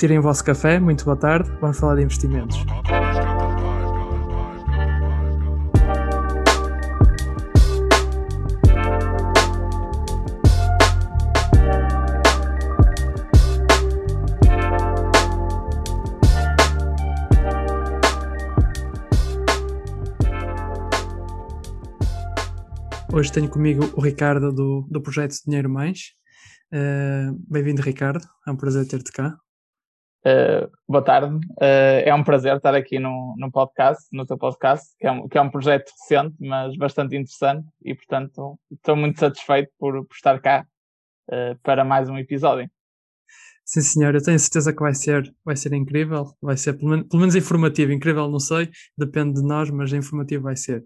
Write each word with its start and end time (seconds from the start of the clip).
tirem 0.00 0.18
o 0.18 0.22
vosso 0.22 0.42
café, 0.42 0.80
muito 0.80 1.04
boa 1.04 1.14
tarde, 1.14 1.50
vamos 1.60 1.78
falar 1.78 1.96
de 1.96 2.02
investimentos. 2.02 2.56
Hoje 23.12 23.30
tenho 23.30 23.50
comigo 23.50 23.90
o 23.94 24.00
Ricardo 24.00 24.50
do, 24.50 24.88
do 24.90 25.02
projeto 25.02 25.34
Dinheiro 25.44 25.68
Mais. 25.68 26.14
Uh, 26.72 27.38
Bem-vindo, 27.50 27.82
Ricardo. 27.82 28.26
É 28.48 28.50
um 28.50 28.56
prazer 28.56 28.86
ter-te 28.88 29.12
cá. 29.12 29.36
Uh, 30.20 30.70
boa 30.86 31.02
tarde. 31.02 31.34
Uh, 31.34 32.04
é 32.04 32.14
um 32.14 32.22
prazer 32.22 32.56
estar 32.56 32.74
aqui 32.74 32.98
no, 32.98 33.34
no 33.38 33.50
podcast, 33.50 34.04
no 34.12 34.26
teu 34.26 34.36
podcast, 34.36 34.94
que 34.98 35.06
é, 35.06 35.10
um, 35.12 35.28
que 35.28 35.38
é 35.38 35.40
um 35.40 35.50
projeto 35.50 35.90
recente, 35.90 36.36
mas 36.40 36.76
bastante 36.76 37.16
interessante 37.16 37.66
e, 37.82 37.94
portanto, 37.94 38.58
estou 38.70 38.96
muito 38.96 39.18
satisfeito 39.18 39.70
por, 39.78 40.04
por 40.04 40.14
estar 40.14 40.40
cá 40.40 40.66
para 41.62 41.84
mais 41.84 42.08
um 42.08 42.18
episódio. 42.18 42.68
Sim, 43.64 43.82
senhor, 43.82 44.14
eu 44.16 44.22
tenho 44.22 44.36
certeza 44.36 44.72
que 44.72 44.80
vai 44.80 44.92
ser, 44.92 45.32
vai 45.44 45.54
ser 45.54 45.72
incrível, 45.72 46.34
vai 46.42 46.56
ser 46.56 46.72
pelo, 46.72 46.90
menos, 46.90 47.06
pelo 47.06 47.20
menos 47.20 47.36
informativo. 47.36 47.92
Incrível, 47.92 48.28
não 48.28 48.40
sei, 48.40 48.68
depende 48.98 49.40
de 49.40 49.46
nós, 49.46 49.70
mas 49.70 49.92
informativo 49.92 50.42
vai 50.42 50.56
ser. 50.56 50.80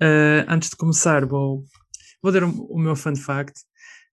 Uh, 0.00 0.46
antes 0.46 0.70
de 0.70 0.76
começar, 0.76 1.26
vou, 1.26 1.64
vou 2.22 2.30
dar 2.30 2.44
o, 2.44 2.50
o 2.66 2.78
meu 2.78 2.94
fun 2.94 3.16
fact 3.16 3.60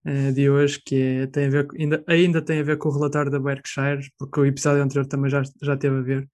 uh, 0.08 0.32
de 0.34 0.50
hoje, 0.50 0.82
que 0.84 0.96
é, 0.96 1.28
tem 1.28 1.48
a 1.48 1.50
ver, 1.50 1.68
ainda, 1.78 2.04
ainda 2.08 2.42
tem 2.42 2.60
a 2.60 2.64
ver 2.64 2.78
com 2.78 2.90
o 2.90 2.94
relatório 2.94 3.32
da 3.32 3.40
Berkshire, 3.40 4.10
porque 4.18 4.40
o 4.40 4.46
episódio 4.46 4.82
anterior 4.82 5.06
também 5.06 5.30
já, 5.30 5.44
já 5.62 5.76
teve 5.76 5.98
a 5.98 6.02
ver. 6.02 6.30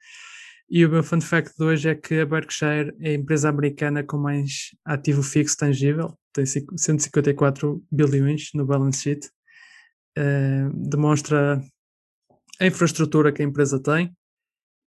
E 0.70 0.86
o 0.86 0.90
meu 0.90 1.04
fun 1.04 1.22
fact 1.22 1.58
de 1.58 1.64
hoje 1.64 1.90
é 1.90 1.96
que 1.96 2.20
a 2.20 2.26
Berkshire 2.26 2.96
é 3.00 3.10
a 3.10 3.14
empresa 3.14 3.50
americana 3.50 4.04
com 4.04 4.18
mais 4.18 4.70
ativo 4.86 5.22
fixo 5.22 5.58
tangível, 5.58 6.18
tem 6.34 6.46
154 6.46 7.84
bilhões 7.92 8.50
no 8.54 8.66
balance 8.66 9.02
sheet. 9.02 9.30
Uh, 10.18 10.72
demonstra 10.90 11.62
a 12.60 12.66
infraestrutura 12.66 13.32
que 13.32 13.42
a 13.42 13.46
empresa 13.46 13.82
tem. 13.82 14.16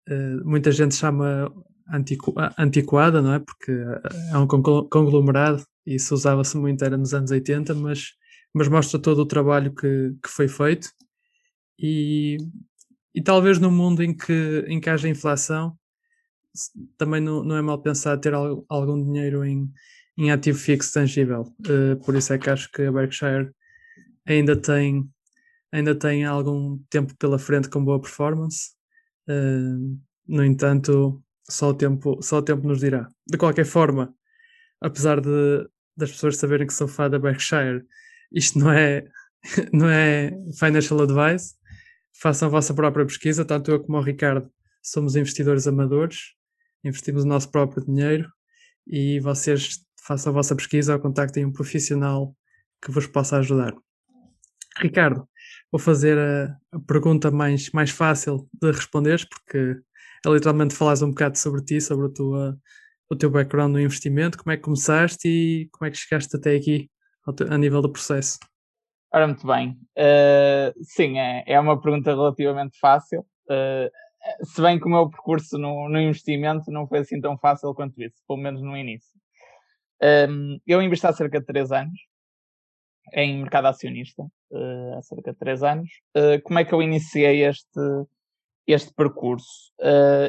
Uh, 0.09 0.45
muita 0.45 0.71
gente 0.71 0.95
chama 0.95 1.53
antiqu 1.93 2.35
antiquada, 2.59 3.23
não 3.23 3.35
é? 3.35 3.39
Porque 3.39 3.73
é 3.73 4.39
um 4.39 4.47
conglomerado 4.47 5.65
e 5.87 5.97
isso 5.97 6.15
usava-se 6.15 6.57
muito, 6.57 6.85
era 6.85 6.97
nos 6.97 7.13
anos 7.13 7.31
80, 7.31 7.75
mas, 7.75 8.13
mas 8.55 8.69
mostra 8.69 9.01
todo 9.01 9.21
o 9.21 9.27
trabalho 9.27 9.75
que, 9.75 10.15
que 10.23 10.29
foi 10.29 10.49
feito. 10.49 10.91
E, 11.79 12.37
e 13.15 13.23
talvez 13.23 13.59
no 13.59 13.71
mundo 13.71 14.03
em 14.03 14.17
que, 14.17 14.65
em 14.69 14.81
que 14.81 14.91
haja 14.91 15.09
inflação, 15.09 15.77
também 16.99 17.21
não, 17.21 17.43
não 17.43 17.57
é 17.57 17.63
mal 17.63 17.81
pensar 17.81 18.19
ter 18.19 18.35
algum 18.35 19.03
dinheiro 19.03 19.45
em, 19.45 19.71
em 20.19 20.31
ativo 20.31 20.59
fixo 20.59 20.93
tangível. 20.93 21.43
Uh, 21.61 21.97
por 22.05 22.15
isso 22.15 22.33
é 22.33 22.39
que 22.39 22.51
acho 22.51 22.71
que 22.71 22.83
a 22.83 22.93
Berkshire 22.93 23.51
ainda 24.27 24.55
tem 24.55 25.11
ainda 25.73 25.95
tem 25.95 26.25
algum 26.25 26.79
tempo 26.91 27.17
pela 27.17 27.39
frente 27.39 27.69
com 27.69 27.83
boa 27.83 28.01
performance. 28.01 28.73
Uh, 29.27 29.99
no 30.29 30.45
entanto, 30.45 31.23
só 31.49 31.71
o, 31.71 31.75
tempo, 31.75 32.23
só 32.23 32.39
o 32.39 32.43
tempo 32.43 32.67
nos 32.69 32.81
dirá. 32.81 33.09
De 33.27 33.39
qualquer 33.39 33.65
forma, 33.65 34.15
apesar 34.81 35.21
de, 35.21 35.67
das 35.97 36.13
pessoas 36.13 36.37
saberem 36.37 36.67
que 36.67 36.75
sou 36.75 36.87
fã 36.87 37.09
da 37.09 37.19
Berkshire, 37.19 37.85
isto 38.35 38.59
não 38.59 38.73
é, 38.73 39.05
não 39.73 39.89
é 39.89 40.31
financial 40.59 41.03
advice. 41.03 41.55
Façam 42.21 42.49
a 42.49 42.51
vossa 42.51 42.75
própria 42.75 43.05
pesquisa, 43.05 43.45
tanto 43.45 43.71
eu 43.71 43.81
como 43.81 43.99
o 43.99 44.03
Ricardo 44.03 44.51
somos 44.83 45.17
investidores 45.17 45.67
amadores, 45.67 46.35
investimos 46.85 47.25
o 47.25 47.29
nosso 47.29 47.51
próprio 47.51 47.85
dinheiro 47.85 48.29
e 48.87 49.21
vocês 49.21 49.79
façam 50.05 50.33
a 50.33 50.35
vossa 50.35 50.57
pesquisa 50.57 50.95
ou 50.95 51.01
contactem 51.01 51.45
um 51.45 51.53
profissional 51.53 52.37
que 52.85 52.91
vos 52.91 53.07
possa 53.07 53.39
ajudar. 53.39 53.75
Ricardo, 54.79 55.29
vou 55.71 55.79
fazer 55.79 56.19
a, 56.19 56.57
a, 56.73 56.81
pergunta 56.81 57.31
mais, 57.31 57.71
mais 57.71 57.91
fácil 57.91 58.49
de 58.61 58.71
responderes, 58.73 59.25
porque 59.25 59.77
é 60.27 60.31
literalmente 60.31 60.75
falares 60.75 61.03
um 61.03 61.11
bocado 61.11 61.39
sobre 61.39 61.63
ti, 61.63 61.81
sobre 61.81 62.09
tua, 62.13 62.59
o 63.09 63.17
teu 63.17 63.31
background 63.31 63.73
no 63.73 63.81
investimento, 63.81 64.39
como 64.39 64.53
é 64.53 64.57
que 64.57 64.63
começaste 64.63 65.29
e 65.29 65.69
como 65.71 65.87
é 65.87 65.91
que 65.91 65.99
chegaste 65.99 66.37
até 66.37 66.57
aqui 66.57 66.91
a 67.51 67.59
nível 67.59 67.81
do 67.81 67.91
processo. 67.91 68.39
Ora, 69.13 69.27
muito 69.27 69.47
bem. 69.47 69.79
Uh, 69.97 70.73
sim, 70.83 71.19
é, 71.19 71.45
é 71.47 71.61
uma 71.61 71.81
pergunta 71.81 72.11
relativamente 72.11 72.79
fácil. 72.79 73.21
Uh, 73.45 73.91
se 74.45 74.63
bem 74.63 74.79
que 74.79 74.87
o 74.87 74.89
meu 74.89 75.11
percurso 75.11 75.59
no, 75.59 75.89
no, 75.89 76.01
investimento 76.01 76.71
não 76.71 76.87
foi 76.87 77.01
assim 77.01 77.21
tão 77.21 77.37
fácil 77.37 77.75
quanto 77.75 78.01
isso, 78.03 78.17
pelo 78.27 78.39
menos 78.39 78.63
no 78.63 78.77
início. 78.77 79.13
Um, 80.31 80.59
eu 80.67 80.81
investi 80.81 81.07
há 81.07 81.13
cerca 81.13 81.41
de 81.41 81.47
3 81.47 81.73
anos 81.73 82.01
em 83.13 83.39
mercado 83.41 83.67
acionista 83.67 84.23
uh, 84.23 84.95
há 84.97 85.03
cerca 85.03 85.33
de 85.33 85.39
três 85.39 85.63
anos. 85.63 85.91
Como 86.45 86.59
é 86.59 86.65
que 86.65 86.73
eu 86.73 86.81
iniciei 86.81 87.45
este, 87.45 87.81
este 88.67 88.95
percurso? 88.95 89.73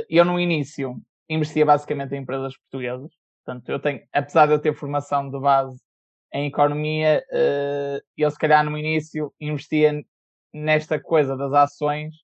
Eu, 0.09 0.25
no 0.25 0.39
início, 0.39 0.99
investia 1.29 1.65
basicamente 1.65 2.15
em 2.15 2.21
empresas 2.21 2.57
portuguesas. 2.57 3.11
Portanto, 3.45 3.69
eu 3.69 3.79
tenho, 3.79 4.01
apesar 4.11 4.47
de 4.47 4.53
eu 4.53 4.59
ter 4.59 4.75
formação 4.75 5.29
de 5.29 5.39
base 5.39 5.79
em 6.33 6.47
economia, 6.47 7.23
eu, 8.17 8.31
se 8.31 8.37
calhar, 8.37 8.65
no 8.65 8.77
início, 8.77 9.31
investia 9.39 10.03
nesta 10.51 10.99
coisa 10.99 11.37
das 11.37 11.53
ações 11.53 12.15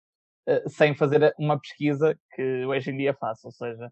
sem 0.68 0.96
fazer 0.96 1.34
uma 1.38 1.60
pesquisa 1.60 2.18
que 2.34 2.66
hoje 2.66 2.90
em 2.92 2.98
dia 2.98 3.14
faço. 3.14 3.48
Ou 3.48 3.52
seja, 3.52 3.92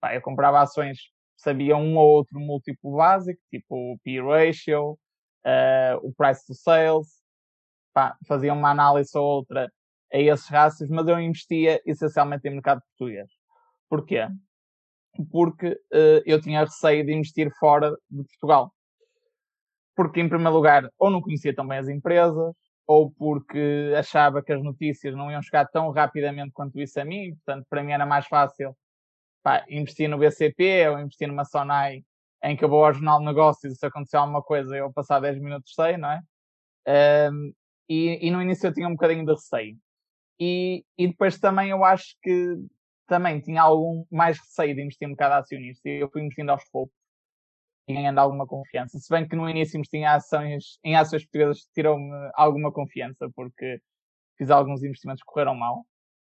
pá, 0.00 0.14
eu 0.14 0.22
comprava 0.22 0.60
ações, 0.60 0.98
sabia 1.36 1.76
um 1.76 1.96
ou 1.96 2.08
outro 2.08 2.38
múltiplo 2.40 2.96
básico, 2.96 3.40
tipo 3.50 3.74
o 3.74 3.98
P-ratio, 4.02 4.92
uh, 4.92 5.96
o 6.02 6.12
price 6.14 6.46
to 6.46 6.54
sales, 6.54 7.08
pá, 7.92 8.16
fazia 8.26 8.52
uma 8.52 8.70
análise 8.70 9.16
ou 9.16 9.24
outra 9.24 9.70
a 10.12 10.18
esses 10.18 10.48
rácios, 10.48 10.88
mas 10.90 11.06
eu 11.06 11.20
investia 11.20 11.80
essencialmente 11.86 12.48
em 12.48 12.52
mercado 12.52 12.80
português. 12.80 13.28
Porquê? 13.88 14.26
Porque 15.30 15.68
uh, 15.68 16.22
eu 16.24 16.40
tinha 16.40 16.64
receio 16.64 17.04
de 17.04 17.12
investir 17.12 17.50
fora 17.58 17.90
de 18.08 18.24
Portugal. 18.24 18.72
Porque, 19.96 20.20
em 20.20 20.28
primeiro 20.28 20.54
lugar, 20.54 20.88
ou 20.98 21.10
não 21.10 21.20
conhecia 21.20 21.54
tão 21.54 21.66
bem 21.66 21.78
as 21.78 21.88
empresas, 21.88 22.54
ou 22.86 23.10
porque 23.12 23.94
achava 23.96 24.42
que 24.42 24.52
as 24.52 24.62
notícias 24.62 25.14
não 25.14 25.30
iam 25.30 25.42
chegar 25.42 25.66
tão 25.66 25.90
rapidamente 25.90 26.52
quanto 26.52 26.80
isso 26.80 26.98
a 27.00 27.04
mim, 27.04 27.34
portanto, 27.36 27.66
para 27.70 27.84
mim 27.84 27.92
era 27.92 28.04
mais 28.04 28.26
fácil 28.26 28.76
pá, 29.42 29.64
investir 29.68 30.08
no 30.08 30.18
BCP 30.18 30.88
ou 30.88 30.98
investir 30.98 31.28
numa 31.28 31.44
Sonai 31.44 32.02
em 32.42 32.56
que 32.56 32.64
eu 32.64 32.68
vou 32.68 32.84
ao 32.84 32.92
Jornal 32.92 33.18
de 33.18 33.26
Negócios 33.26 33.72
e 33.72 33.76
se 33.76 33.86
acontecer 33.86 34.16
alguma 34.16 34.42
coisa 34.42 34.76
eu 34.76 34.92
passar 34.92 35.20
10 35.20 35.38
minutos 35.40 35.72
sei, 35.74 35.96
não 35.96 36.10
é? 36.10 36.20
Um, 37.30 37.52
e, 37.88 38.26
e, 38.26 38.30
no 38.30 38.40
início 38.42 38.66
eu 38.66 38.74
tinha 38.74 38.88
um 38.88 38.92
bocadinho 38.92 39.24
de 39.24 39.32
receio. 39.32 39.76
E, 40.40 40.84
e 40.96 41.08
depois 41.08 41.38
também 41.38 41.70
eu 41.70 41.84
acho 41.84 42.16
que 42.22 42.56
também 43.06 43.40
tinha 43.40 43.62
algum 43.62 44.04
mais 44.10 44.38
receio 44.38 44.74
de 44.74 44.82
investir 44.82 45.06
um 45.06 45.12
bocado 45.12 45.34
acionista 45.34 45.88
e 45.88 46.00
eu 46.00 46.10
fui 46.10 46.22
investindo 46.22 46.50
aos 46.50 46.64
poucos 46.70 46.94
e 47.90 47.94
ganhando 47.94 48.18
alguma 48.18 48.46
confiança. 48.46 48.98
Se 48.98 49.08
bem 49.10 49.26
que 49.26 49.36
no 49.36 49.48
início 49.48 49.76
investi 49.76 49.98
em 49.98 50.06
ações, 50.06 50.78
em 50.84 50.96
ações 50.96 51.24
portuguesas 51.24 51.66
tirou-me 51.74 52.10
alguma 52.34 52.72
confiança 52.72 53.28
porque 53.34 53.80
fiz 54.38 54.50
alguns 54.50 54.82
investimentos 54.82 55.22
que 55.22 55.30
correram 55.30 55.54
mal 55.54 55.84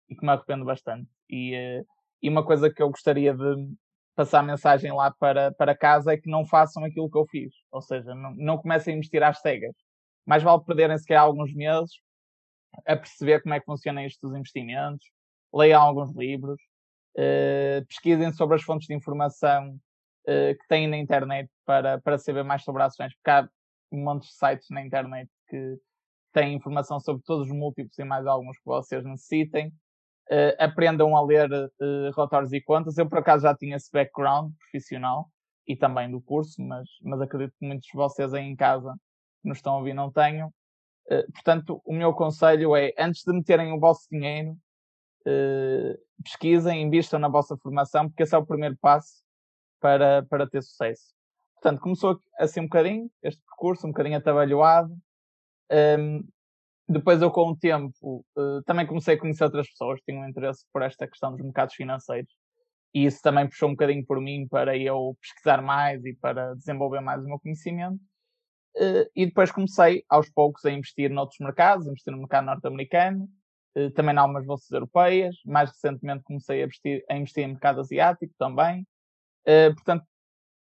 e 0.09 0.17
que 0.17 0.25
me 0.25 0.33
arrependo 0.33 0.65
bastante. 0.65 1.09
E, 1.29 1.55
eh, 1.55 1.83
e 2.23 2.29
uma 2.29 2.45
coisa 2.45 2.73
que 2.73 2.83
eu 2.83 2.91
gostaria 2.91 3.35
de, 3.35 3.75
passar 4.19 4.41
a 4.41 4.43
mensagem 4.43 4.93
lá 4.93 5.13
para, 5.13 5.53
para 5.53 5.77
casa 5.77 6.13
é 6.13 6.17
que 6.17 6.29
não 6.29 6.45
façam 6.45 6.85
aquilo 6.85 7.11
que 7.11 7.17
eu 7.19 7.27
fiz. 7.27 7.53
Ou 7.71 7.81
seja, 7.81 8.15
não, 8.15 8.35
não 8.35 8.59
comecem 8.59 8.95
a 8.95 8.97
investir 8.97 9.23
às 9.23 9.41
cegas. 9.41 9.75
Mais 10.27 10.43
vale 10.43 10.65
perderem 10.65 10.99
sequer 10.99 11.17
alguns 11.17 11.55
meses 11.55 12.01
a 12.87 12.97
perceber 12.97 13.41
como 13.43 13.55
é 13.55 13.61
que 13.61 13.67
funcionam 13.67 14.03
estes 14.03 14.31
investimentos, 14.33 15.07
leiam 15.55 15.81
alguns 15.81 16.15
livros, 16.15 16.61
uh, 17.17 17.85
pesquisem 17.87 18.33
sobre 18.33 18.57
as 18.57 18.63
fontes 18.63 18.87
de 18.87 18.95
informação 18.95 19.79
uh, 20.29 20.59
que 20.59 20.69
têm 20.69 20.87
na 20.87 20.99
internet 20.99 21.51
para, 21.65 21.99
para 22.01 22.19
saber 22.19 22.45
mais 22.45 22.63
sobre 22.63 22.83
ações, 22.83 23.15
porque 23.15 23.31
há 23.31 23.49
um 23.91 24.05
monte 24.05 24.27
de 24.27 24.35
sites 24.35 24.69
na 24.71 24.85
internet 24.85 25.31
que 25.49 25.79
têm 26.33 26.55
informação 26.55 27.01
sobre 27.01 27.23
todos 27.25 27.49
os 27.49 27.53
múltiplos 27.53 27.99
e 27.99 28.05
mais 28.05 28.27
alguns 28.27 28.59
que 28.59 28.67
vocês 28.67 29.05
necessitem 29.05 29.73
uh, 30.31 30.55
aprendam 30.59 31.17
a 31.17 31.23
ler 31.23 31.51
uh, 31.51 32.11
relatórios 32.15 32.53
e 32.53 32.61
contas. 32.61 32.99
Eu, 32.99 33.09
por 33.09 33.19
acaso, 33.19 33.43
já 33.43 33.55
tinha 33.55 33.77
esse 33.77 33.91
background 33.91 34.53
profissional 34.59 35.31
e 35.67 35.75
também 35.75 36.11
do 36.11 36.21
curso, 36.21 36.63
mas, 36.63 36.89
mas 37.03 37.21
acredito 37.21 37.55
que 37.59 37.67
muitos 37.67 37.87
de 37.87 37.95
vocês 37.95 38.33
aí 38.33 38.45
em 38.45 38.57
casa 38.57 38.95
que 39.43 39.49
nos 39.49 39.59
estão 39.59 39.75
a 39.75 39.79
ouvir 39.79 39.95
não 39.95 40.11
tenham. 40.11 40.49
Uh, 41.11 41.33
portanto, 41.33 41.81
o 41.85 41.95
meu 41.95 42.13
conselho 42.13 42.77
é, 42.77 42.93
antes 42.99 43.23
de 43.25 43.33
meterem 43.33 43.73
o 43.73 43.81
vosso 43.81 44.07
dinheiro, 44.11 44.57
pesquisem, 46.25 46.81
invistam 46.81 47.21
na 47.21 47.29
vossa 47.29 47.55
formação, 47.59 48.09
porque 48.09 48.23
esse 48.23 48.35
é 48.35 48.39
o 48.39 48.47
primeiro 48.47 48.79
passo 48.81 49.23
para, 49.81 50.25
para 50.25 50.49
ter 50.49 50.63
sucesso. 50.63 51.15
Portanto, 51.55 51.81
começou 51.81 52.21
assim 52.39 52.61
um 52.61 52.65
bocadinho, 52.65 53.11
este 53.23 53.43
percurso, 53.43 53.87
um 53.87 53.91
bocadinho 53.91 54.19
atabalhoado. 54.19 54.97
Um, 55.71 56.23
depois 56.89 57.21
eu 57.21 57.31
com 57.31 57.51
o 57.51 57.57
tempo 57.57 58.25
uh, 58.37 58.63
também 58.65 58.87
comecei 58.87 59.15
a 59.15 59.19
conhecer 59.19 59.45
outras 59.45 59.69
pessoas 59.69 60.01
que 60.01 60.11
tinham 60.11 60.27
interesse 60.27 60.65
por 60.73 60.81
esta 60.83 61.07
questão 61.07 61.33
dos 61.33 61.43
mercados 61.43 61.75
financeiros 61.75 62.33
e 62.95 63.05
isso 63.05 63.21
também 63.21 63.47
puxou 63.47 63.69
um 63.69 63.73
bocadinho 63.73 64.07
por 64.07 64.19
mim 64.19 64.49
para 64.49 64.75
eu 64.75 65.15
pesquisar 65.21 65.61
mais 65.61 66.03
e 66.07 66.15
para 66.15 66.55
desenvolver 66.55 67.01
mais 67.01 67.23
o 67.23 67.27
meu 67.27 67.39
conhecimento 67.39 68.01
uh, 68.77 69.11
e 69.15 69.27
depois 69.27 69.53
comecei 69.53 70.03
aos 70.09 70.31
poucos 70.31 70.65
a 70.65 70.71
investir 70.71 71.11
noutros 71.11 71.39
mercados, 71.41 71.87
investir 71.87 72.11
no 72.11 72.21
mercado 72.21 72.47
norte-americano 72.47 73.29
uh, 73.77 73.91
também 73.91 74.15
em 74.15 74.19
algumas 74.19 74.47
bolsas 74.47 74.71
europeias 74.71 75.37
mais 75.45 75.69
recentemente 75.69 76.25
comecei 76.25 76.63
a 76.63 76.65
investir, 76.65 77.05
a 77.11 77.17
investir 77.17 77.45
em 77.45 77.49
mercado 77.49 77.81
asiático 77.81 78.33
também 78.39 78.87
portanto 79.75 80.05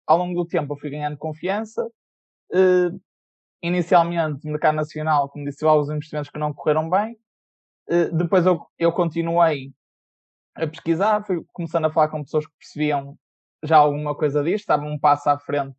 ao 0.07 0.19
longo 0.19 0.35
do 0.35 0.49
tempo 0.49 0.73
eu 0.73 0.77
fui 0.79 0.91
ganhando 0.91 1.17
confiança 1.17 1.87
inicialmente 3.63 4.45
no 4.45 4.53
mercado 4.53 4.75
nacional, 4.75 5.29
como 5.29 5.45
disse, 5.45 5.65
alguns 5.65 5.89
investimentos 5.89 6.31
que 6.31 6.39
não 6.39 6.53
correram 6.53 6.91
bem. 6.91 7.17
Eh, 7.89 8.09
depois 8.09 8.45
eu, 8.45 8.61
eu 8.79 8.93
continuei 8.93 9.73
a 10.55 10.67
pesquisar, 10.67 11.25
fui 11.25 11.43
começando 11.53 11.87
a 11.87 11.91
falar 11.91 12.09
com 12.09 12.25
pessoas 12.25 12.47
que 12.47 12.53
percebiam 12.59 13.17
já 13.63 13.77
alguma 13.77 14.15
coisa 14.15 14.43
disto, 14.43 14.61
estavam 14.61 14.89
um 14.89 14.99
passo 14.99 15.31
à 15.31 15.39
frente 15.39 15.77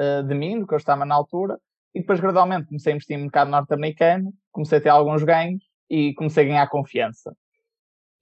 uh, 0.00 0.22
de 0.22 0.34
mim, 0.34 0.60
do 0.60 0.66
que 0.66 0.72
eu 0.72 0.78
estava 0.78 1.04
na 1.04 1.14
altura, 1.14 1.58
e 1.92 2.00
depois 2.00 2.20
gradualmente 2.20 2.68
comecei 2.68 2.92
a 2.92 2.96
investir 2.96 3.16
no 3.16 3.24
mercado 3.24 3.50
norte-americano, 3.50 4.32
comecei 4.52 4.78
a 4.78 4.80
ter 4.80 4.88
alguns 4.90 5.24
ganhos 5.24 5.62
e 5.90 6.14
comecei 6.14 6.44
a 6.44 6.48
ganhar 6.48 6.68
confiança. 6.68 7.36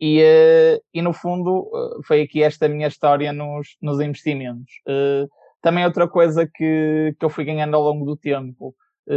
E, 0.01 0.23
uh, 0.23 0.83
e 0.95 1.03
no 1.03 1.13
fundo 1.13 1.69
uh, 1.73 2.03
foi 2.05 2.23
aqui 2.23 2.43
esta 2.43 2.69
minha 2.69 2.87
história 2.87 3.33
nos, 3.33 3.77
nos 3.83 4.01
investimentos. 4.01 4.73
Também 5.61 5.85
outra 5.85 6.07
coisa 6.09 6.47
que, 6.47 7.17
que 7.19 7.25
eu 7.25 7.31
fui 7.31 7.45
ganhando 7.45 7.77
ao 7.77 7.83
longo 7.83 8.05
do 8.05 8.17
tempo 8.17 8.75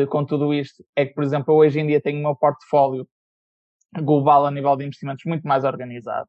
com 0.09 0.25
tudo 0.25 0.53
isto 0.53 0.83
é 0.95 1.05
que, 1.05 1.13
por 1.13 1.23
exemplo, 1.23 1.53
hoje 1.53 1.79
em 1.79 1.85
dia 1.85 2.01
tenho 2.01 2.17
o 2.19 2.21
meu 2.21 2.35
portfólio 2.35 3.07
global 3.99 4.45
a 4.45 4.51
nível 4.51 4.75
de 4.75 4.85
investimentos 4.85 5.23
muito 5.25 5.47
mais 5.47 5.63
organizado. 5.63 6.27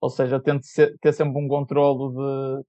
Ou 0.00 0.10
seja, 0.10 0.36
eu 0.36 0.40
tento 0.40 0.66
ser, 0.66 0.96
ter 0.98 1.12
sempre 1.12 1.38
um 1.38 1.46
controlo 1.46 2.10
de, 2.10 2.64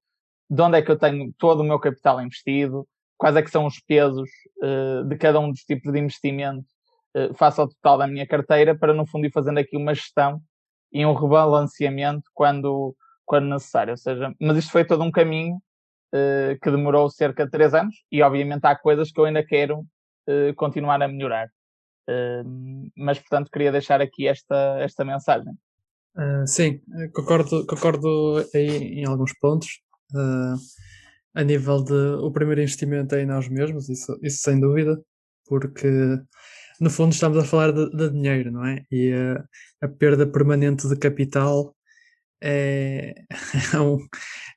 de 0.55 0.61
onde 0.61 0.77
é 0.77 0.81
que 0.81 0.91
eu 0.91 0.97
tenho 0.97 1.33
todo 1.37 1.61
o 1.61 1.63
meu 1.63 1.79
capital 1.79 2.21
investido, 2.21 2.87
quais 3.17 3.35
é 3.35 3.41
que 3.41 3.49
são 3.49 3.65
os 3.65 3.79
pesos 3.79 4.29
uh, 4.61 5.03
de 5.05 5.15
cada 5.15 5.39
um 5.39 5.49
dos 5.49 5.61
tipos 5.61 5.91
de 5.91 5.99
investimento 5.99 6.65
uh, 7.15 7.33
face 7.33 7.59
ao 7.59 7.67
total 7.67 7.97
da 7.97 8.07
minha 8.07 8.27
carteira, 8.27 8.77
para 8.77 8.93
no 8.93 9.05
fundo 9.07 9.25
ir 9.25 9.31
fazendo 9.31 9.57
aqui 9.59 9.77
uma 9.77 9.95
gestão 9.95 10.41
e 10.93 11.05
um 11.05 11.13
rebalanceamento 11.13 12.29
quando, 12.33 12.95
quando 13.25 13.49
necessário. 13.49 13.91
Ou 13.91 13.97
seja, 13.97 14.33
mas 14.39 14.57
isto 14.57 14.71
foi 14.71 14.85
todo 14.85 15.03
um 15.03 15.11
caminho 15.11 15.55
uh, 15.55 16.59
que 16.61 16.69
demorou 16.69 17.09
cerca 17.09 17.45
de 17.45 17.51
três 17.51 17.73
anos 17.73 17.95
e 18.11 18.21
obviamente 18.21 18.65
há 18.65 18.75
coisas 18.75 19.11
que 19.11 19.19
eu 19.19 19.25
ainda 19.25 19.43
quero 19.43 19.79
uh, 19.79 20.53
continuar 20.55 21.01
a 21.01 21.07
melhorar. 21.07 21.47
Uh, 22.07 22.91
mas 22.95 23.17
portanto 23.17 23.49
queria 23.51 23.71
deixar 23.71 24.01
aqui 24.01 24.27
esta, 24.27 24.77
esta 24.79 25.03
mensagem. 25.03 25.53
sim, 26.45 26.79
concordo, 27.13 27.65
concordo 27.65 28.45
aí 28.53 28.99
em 28.99 29.05
alguns 29.07 29.33
pontos. 29.39 29.81
a 31.33 31.43
nível 31.43 31.83
de 31.83 31.93
o 32.21 32.31
primeiro 32.31 32.61
investimento 32.61 33.15
é 33.15 33.23
em 33.23 33.25
nós 33.25 33.49
mesmos, 33.49 33.89
isso, 33.89 34.15
isso 34.21 34.43
sem 34.43 34.59
dúvida, 34.59 35.01
porque 35.47 35.87
no 36.83 36.89
fundo 36.89 37.13
estamos 37.13 37.37
a 37.37 37.45
falar 37.45 37.71
de, 37.71 37.89
de 37.89 38.09
dinheiro, 38.09 38.51
não 38.51 38.65
é? 38.65 38.83
E 38.91 39.11
a 39.81 39.87
perda 39.87 40.27
permanente 40.27 40.87
de 40.87 40.95
capital 40.97 41.75
é, 42.41 43.15
é 43.73 43.79
um, 43.79 43.97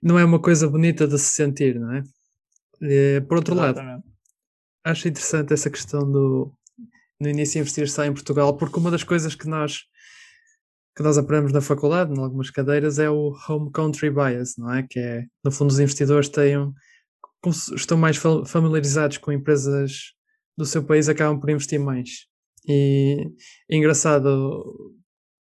não 0.03 0.19
é 0.19 0.25
uma 0.25 0.41
coisa 0.41 0.69
bonita 0.69 1.07
de 1.07 1.19
se 1.19 1.35
sentir, 1.35 1.79
não 1.79 1.93
é? 1.95 2.03
E, 2.83 3.21
por 3.23 3.39
outro 3.39 3.55
lado, 3.55 3.81
acho 4.85 5.09
interessante 5.09 5.55
essa 5.55 5.71
questão 5.71 6.01
do 6.11 6.53
no 7.19 7.29
início 7.31 7.59
investir 7.59 7.89
só 7.89 8.05
em 8.05 8.13
Portugal, 8.13 8.57
porque 8.57 8.79
uma 8.79 8.91
das 8.91 9.03
coisas 9.03 9.35
que 9.35 9.49
nós 9.49 9.85
que 10.97 11.03
nós 11.03 11.19
aprendemos 11.19 11.53
na 11.53 11.61
faculdade, 11.61 12.13
em 12.13 12.19
algumas 12.19 12.51
cadeiras, 12.51 12.99
é 12.99 13.09
o 13.09 13.35
home 13.49 13.71
country 13.71 14.11
bias, 14.11 14.55
não 14.57 14.73
é? 14.73 14.83
Que 14.83 14.99
é, 14.99 15.25
no 15.45 15.53
fundo, 15.53 15.71
os 15.71 15.79
investidores 15.79 16.27
têm, 16.31 16.73
estão 17.75 17.99
mais 17.99 18.17
familiarizados 18.17 19.19
com 19.19 19.31
empresas 19.31 20.16
do 20.57 20.65
seu 20.65 20.85
país, 20.85 21.09
acabam 21.09 21.39
por 21.39 21.51
investir 21.51 21.81
mais. 21.81 22.27
E 22.69 23.29
é 23.71 23.77
engraçado 23.77 24.95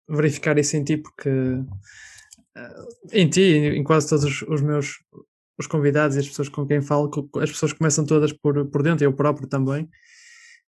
verificar 0.08 0.56
isso 0.58 0.76
em 0.76 0.84
ti, 0.84 0.96
porque 0.96 1.30
em 3.12 3.28
ti, 3.28 3.40
em 3.40 3.82
quase 3.84 4.08
todos 4.08 4.42
os 4.42 4.62
meus 4.62 4.94
os 5.58 5.66
convidados 5.66 6.16
e 6.16 6.20
as 6.20 6.28
pessoas 6.28 6.48
com 6.48 6.66
quem 6.66 6.82
falo, 6.82 7.10
as 7.40 7.50
pessoas 7.50 7.72
começam 7.72 8.04
todas 8.04 8.32
por, 8.32 8.66
por 8.66 8.82
dentro, 8.82 9.04
eu 9.04 9.12
próprio 9.14 9.48
também, 9.48 9.88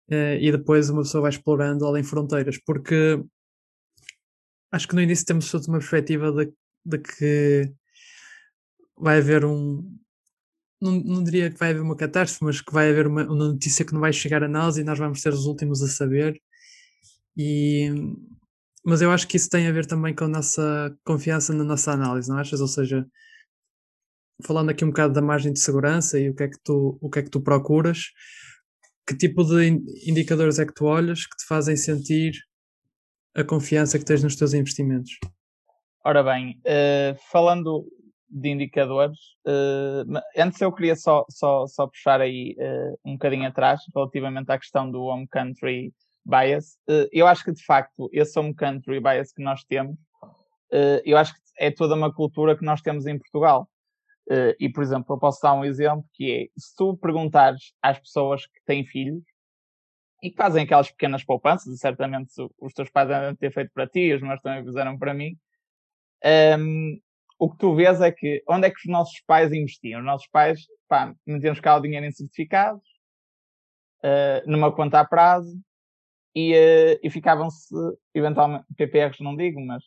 eh, 0.10 0.40
e 0.42 0.52
depois 0.52 0.90
uma 0.90 1.02
pessoa 1.02 1.24
vai 1.24 1.32
explorando 1.32 1.86
além 1.86 2.04
fronteiras, 2.04 2.58
porque 2.66 3.22
acho 4.72 4.88
que 4.88 4.96
no 4.96 5.02
início 5.02 5.26
temos 5.26 5.52
toda 5.52 5.68
uma 5.68 5.80
perspectiva 5.80 6.32
de, 6.32 6.54
de 6.86 6.98
que 7.00 7.74
vai 8.98 9.18
haver 9.18 9.46
um. 9.46 9.84
Não, 10.80 10.92
não 10.92 11.24
diria 11.24 11.50
que 11.50 11.58
vai 11.58 11.72
haver 11.72 11.82
uma 11.82 11.96
catástrofe, 11.96 12.44
mas 12.44 12.62
que 12.62 12.72
vai 12.72 12.90
haver 12.90 13.08
uma, 13.08 13.24
uma 13.24 13.48
notícia 13.48 13.84
que 13.84 13.94
não 13.94 14.00
vai 14.00 14.14
chegar 14.14 14.44
a 14.44 14.48
nós 14.48 14.78
e 14.78 14.84
nós 14.84 15.00
vamos 15.00 15.22
ser 15.22 15.34
os 15.34 15.46
últimos 15.46 15.82
a 15.82 15.88
saber. 15.88 16.40
E, 17.36 17.90
mas 18.86 19.02
eu 19.02 19.12
acho 19.12 19.28
que 19.28 19.38
isso 19.38 19.50
tem 19.50 19.68
a 19.68 19.72
ver 19.72 19.86
também 19.86 20.14
com 20.14 20.26
a 20.26 20.30
nossa 20.30 20.96
confiança 21.04 21.54
na 21.54 21.64
nossa 21.64 21.92
análise, 21.92 22.30
não 22.30 22.38
achas? 22.38 22.62
Ou 22.62 22.68
seja, 22.68 23.06
falando 24.44 24.70
aqui 24.70 24.86
um 24.86 24.90
bocado 24.90 25.14
da 25.14 25.22
margem 25.22 25.52
de 25.52 25.60
segurança 25.60 26.20
e 26.20 26.30
o 26.30 26.36
que 26.36 26.44
é 26.44 26.48
que 26.48 26.60
tu, 26.64 26.98
o 27.02 27.10
que 27.10 27.20
é 27.20 27.24
que 27.24 27.30
tu 27.30 27.42
procuras, 27.42 28.12
que 29.08 29.16
tipo 29.16 29.44
de 29.44 29.68
indicadores 30.10 30.60
é 30.60 30.66
que 30.66 30.74
tu 30.74 30.86
olhas 30.86 31.26
que 31.26 31.38
te 31.38 31.46
fazem 31.46 31.76
sentir 31.76 32.34
a 33.36 33.44
confiança 33.44 33.98
que 33.98 34.06
tens 34.06 34.24
nos 34.24 34.36
teus 34.36 34.54
investimentos? 34.54 35.12
Ora 36.04 36.24
bem, 36.24 36.60
uh, 36.60 37.18
falando 37.32 37.86
de 38.30 38.50
indicadores, 38.50 39.18
uh, 39.46 40.20
antes 40.38 40.60
eu 40.60 40.72
queria 40.72 40.96
só, 40.96 41.26
só, 41.30 41.66
só 41.66 41.88
puxar 41.88 42.20
aí 42.20 42.56
uh, 42.60 43.00
um 43.06 43.14
bocadinho 43.14 43.48
atrás 43.48 43.82
relativamente 43.96 44.52
à 44.52 44.58
questão 44.58 44.90
do 44.90 45.04
home 45.04 45.28
country 45.28 45.94
bias. 46.26 46.78
Uh, 46.90 47.08
eu 47.12 47.26
acho 47.26 47.44
que 47.44 47.54
de 47.54 47.64
facto 47.64 48.10
esse 48.12 48.38
home 48.38 48.54
country 48.54 49.00
bias 49.00 49.32
que 49.32 49.42
nós 49.42 49.64
temos, 49.64 49.98
eu 51.06 51.18
acho 51.18 51.34
que 51.34 51.40
é 51.58 51.72
toda 51.72 51.96
uma 51.96 52.14
cultura 52.14 52.58
que 52.58 52.66
nós 52.66 52.82
temos 52.82 53.08
em 53.08 53.18
Portugal. 53.18 53.70
E, 54.60 54.68
por 54.68 54.84
exemplo, 54.84 55.16
eu 55.16 55.18
posso 55.18 55.42
dar 55.42 55.54
um 55.54 55.64
exemplo 55.64 56.04
que 56.12 56.30
é, 56.30 56.60
se 56.60 56.76
tu 56.76 56.98
perguntares 56.98 57.72
às 57.82 57.98
pessoas 57.98 58.46
que 58.46 58.60
têm 58.66 58.86
filhos 58.86 59.24
e 60.22 60.30
que 60.30 60.36
fazem 60.36 60.66
aquelas 60.66 60.92
pequenas 60.92 61.24
poupanças, 61.24 61.74
e 61.74 61.78
certamente 61.78 62.34
os 62.60 62.74
teus 62.74 62.90
pais 62.90 63.08
devem 63.08 63.34
ter 63.38 63.50
feito 63.50 63.72
para 63.74 63.88
ti, 63.88 64.14
os 64.14 64.22
meus 64.22 64.42
também 64.42 64.62
fizeram 64.66 65.00
para 65.00 65.14
mim, 65.14 65.38
um, 66.22 66.28
ehm, 66.28 67.00
o 67.40 67.50
que 67.50 67.58
tu 67.58 67.76
vês 67.76 68.02
é 68.02 68.12
que 68.12 68.44
onde 68.48 68.68
é 68.68 68.70
que 68.70 68.78
os 68.78 68.92
nossos 68.92 69.20
pais 69.26 69.52
investiam? 69.52 70.00
Os 70.00 70.06
nossos 70.06 70.28
pais, 70.28 70.62
pá, 70.88 71.14
metiam-nos 71.26 71.60
cá 71.60 71.76
o 71.76 71.82
dinheiro 71.82 72.06
em 72.06 72.12
certificados, 72.12 72.84
uh, 74.04 74.50
numa 74.50 74.72
conta 74.72 75.00
a 75.00 75.06
prazo, 75.06 75.56
e, 76.36 76.54
uh, 76.54 77.00
e 77.02 77.10
ficavam-se, 77.10 77.74
eventualmente, 78.14 78.66
PPRs 78.76 79.24
não 79.24 79.36
digo, 79.36 79.60
mas, 79.60 79.84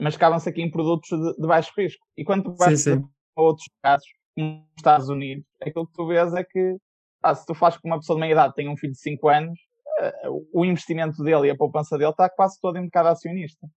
mas 0.00 0.14
ficavam-se 0.14 0.48
aqui 0.48 0.62
em 0.62 0.70
produtos 0.70 1.08
de, 1.08 1.36
de, 1.36 1.46
baixo 1.46 1.72
risco. 1.76 2.04
E 2.16 2.24
quando 2.24 2.44
tu 2.44 2.54
vais 2.54 2.80
sim, 2.80 2.96
sim. 2.96 3.08
a 3.36 3.42
outros 3.42 3.68
casos, 3.82 4.06
nos 4.36 4.62
Estados 4.76 5.08
Unidos, 5.08 5.44
aquilo 5.60 5.86
que 5.86 5.92
tu 5.92 6.06
vês 6.06 6.32
é 6.34 6.44
que 6.44 6.76
ah, 7.22 7.34
se 7.34 7.44
tu 7.44 7.54
fazes 7.54 7.78
com 7.78 7.88
uma 7.88 7.98
pessoa 7.98 8.16
de 8.16 8.20
meia 8.20 8.32
idade 8.32 8.54
tem 8.54 8.68
um 8.68 8.76
filho 8.76 8.92
de 8.92 9.00
5 9.00 9.28
anos, 9.28 9.58
uh, 10.00 10.48
o 10.52 10.64
investimento 10.64 11.22
dele 11.22 11.48
e 11.48 11.50
a 11.50 11.56
poupança 11.56 11.98
dele 11.98 12.10
está 12.10 12.28
quase 12.30 12.58
todo 12.60 12.76
em 12.76 12.82
mercado 12.82 13.08
acionista. 13.08 13.68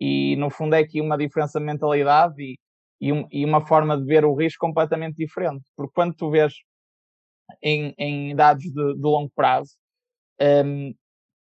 E 0.00 0.34
no 0.36 0.50
fundo 0.50 0.74
é 0.74 0.78
aqui 0.78 1.00
uma 1.00 1.18
diferença 1.18 1.58
de 1.58 1.66
mentalidade 1.66 2.34
e, 2.38 2.58
e, 3.00 3.12
um, 3.12 3.26
e 3.30 3.44
uma 3.44 3.66
forma 3.66 3.98
de 3.98 4.04
ver 4.04 4.24
o 4.24 4.34
risco 4.34 4.66
completamente 4.66 5.16
diferente. 5.16 5.64
Porque 5.76 5.92
quando 5.94 6.14
tu 6.14 6.30
vês 6.30 6.54
em, 7.62 7.94
em 7.98 8.34
dados 8.34 8.64
de, 8.64 8.94
de 8.94 9.02
longo 9.02 9.30
prazo, 9.34 9.72
um, 10.40 10.94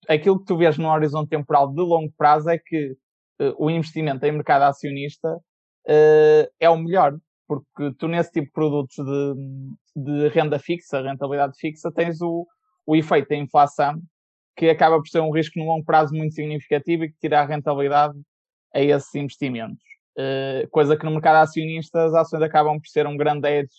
aquilo 0.09 0.39
que 0.39 0.47
tu 0.47 0.57
vês 0.57 0.79
no 0.79 0.89
horizonte 0.89 1.29
temporal 1.29 1.73
de 1.73 1.81
longo 1.81 2.13
prazo 2.17 2.49
é 2.49 2.59
que 2.59 2.93
uh, 3.41 3.55
o 3.59 3.71
investimento 3.71 4.25
em 4.25 4.33
mercado 4.33 4.63
acionista 4.63 5.29
uh, 5.37 6.51
é 6.59 6.71
o 6.71 6.79
melhor, 6.79 7.17
porque 7.47 7.95
tu 7.99 8.09
nesse 8.09 8.31
tipo 8.33 8.47
de 8.47 8.53
produtos 8.53 8.97
de, 8.97 9.35
de 9.97 10.29
renda 10.29 10.59
fixa, 10.59 11.03
rentabilidade 11.03 11.59
fixa, 11.59 11.93
tens 11.93 12.23
o, 12.23 12.47
o 12.87 12.97
efeito 12.97 13.29
da 13.29 13.37
inflação, 13.37 14.01
que 14.57 14.69
acaba 14.69 14.97
por 14.97 15.09
ser 15.09 15.21
um 15.21 15.31
risco 15.31 15.59
no 15.59 15.67
longo 15.67 15.85
prazo 15.85 16.15
muito 16.15 16.35
significativo 16.35 17.05
e 17.05 17.11
que 17.11 17.19
tira 17.19 17.41
a 17.41 17.47
rentabilidade 17.47 18.19
a 18.75 18.81
esses 18.81 19.15
investimentos. 19.15 19.83
Uh, 20.19 20.69
coisa 20.71 20.97
que 20.97 21.05
no 21.05 21.13
mercado 21.13 21.37
acionista 21.37 22.05
as 22.05 22.15
ações 22.15 22.43
acabam 22.43 22.79
por 22.79 22.87
ser 22.89 23.07
um 23.07 23.17
grande 23.17 23.49
edge 23.49 23.73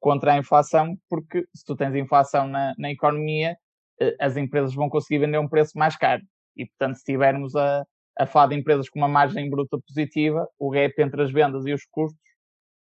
contra 0.00 0.34
a 0.34 0.38
inflação, 0.38 0.96
porque 1.08 1.44
se 1.54 1.64
tu 1.64 1.74
tens 1.74 1.94
inflação 1.94 2.46
na, 2.46 2.74
na 2.78 2.90
economia, 2.90 3.56
eh, 3.98 4.14
as 4.20 4.36
empresas 4.36 4.74
vão 4.74 4.90
conseguir 4.90 5.18
vender 5.18 5.38
um 5.38 5.48
preço 5.48 5.78
mais 5.78 5.96
caro. 5.96 6.22
E, 6.54 6.66
portanto, 6.66 6.96
se 6.96 7.04
tivermos 7.04 7.56
a, 7.56 7.84
a 8.18 8.26
falar 8.26 8.48
de 8.48 8.56
empresas 8.56 8.88
com 8.88 8.98
uma 8.98 9.08
margem 9.08 9.48
bruta 9.48 9.78
positiva, 9.86 10.46
o 10.58 10.70
gap 10.70 10.92
entre 11.00 11.22
as 11.22 11.32
vendas 11.32 11.64
e 11.64 11.72
os 11.72 11.86
custos 11.90 12.20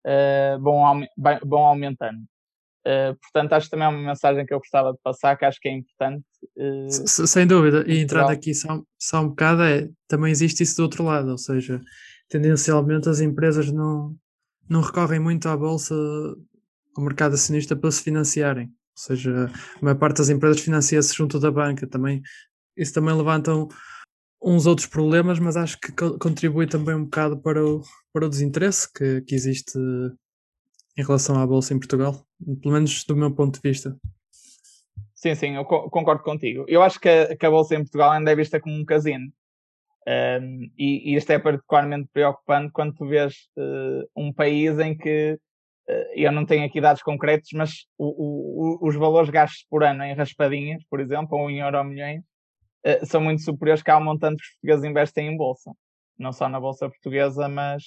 uh, 0.06 0.60
vão, 0.62 1.06
vão 1.46 1.64
aumentando. 1.64 2.20
Uh, 2.86 3.16
portanto, 3.22 3.54
acho 3.54 3.68
que 3.68 3.72
também 3.72 3.86
é 3.86 3.90
uma 3.90 4.10
mensagem 4.10 4.46
que 4.46 4.54
eu 4.54 4.58
gostava 4.58 4.92
de 4.92 5.00
passar, 5.04 5.38
que 5.38 5.46
acho 5.46 5.60
que 5.60 5.70
é 5.70 5.74
importante. 5.74 6.26
Uh, 6.58 7.28
Sem 7.28 7.46
dúvida, 7.46 7.84
e 7.88 8.00
entrando 8.00 8.32
aqui 8.32 8.54
só, 8.54 8.82
só 9.00 9.22
um 9.22 9.30
bocado, 9.30 9.62
é, 9.62 9.88
também 10.08 10.32
existe 10.32 10.64
isso 10.64 10.78
do 10.78 10.84
outro 10.84 11.04
lado, 11.04 11.30
ou 11.30 11.38
seja, 11.38 11.80
tendencialmente 12.28 13.08
as 13.08 13.20
empresas 13.20 13.72
não, 13.72 14.16
não 14.68 14.82
recorrem 14.82 15.20
muito 15.20 15.48
à 15.48 15.56
bolsa, 15.56 15.94
ao 16.96 17.04
mercado 17.04 17.36
acionista 17.36 17.76
para 17.76 17.92
se 17.92 18.02
financiarem. 18.02 18.66
Ou 18.68 18.74
seja, 18.96 19.52
a 19.78 19.86
maior 19.86 19.98
parte 19.98 20.18
das 20.18 20.30
empresas 20.30 20.62
financia-se 20.62 21.14
junto 21.16 21.40
da 21.40 21.52
banca. 21.52 21.88
Também, 21.88 22.22
isso 22.76 22.94
também 22.94 23.16
levantam 23.16 23.68
uns 24.42 24.66
outros 24.66 24.88
problemas, 24.88 25.40
mas 25.40 25.56
acho 25.56 25.80
que 25.80 25.92
contribui 25.92 26.68
também 26.68 26.96
um 26.96 27.04
bocado 27.04 27.40
para 27.40 27.64
o, 27.64 27.82
para 28.12 28.26
o 28.26 28.30
desinteresse 28.30 28.92
que, 28.92 29.22
que 29.22 29.36
existe 29.36 29.78
em 31.02 31.04
relação 31.04 31.42
à 31.42 31.48
Bolsa 31.48 31.74
em 31.74 31.80
Portugal, 31.80 32.16
pelo 32.62 32.74
menos 32.74 33.04
do 33.04 33.16
meu 33.16 33.34
ponto 33.34 33.60
de 33.60 33.68
vista. 33.68 33.98
Sim, 35.16 35.36
sim, 35.36 35.56
eu 35.56 35.66
concordo 35.66 36.24
contigo. 36.24 36.66
Eu 36.68 36.82
acho 36.82 37.00
que 37.00 37.10
a, 37.10 37.36
que 37.36 37.46
a 37.46 37.50
Bolsa 37.50 37.76
em 37.76 37.80
Portugal 37.80 38.12
ainda 38.12 38.32
é 38.32 38.36
vista 38.36 38.60
como 38.60 38.76
um 38.76 38.86
casino. 38.86 39.32
Um, 40.08 40.64
e, 40.78 41.12
e 41.12 41.16
isto 41.16 41.30
é 41.30 41.38
particularmente 41.38 42.10
preocupante 42.12 42.72
quando 42.72 42.96
tu 42.96 43.08
vês 43.08 43.36
uh, 43.56 44.10
um 44.16 44.34
país 44.34 44.80
em 44.80 44.98
que 44.98 45.38
uh, 45.88 46.12
eu 46.16 46.32
não 46.32 46.44
tenho 46.44 46.66
aqui 46.66 46.82
dados 46.82 47.04
concretos, 47.04 47.50
mas 47.54 47.86
o, 48.00 48.80
o, 48.80 48.88
os 48.88 48.96
valores 48.96 49.30
gastos 49.30 49.64
por 49.70 49.84
ano 49.84 50.04
em 50.04 50.16
raspadinhas, 50.16 50.84
por 50.90 51.00
exemplo, 51.00 51.38
ou 51.38 51.52
em 51.52 51.60
euro 51.60 51.84
milhões, 51.84 52.24
uh, 52.86 53.06
são 53.06 53.22
muito 53.22 53.44
superiores 53.44 53.84
que 53.84 53.92
ao 53.92 54.04
montante 54.04 54.38
que 54.38 54.44
os 54.44 54.54
portugueses 54.54 54.90
investem 54.90 55.28
em 55.28 55.38
bolsa. 55.38 55.72
Não 56.18 56.34
só 56.34 56.50
na 56.50 56.60
bolsa 56.60 56.90
portuguesa, 56.90 57.48
mas 57.48 57.84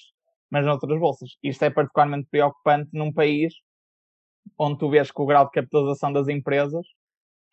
mas 0.50 0.64
noutras 0.64 0.98
bolsas. 0.98 1.30
Isto 1.42 1.64
é 1.64 1.70
particularmente 1.70 2.28
preocupante 2.30 2.90
num 2.92 3.12
país 3.12 3.54
onde 4.58 4.78
tu 4.78 4.90
vês 4.90 5.10
que 5.10 5.20
o 5.20 5.26
grau 5.26 5.46
de 5.46 5.52
capitalização 5.52 6.12
das 6.12 6.28
empresas, 6.28 6.86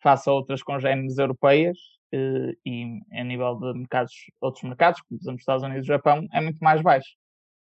face 0.02 0.28
a 0.28 0.32
outras 0.32 0.62
congêneres 0.62 1.18
europeias 1.18 1.78
eh, 2.12 2.52
e 2.66 3.00
a 3.12 3.24
nível 3.24 3.58
de 3.58 3.78
mercados, 3.78 4.12
outros 4.40 4.62
mercados, 4.64 5.00
como 5.02 5.18
por 5.18 5.24
exemplo 5.24 5.40
Estados 5.40 5.62
Unidos 5.64 5.84
e 5.84 5.88
Japão, 5.88 6.26
é 6.32 6.40
muito 6.40 6.58
mais 6.58 6.82
baixo. 6.82 7.08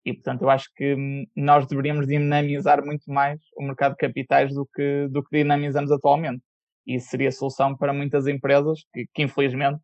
E, 0.04 0.14
portanto, 0.14 0.42
eu 0.42 0.50
acho 0.50 0.70
que 0.76 1.26
nós 1.34 1.66
deveríamos 1.66 2.06
dinamizar 2.06 2.84
muito 2.84 3.10
mais 3.10 3.40
o 3.56 3.62
mercado 3.64 3.92
de 3.92 3.98
capitais 3.98 4.54
do 4.54 4.64
que, 4.72 5.08
do 5.08 5.22
que 5.24 5.38
dinamizamos 5.38 5.90
atualmente. 5.90 6.42
E 6.86 6.94
isso 6.94 7.08
seria 7.08 7.28
a 7.28 7.32
solução 7.32 7.76
para 7.76 7.92
muitas 7.92 8.28
empresas 8.28 8.84
que, 8.92 9.06
que 9.12 9.22
infelizmente, 9.24 9.80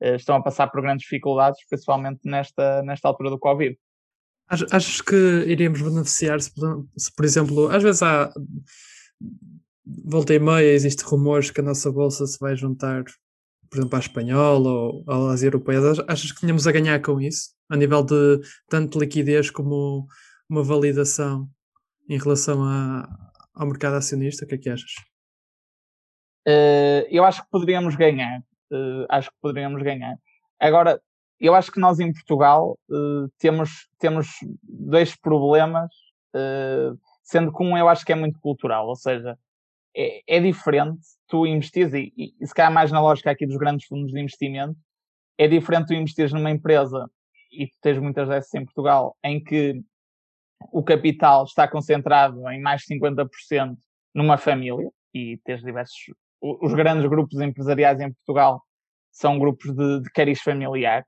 eh, 0.00 0.16
estão 0.16 0.36
a 0.36 0.42
passar 0.42 0.68
por 0.70 0.82
grandes 0.82 1.04
dificuldades, 1.04 1.58
principalmente 1.68 2.20
nesta, 2.24 2.82
nesta 2.82 3.08
altura 3.08 3.30
do 3.30 3.38
Covid. 3.38 3.76
Achas 4.52 5.00
que 5.00 5.16
iríamos 5.46 5.80
beneficiar 5.80 6.40
se, 6.40 6.50
se, 6.96 7.14
por 7.14 7.24
exemplo, 7.24 7.68
às 7.68 7.82
vezes 7.82 8.02
há 8.02 8.30
volta 10.04 10.34
e 10.34 10.38
meia 10.38 10.72
existe 10.72 11.02
rumores 11.04 11.50
que 11.50 11.60
a 11.60 11.64
nossa 11.64 11.90
bolsa 11.90 12.26
se 12.26 12.38
vai 12.38 12.54
juntar, 12.54 13.04
por 13.70 13.78
exemplo, 13.78 13.96
à 13.96 13.98
espanhola 13.98 14.70
ou, 14.70 15.28
às 15.30 15.42
europeias. 15.42 15.98
Achas 16.06 16.32
que 16.32 16.40
tínhamos 16.40 16.66
a 16.66 16.72
ganhar 16.72 17.00
com 17.00 17.20
isso? 17.20 17.54
A 17.70 17.76
nível 17.76 18.02
de 18.02 18.40
tanto 18.68 18.98
liquidez 18.98 19.50
como 19.50 20.06
uma 20.48 20.62
validação 20.62 21.48
em 22.08 22.18
relação 22.18 22.62
a, 22.62 23.08
ao 23.54 23.66
mercado 23.66 23.96
acionista? 23.96 24.44
O 24.44 24.48
que 24.48 24.54
é 24.54 24.58
que 24.58 24.70
achas? 24.70 24.92
Uh, 26.46 27.06
eu 27.08 27.24
acho 27.24 27.42
que 27.42 27.50
poderíamos 27.50 27.96
ganhar. 27.96 28.40
Uh, 28.70 29.06
acho 29.08 29.30
que 29.30 29.36
poderíamos 29.40 29.82
ganhar. 29.82 30.16
Agora, 30.60 31.00
eu 31.42 31.56
acho 31.56 31.72
que 31.72 31.80
nós 31.80 31.98
em 31.98 32.12
Portugal 32.12 32.78
uh, 32.88 33.28
temos, 33.36 33.88
temos 33.98 34.28
dois 34.62 35.16
problemas, 35.16 35.90
uh, 36.34 36.96
sendo 37.24 37.52
que 37.52 37.62
um 37.64 37.76
eu 37.76 37.88
acho 37.88 38.04
que 38.04 38.12
é 38.12 38.14
muito 38.14 38.38
cultural, 38.38 38.86
ou 38.86 38.94
seja, 38.94 39.36
é, 39.94 40.36
é 40.36 40.40
diferente 40.40 41.00
tu 41.26 41.44
investires, 41.44 41.92
e, 41.94 42.12
e, 42.16 42.34
e 42.40 42.46
se 42.46 42.54
calhar 42.54 42.72
mais 42.72 42.92
na 42.92 43.00
lógica 43.00 43.32
aqui 43.32 43.44
dos 43.44 43.56
grandes 43.56 43.86
fundos 43.86 44.12
de 44.12 44.20
investimento, 44.20 44.76
é 45.36 45.48
diferente 45.48 45.88
tu 45.88 45.94
investires 45.94 46.32
numa 46.32 46.50
empresa, 46.50 47.10
e 47.50 47.66
tu 47.66 47.76
tens 47.82 47.98
muitas 47.98 48.28
dessas 48.28 48.54
em 48.54 48.64
Portugal, 48.64 49.16
em 49.24 49.42
que 49.42 49.82
o 50.70 50.82
capital 50.84 51.42
está 51.42 51.66
concentrado 51.66 52.48
em 52.50 52.60
mais 52.60 52.82
de 52.82 52.94
50% 52.94 53.76
numa 54.14 54.38
família, 54.38 54.88
e 55.12 55.38
tens 55.44 55.60
diversos, 55.60 55.98
os 56.40 56.72
grandes 56.72 57.08
grupos 57.08 57.40
empresariais 57.40 58.00
em 58.00 58.12
Portugal 58.12 58.62
são 59.10 59.38
grupos 59.40 59.74
de, 59.74 60.02
de 60.02 60.10
cariz 60.10 60.40
familiar, 60.40 61.04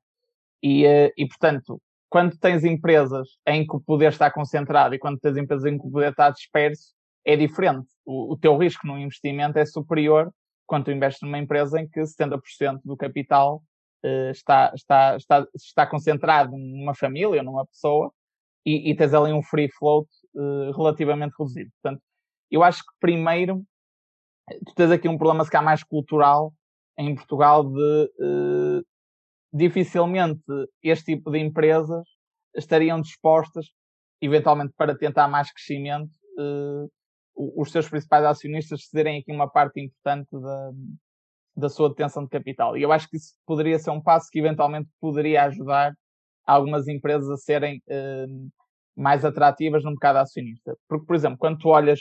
e, 0.64 0.86
eh, 0.86 1.12
e, 1.14 1.28
portanto, 1.28 1.78
quando 2.08 2.38
tens 2.38 2.64
empresas 2.64 3.28
em 3.46 3.66
que 3.66 3.76
o 3.76 3.80
poder 3.80 4.10
está 4.10 4.30
concentrado 4.30 4.94
e 4.94 4.98
quando 4.98 5.20
tens 5.20 5.36
empresas 5.36 5.66
em 5.66 5.78
que 5.78 5.86
o 5.86 5.90
poder 5.90 6.12
está 6.12 6.30
disperso, 6.30 6.94
é 7.22 7.36
diferente. 7.36 7.86
O, 8.06 8.32
o 8.32 8.38
teu 8.38 8.56
risco 8.56 8.86
no 8.86 8.98
investimento 8.98 9.58
é 9.58 9.66
superior 9.66 10.32
quando 10.66 10.86
tu 10.86 10.90
investes 10.90 11.20
numa 11.20 11.38
empresa 11.38 11.78
em 11.78 11.86
que 11.86 12.00
70% 12.00 12.80
do 12.82 12.96
capital 12.96 13.62
uh, 14.02 14.30
está, 14.30 14.72
está, 14.74 15.16
está, 15.16 15.46
está 15.54 15.86
concentrado 15.86 16.56
numa 16.56 16.94
família, 16.94 17.42
numa 17.42 17.66
pessoa, 17.66 18.10
e, 18.64 18.90
e 18.90 18.96
tens 18.96 19.12
ali 19.12 19.34
um 19.34 19.42
free 19.42 19.68
float 19.70 20.08
uh, 20.34 20.72
relativamente 20.74 21.34
reduzido. 21.38 21.70
Portanto, 21.82 22.02
eu 22.50 22.62
acho 22.62 22.80
que 22.82 22.92
primeiro 22.98 23.62
tu 24.66 24.74
tens 24.74 24.90
aqui 24.90 25.08
um 25.08 25.18
problema 25.18 25.44
se 25.44 25.50
calhar 25.50 25.64
mais 25.64 25.82
cultural 25.82 26.54
em 26.96 27.14
Portugal 27.14 27.64
de 27.64 28.10
uh, 28.20 28.93
dificilmente 29.54 30.42
este 30.82 31.14
tipo 31.14 31.30
de 31.30 31.38
empresas 31.38 32.04
estariam 32.56 33.00
dispostas, 33.00 33.66
eventualmente 34.20 34.74
para 34.76 34.98
tentar 34.98 35.28
mais 35.28 35.52
crescimento, 35.52 36.10
uh, 36.38 36.90
os 37.36 37.70
seus 37.70 37.88
principais 37.88 38.24
acionistas 38.24 38.88
cederem 38.88 39.20
aqui 39.20 39.30
uma 39.30 39.48
parte 39.48 39.80
importante 39.80 40.28
da, 40.32 40.70
da 41.56 41.68
sua 41.68 41.88
detenção 41.88 42.24
de 42.24 42.30
capital. 42.30 42.76
E 42.76 42.82
eu 42.82 42.90
acho 42.90 43.08
que 43.08 43.16
isso 43.16 43.34
poderia 43.46 43.78
ser 43.78 43.90
um 43.90 44.02
passo 44.02 44.28
que 44.30 44.40
eventualmente 44.40 44.88
poderia 45.00 45.44
ajudar 45.44 45.94
algumas 46.44 46.88
empresas 46.88 47.30
a 47.30 47.36
serem 47.36 47.80
uh, 47.88 48.50
mais 48.96 49.24
atrativas 49.24 49.84
no 49.84 49.90
mercado 49.90 50.16
acionista. 50.16 50.76
Porque, 50.88 51.06
por 51.06 51.14
exemplo, 51.14 51.38
quando 51.38 51.58
tu 51.58 51.68
olhas 51.68 52.00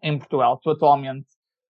em 0.00 0.16
Portugal, 0.16 0.58
tu 0.62 0.70
atualmente, 0.70 1.26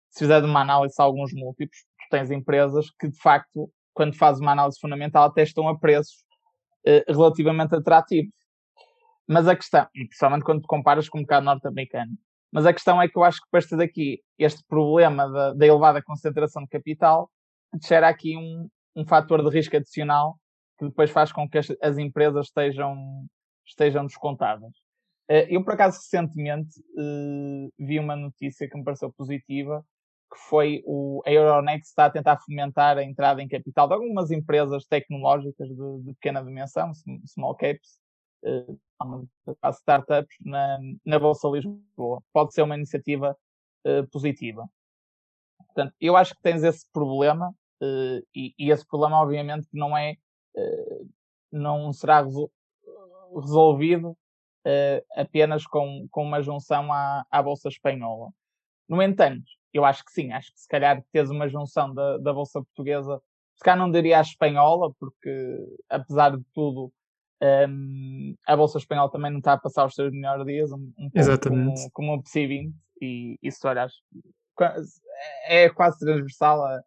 se 0.09 0.19
fizer 0.19 0.43
uma 0.43 0.61
análise 0.61 0.95
a 0.99 1.03
alguns 1.03 1.31
múltiplos, 1.33 1.79
tu 1.79 2.09
tens 2.09 2.29
empresas 2.29 2.89
que 2.99 3.09
de 3.09 3.17
facto 3.17 3.71
quando 3.93 4.15
faz 4.15 4.39
uma 4.39 4.51
análise 4.51 4.79
fundamental, 4.79 5.25
até 5.25 5.43
estão 5.43 5.67
a 5.67 5.77
preços 5.77 6.23
uh, 6.87 7.11
relativamente 7.11 7.75
atrativos. 7.75 8.33
Mas 9.27 9.47
a 9.47 9.55
questão, 9.55 9.87
principalmente 9.93 10.43
quando 10.43 10.61
comparas 10.63 11.07
com 11.07 11.17
o 11.17 11.21
mercado 11.21 11.43
norte-americano, 11.43 12.11
mas 12.51 12.65
a 12.65 12.73
questão 12.73 13.01
é 13.01 13.07
que 13.07 13.17
eu 13.17 13.23
acho 13.23 13.39
que 13.41 13.47
para 13.49 13.59
este 13.59 13.77
daqui, 13.77 14.21
este 14.37 14.61
problema 14.67 15.29
da, 15.29 15.53
da 15.53 15.65
elevada 15.65 16.01
concentração 16.01 16.63
de 16.63 16.69
capital, 16.69 17.31
gera 17.87 18.09
aqui 18.09 18.35
um, 18.35 18.67
um 18.95 19.05
fator 19.05 19.41
de 19.41 19.49
risco 19.55 19.77
adicional 19.77 20.37
que 20.77 20.85
depois 20.85 21.11
faz 21.11 21.31
com 21.31 21.47
que 21.47 21.59
as, 21.59 21.67
as 21.81 21.97
empresas 21.97 22.47
estejam, 22.47 23.25
estejam 23.65 24.05
descontadas. 24.05 24.71
Uh, 25.29 25.47
eu, 25.47 25.63
por 25.63 25.75
acaso, 25.75 25.97
recentemente 25.97 26.77
uh, 26.97 27.71
vi 27.79 27.99
uma 27.99 28.15
notícia 28.15 28.67
que 28.67 28.77
me 28.77 28.83
pareceu 28.83 29.13
positiva, 29.13 29.85
que 30.31 30.39
foi 30.49 30.81
o, 30.85 31.21
a 31.25 31.31
Euronext 31.31 31.89
está 31.89 32.05
a 32.05 32.09
tentar 32.09 32.37
fomentar 32.37 32.97
a 32.97 33.03
entrada 33.03 33.41
em 33.41 33.49
capital 33.49 33.87
de 33.87 33.93
algumas 33.93 34.31
empresas 34.31 34.85
tecnológicas 34.85 35.67
de, 35.67 35.99
de 36.03 36.13
pequena 36.13 36.41
dimensão, 36.41 36.91
small 37.25 37.53
caps, 37.55 37.99
uh, 38.45 38.79
startups, 39.73 40.37
na, 40.39 40.79
na 41.05 41.19
Bolsa 41.19 41.49
Lisboa. 41.49 42.23
Pode 42.31 42.53
ser 42.53 42.61
uma 42.61 42.77
iniciativa 42.77 43.37
uh, 43.85 44.07
positiva. 44.09 44.69
Portanto, 45.57 45.93
eu 45.99 46.15
acho 46.15 46.33
que 46.33 46.41
tens 46.41 46.63
esse 46.63 46.85
problema, 46.93 47.49
uh, 47.81 48.25
e, 48.33 48.53
e, 48.57 48.71
esse 48.71 48.87
problema, 48.87 49.21
obviamente, 49.21 49.67
não 49.73 49.97
é, 49.97 50.15
não 51.51 51.91
será 51.91 52.21
resol 52.21 52.51
resolvido 53.33 54.17
apenas 55.15 55.65
com, 55.65 56.05
com 56.11 56.23
uma 56.23 56.41
junção 56.41 56.91
à, 56.91 57.25
à 57.31 57.41
Bolsa 57.41 57.69
Espanhola. 57.69 58.29
No 58.87 59.01
entanto, 59.01 59.45
eu 59.73 59.85
acho 59.85 60.03
que 60.03 60.11
sim, 60.11 60.31
acho 60.31 60.51
que 60.53 60.59
se 60.59 60.67
calhar 60.67 61.03
teres 61.11 61.29
uma 61.29 61.47
junção 61.47 61.93
da, 61.93 62.17
da 62.17 62.33
Bolsa 62.33 62.61
Portuguesa, 62.61 63.21
se 63.55 63.63
calhar 63.63 63.77
não 63.77 63.91
diria 63.91 64.17
a 64.17 64.21
espanhola, 64.21 64.93
porque 64.99 65.57
apesar 65.89 66.35
de 66.35 66.43
tudo, 66.53 66.91
um, 67.69 68.35
a 68.45 68.55
Bolsa 68.55 68.77
Espanhola 68.77 69.11
também 69.11 69.31
não 69.31 69.39
está 69.39 69.53
a 69.53 69.57
passar 69.57 69.85
os 69.85 69.95
seus 69.95 70.11
melhores 70.11 70.45
dias, 70.45 70.71
um, 70.71 70.91
um 70.97 71.09
Exatamente. 71.13 71.89
como, 71.91 71.91
como 71.91 72.13
o 72.15 72.23
PSI 72.23 72.47
20, 72.47 72.75
e 73.01 73.37
isso, 73.41 73.67
olhas, 73.67 73.93
é 75.45 75.69
quase 75.69 75.99
transversal 75.99 76.63
a, 76.63 76.81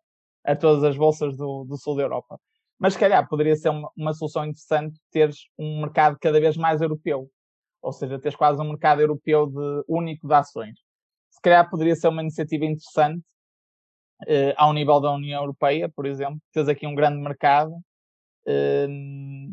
a 0.45 0.57
todas 0.57 0.85
as 0.85 0.97
bolsas 0.97 1.37
do, 1.37 1.65
do 1.65 1.77
sul 1.77 1.97
da 1.97 2.03
Europa. 2.03 2.39
Mas 2.79 2.95
se 2.95 2.99
calhar 2.99 3.27
poderia 3.29 3.57
ser 3.57 3.71
uma, 3.71 3.91
uma 3.97 4.13
solução 4.13 4.45
interessante 4.45 4.99
teres 5.11 5.49
um 5.59 5.81
mercado 5.81 6.19
cada 6.21 6.41
vez 6.41 6.57
mais 6.57 6.83
europeu, 6.83 7.31
ou 7.81 7.93
seja, 7.93 8.19
teres 8.19 8.37
quase 8.37 8.61
um 8.61 8.69
mercado 8.69 9.01
europeu 9.01 9.47
de, 9.47 9.85
único 9.89 10.27
de 10.27 10.35
ações 10.35 10.75
se 11.35 11.41
calhar 11.43 11.69
poderia 11.69 11.97
ser 11.97 12.09
uma 12.09 12.23
iniciativa 12.23 12.65
interessante 12.65 13.23
uh, 14.23 14.55
ao 14.57 14.73
nível 14.73 15.01
da 15.01 15.13
União 15.13 15.43
Europeia, 15.43 15.89
por 15.89 16.07
exemplo. 16.07 16.39
Tens 16.53 16.69
aqui 16.69 16.87
um 16.87 16.95
grande 16.95 17.21
mercado. 17.21 17.73
Uh, 18.47 19.53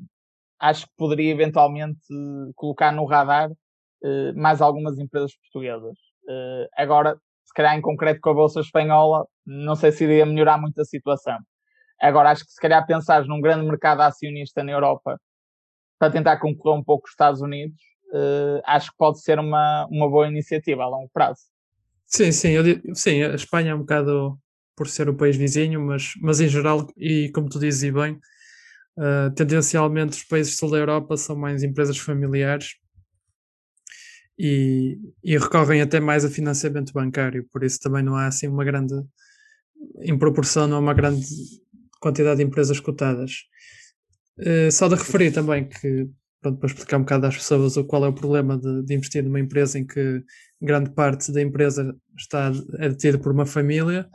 acho 0.59 0.85
que 0.85 0.93
poderia 0.95 1.31
eventualmente 1.31 2.00
colocar 2.55 2.91
no 2.91 3.05
radar 3.05 3.50
uh, 3.50 4.33
mais 4.35 4.61
algumas 4.61 5.00
empresas 5.00 5.35
portuguesas. 5.38 5.97
Uh, 6.25 6.67
agora, 6.77 7.17
se 7.43 7.53
calhar 7.53 7.75
em 7.75 7.81
concreto 7.81 8.21
com 8.21 8.29
a 8.29 8.33
Bolsa 8.33 8.59
Espanhola, 8.61 9.25
não 9.45 9.75
sei 9.75 9.91
se 9.91 10.03
iria 10.03 10.25
melhorar 10.25 10.59
muito 10.59 10.79
a 10.79 10.85
situação. 10.85 11.38
Agora, 12.00 12.29
acho 12.29 12.45
que 12.45 12.51
se 12.51 12.61
calhar 12.61 12.85
pensar 12.85 13.25
num 13.25 13.41
grande 13.41 13.65
mercado 13.65 14.01
acionista 14.01 14.63
na 14.63 14.71
Europa 14.71 15.19
para 16.00 16.11
tentar 16.11 16.38
concorrer 16.38 16.79
um 16.79 16.83
pouco 16.83 17.05
os 17.05 17.11
Estados 17.11 17.41
Unidos, 17.41 17.79
uh, 18.13 18.61
acho 18.65 18.91
que 18.91 18.97
pode 18.97 19.21
ser 19.21 19.39
uma, 19.39 19.88
uma 19.89 20.09
boa 20.09 20.27
iniciativa 20.27 20.83
a 20.83 20.88
longo 20.88 21.09
prazo. 21.11 21.41
Sim, 22.13 22.32
sim, 22.34 22.50
eu, 22.50 22.63
sim, 22.94 23.24
a 23.24 23.36
Espanha 23.36 23.72
é 23.72 23.75
um 23.75 23.80
bocado 23.80 24.38
por 24.75 24.88
ser 24.88 25.08
o 25.08 25.15
país 25.15 25.38
vizinho, 25.38 25.80
mas, 25.82 26.13
mas 26.22 26.41
em 26.41 26.48
geral, 26.50 26.88
e 26.98 27.30
como 27.34 27.48
tu 27.50 27.58
dizes 27.60 27.84
e 27.84 27.91
bem, 27.91 28.20
uh, 28.98 29.32
tendencialmente 29.36 30.18
os 30.18 30.24
países 30.24 30.56
do 30.56 30.60
sul 30.60 30.72
da 30.72 30.77
Europa 30.77 31.18
são 31.18 31.36
mais 31.38 31.63
empresas 31.63 31.98
familiares 31.98 32.75
e, 34.38 34.98
e, 35.24 35.38
recorrem 35.38 35.82
até 35.82 36.00
mais 36.00 36.25
a 36.25 36.30
financiamento 36.30 36.94
bancário, 36.94 37.48
por 37.51 37.63
isso 37.63 37.80
também 37.80 38.03
não 38.03 38.15
há 38.15 38.27
assim 38.27 38.48
uma 38.48 38.63
grande, 38.65 38.96
em 40.01 40.18
proporção, 40.18 40.68
não 40.68 40.77
há 40.77 40.80
uma 40.80 40.94
grande 40.94 41.25
quantidade 42.01 42.38
de 42.38 42.44
empresas 42.44 42.80
cotadas. 42.80 43.44
Uh, 44.39 44.72
só 44.72 44.88
de 44.88 44.96
referir 44.96 45.32
também 45.32 45.68
que, 45.70 46.10
pronto, 46.41 46.60
para 46.60 46.67
explicar 46.67 46.98
um 46.98 47.01
bocado 47.01 47.27
às 47.27 47.38
pessoas 47.38 47.75
qual 47.88 48.03
é 48.05 48.07
o 48.07 48.13
problema 48.13 48.57
de, 48.57 48.83
de 48.83 48.93
investir 48.95 49.24
numa 49.24 49.39
empresa 49.39 49.77
em 49.79 49.86
que 49.86 50.24
grande 50.62 50.89
parte 50.91 51.31
da 51.31 51.41
empresa 51.41 51.95
está 52.17 52.51
é 52.79 52.89
detida 52.89 53.17
por 53.17 53.31
uma 53.31 53.45
família, 53.45 54.10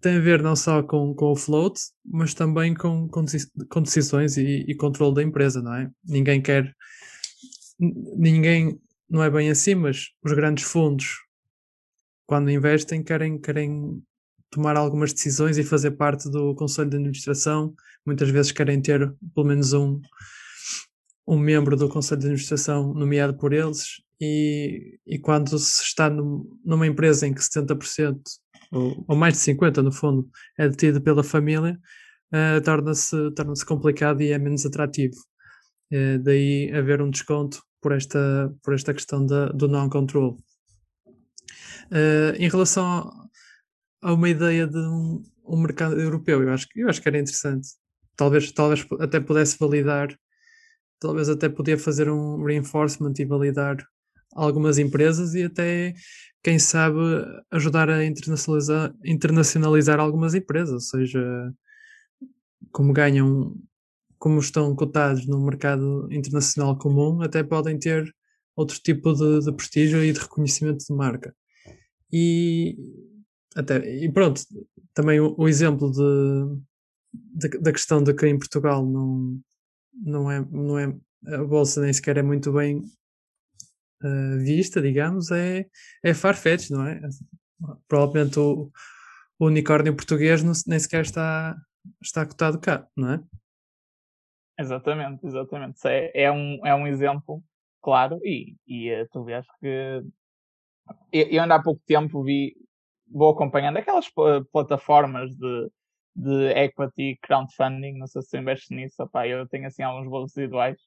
tem 0.00 0.16
a 0.16 0.20
ver 0.20 0.42
não 0.42 0.54
só 0.54 0.82
com, 0.82 1.14
com 1.14 1.32
o 1.32 1.36
float, 1.36 1.80
mas 2.04 2.34
também 2.34 2.74
com, 2.74 3.08
com, 3.08 3.24
com 3.70 3.82
decisões 3.82 4.36
e, 4.36 4.64
e 4.68 4.74
controle 4.74 5.14
da 5.14 5.22
empresa, 5.22 5.62
não 5.62 5.74
é? 5.74 5.90
Ninguém 6.04 6.42
quer, 6.42 6.74
ninguém 7.78 8.78
não 9.08 9.22
é 9.22 9.30
bem 9.30 9.48
assim, 9.48 9.74
mas 9.74 10.08
os 10.22 10.32
grandes 10.32 10.64
fundos, 10.64 11.20
quando 12.26 12.50
investem, 12.50 13.02
querem, 13.02 13.38
querem 13.38 14.02
tomar 14.50 14.76
algumas 14.76 15.12
decisões 15.12 15.56
e 15.56 15.64
fazer 15.64 15.92
parte 15.92 16.30
do 16.30 16.54
conselho 16.54 16.90
de 16.90 16.96
administração. 16.96 17.74
Muitas 18.04 18.28
vezes 18.28 18.52
querem 18.52 18.82
ter 18.82 19.10
pelo 19.34 19.46
menos 19.46 19.72
um, 19.72 20.00
um 21.26 21.38
membro 21.38 21.76
do 21.76 21.88
conselho 21.88 22.20
de 22.20 22.26
administração 22.26 22.92
nomeado 22.94 23.36
por 23.36 23.52
eles. 23.52 24.02
E, 24.20 24.98
e 25.06 25.18
quando 25.18 25.58
se 25.58 25.82
está 25.82 26.08
num, 26.08 26.58
numa 26.64 26.86
empresa 26.86 27.26
em 27.26 27.34
que 27.34 27.40
70% 27.40 28.20
ou, 28.72 29.04
ou 29.08 29.16
mais 29.16 29.34
de 29.34 29.40
50% 29.40 29.82
no 29.82 29.92
fundo 29.92 30.28
é 30.58 30.68
detido 30.68 31.00
pela 31.00 31.22
família, 31.22 31.78
uh, 32.32 32.60
torna-se 32.62 33.30
torna 33.32 33.52
complicado 33.66 34.22
e 34.22 34.32
é 34.32 34.38
menos 34.38 34.64
atrativo. 34.66 35.16
Uh, 35.92 36.18
daí 36.22 36.72
haver 36.72 37.02
um 37.02 37.10
desconto 37.10 37.62
por 37.80 37.92
esta, 37.92 38.52
por 38.62 38.74
esta 38.74 38.94
questão 38.94 39.24
da, 39.24 39.48
do 39.48 39.68
non-control. 39.68 40.38
Uh, 41.90 42.34
em 42.38 42.48
relação 42.48 43.10
a, 44.02 44.12
uma 44.12 44.28
ideia 44.28 44.66
de 44.66 44.78
um, 44.78 45.22
um, 45.46 45.60
mercado 45.60 46.00
europeu, 46.00 46.42
eu 46.42 46.50
acho, 46.50 46.66
eu 46.74 46.88
acho 46.88 47.00
que 47.00 47.08
era 47.08 47.18
interessante. 47.18 47.68
Talvez, 48.16 48.50
talvez 48.52 48.86
até 49.00 49.20
pudesse 49.20 49.58
validar, 49.58 50.08
talvez 50.98 51.28
até 51.28 51.48
podia 51.48 51.78
fazer 51.78 52.10
um 52.10 52.42
reinforcement 52.44 53.12
e 53.18 53.24
validar 53.24 53.76
algumas 54.34 54.78
empresas 54.78 55.34
e 55.34 55.44
até, 55.44 55.94
quem 56.42 56.58
sabe, 56.58 56.98
ajudar 57.50 57.88
a 57.88 58.04
internacionalizar, 58.04 58.94
internacionalizar 59.04 60.00
algumas 60.00 60.34
empresas, 60.34 60.72
ou 60.72 60.80
seja, 60.80 61.52
como 62.72 62.92
ganham 62.92 63.54
como 64.18 64.40
estão 64.40 64.74
cotados 64.74 65.26
no 65.26 65.44
mercado 65.44 66.08
internacional 66.10 66.78
comum, 66.78 67.20
até 67.20 67.42
podem 67.42 67.78
ter 67.78 68.10
outro 68.56 68.78
tipo 68.78 69.12
de, 69.12 69.44
de 69.44 69.52
prestígio 69.52 70.02
e 70.02 70.12
de 70.12 70.18
reconhecimento 70.18 70.82
de 70.82 70.94
marca. 70.94 71.34
E, 72.10 72.74
até, 73.54 74.02
e 74.02 74.10
pronto, 74.10 74.40
também 74.94 75.20
o, 75.20 75.34
o 75.36 75.46
exemplo 75.46 75.90
de, 75.90 76.58
de, 77.12 77.58
da 77.58 77.70
questão 77.70 78.02
de 78.02 78.14
que 78.14 78.26
em 78.26 78.38
Portugal 78.38 78.86
não, 78.86 79.38
não, 79.94 80.30
é, 80.30 80.44
não 80.50 80.78
é, 80.78 80.94
a 81.26 81.44
bolsa 81.44 81.80
nem 81.80 81.92
sequer 81.92 82.16
é 82.16 82.22
muito 82.22 82.52
bem 82.52 82.78
uh, 84.02 84.38
vista, 84.38 84.80
digamos, 84.80 85.30
é, 85.30 85.66
é 86.02 86.14
Farfetch, 86.14 86.70
não 86.70 86.86
é? 86.86 87.00
Provavelmente 87.88 88.38
o, 88.38 88.70
o 89.38 89.46
unicórnio 89.46 89.94
português 89.94 90.42
não, 90.42 90.52
nem 90.66 90.78
sequer 90.78 91.02
está, 91.02 91.56
está 92.02 92.26
cotado 92.26 92.58
cá, 92.60 92.86
não 92.96 93.12
é? 93.12 93.24
Exatamente, 94.58 95.26
exatamente. 95.26 95.80
É, 95.86 96.24
é, 96.24 96.32
um, 96.32 96.64
é 96.64 96.74
um 96.74 96.86
exemplo 96.86 97.42
claro 97.82 98.20
e, 98.22 98.56
e 98.66 98.92
uh, 98.92 99.08
tu 99.10 99.24
vês 99.24 99.46
que 99.60 100.02
eu, 101.12 101.22
eu 101.28 101.42
ainda 101.42 101.56
há 101.56 101.62
pouco 101.62 101.80
tempo 101.86 102.22
vi, 102.22 102.54
vou 103.10 103.30
acompanhando 103.30 103.78
aquelas 103.78 104.06
plataformas 104.52 105.34
de, 105.34 105.70
de 106.14 106.52
equity 106.52 107.18
crowdfunding, 107.22 107.98
não 107.98 108.06
sei 108.06 108.22
se 108.22 108.38
investes 108.38 108.70
nisso, 108.70 109.02
opá, 109.02 109.26
eu 109.26 109.48
tenho 109.48 109.66
assim 109.66 109.82
alguns 109.82 110.08
valores 110.08 110.34
residuais 110.34 110.78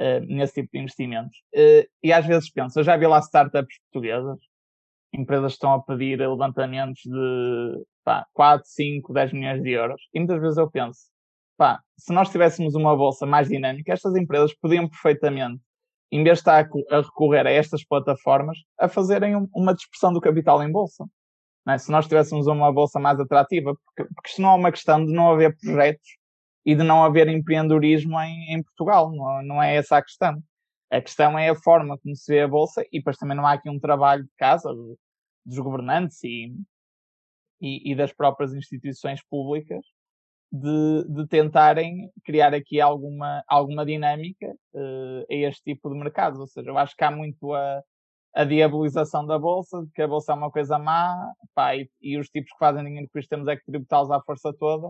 uh, 0.00 0.20
nesse 0.26 0.54
tipo 0.54 0.70
de 0.72 0.78
investimentos. 0.78 1.36
Uh, 1.54 1.88
e 2.02 2.12
às 2.12 2.26
vezes 2.26 2.50
penso, 2.50 2.78
eu 2.78 2.84
já 2.84 2.96
vi 2.96 3.06
lá 3.06 3.18
startups 3.18 3.78
portuguesas, 3.90 4.38
empresas 5.12 5.52
que 5.52 5.56
estão 5.56 5.74
a 5.74 5.82
pedir 5.82 6.18
levantamentos 6.18 7.02
de 7.04 7.84
pá, 8.04 8.26
4, 8.32 8.66
5, 8.66 9.12
10 9.12 9.32
milhões 9.32 9.62
de 9.62 9.70
euros, 9.70 10.00
e 10.12 10.18
muitas 10.18 10.40
vezes 10.40 10.58
eu 10.58 10.70
penso, 10.70 11.00
pá, 11.56 11.80
se 11.98 12.12
nós 12.12 12.30
tivéssemos 12.30 12.74
uma 12.74 12.96
bolsa 12.96 13.26
mais 13.26 13.48
dinâmica, 13.48 13.92
estas 13.92 14.14
empresas 14.16 14.54
podiam 14.54 14.88
perfeitamente, 14.88 15.60
em 16.12 16.22
vez 16.22 16.38
de 16.38 16.40
estar 16.42 16.68
a 16.90 17.00
recorrer 17.00 17.46
a 17.46 17.50
estas 17.50 17.84
plataformas, 17.84 18.58
a 18.78 18.88
fazerem 18.88 19.34
uma 19.54 19.74
dispersão 19.74 20.12
do 20.12 20.20
capital 20.20 20.62
em 20.62 20.70
bolsa. 20.70 21.04
É? 21.68 21.78
Se 21.78 21.90
nós 21.90 22.06
tivéssemos 22.06 22.46
uma 22.46 22.72
bolsa 22.72 23.00
mais 23.00 23.18
atrativa, 23.18 23.74
porque, 23.74 24.12
porque 24.14 24.28
isto 24.28 24.42
não 24.42 24.50
é 24.50 24.54
uma 24.54 24.72
questão 24.72 25.04
de 25.04 25.12
não 25.12 25.32
haver 25.32 25.56
projetos 25.56 26.18
e 26.64 26.74
de 26.74 26.82
não 26.82 27.04
haver 27.04 27.28
empreendedorismo 27.28 28.20
em, 28.20 28.54
em 28.54 28.62
Portugal, 28.62 29.10
não, 29.12 29.42
não 29.42 29.62
é 29.62 29.76
essa 29.76 29.96
a 29.96 30.02
questão. 30.02 30.42
A 30.90 31.00
questão 31.00 31.38
é 31.38 31.48
a 31.48 31.56
forma 31.56 31.98
como 31.98 32.14
se 32.14 32.32
vê 32.32 32.42
a 32.42 32.48
bolsa 32.48 32.84
e 32.92 32.98
depois 32.98 33.16
também 33.16 33.36
não 33.36 33.46
há 33.46 33.52
aqui 33.54 33.68
um 33.68 33.80
trabalho 33.80 34.24
de 34.24 34.30
casa 34.38 34.70
dos 35.44 35.58
governantes 35.58 36.22
e, 36.22 36.54
e, 37.60 37.92
e 37.92 37.94
das 37.94 38.12
próprias 38.12 38.54
instituições 38.54 39.20
públicas 39.28 39.84
de, 40.52 41.04
de 41.08 41.26
tentarem 41.26 42.10
criar 42.24 42.54
aqui 42.54 42.80
alguma, 42.80 43.42
alguma 43.48 43.84
dinâmica 43.84 44.46
uh, 44.74 45.24
a 45.28 45.34
este 45.34 45.74
tipo 45.74 45.90
de 45.90 45.98
mercados. 45.98 46.38
Ou 46.38 46.46
seja, 46.46 46.70
eu 46.70 46.78
acho 46.78 46.94
que 46.96 47.04
há 47.04 47.10
muito 47.10 47.52
a, 47.52 47.82
a 48.34 48.44
diabolização 48.44 49.24
da 49.24 49.38
Bolsa, 49.38 49.82
de 49.84 49.90
que 49.92 50.02
a 50.02 50.08
Bolsa 50.08 50.32
é 50.32 50.34
uma 50.34 50.50
coisa 50.50 50.78
má, 50.78 51.32
pá, 51.54 51.76
e, 51.76 51.88
e 52.02 52.18
os 52.18 52.28
tipos 52.28 52.52
que 52.52 52.58
fazem 52.58 52.84
dinheiro 52.84 53.08
com 53.12 53.18
isto 53.18 53.28
temos 53.28 53.46
é 53.46 53.56
que 53.56 53.64
tributá-los 53.64 54.10
à 54.10 54.20
força 54.20 54.52
toda. 54.52 54.88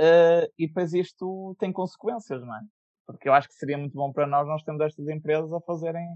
Uh, 0.00 0.46
e 0.58 0.66
depois 0.66 0.92
isto 0.92 1.56
tem 1.58 1.72
consequências, 1.72 2.40
não 2.40 2.54
é? 2.54 2.60
Porque 3.06 3.28
eu 3.28 3.32
acho 3.32 3.48
que 3.48 3.54
seria 3.54 3.78
muito 3.78 3.94
bom 3.94 4.12
para 4.12 4.26
nós, 4.26 4.46
nós 4.46 4.62
temos 4.62 4.80
estas 4.80 5.08
empresas 5.08 5.52
a 5.52 5.60
fazerem, 5.60 6.06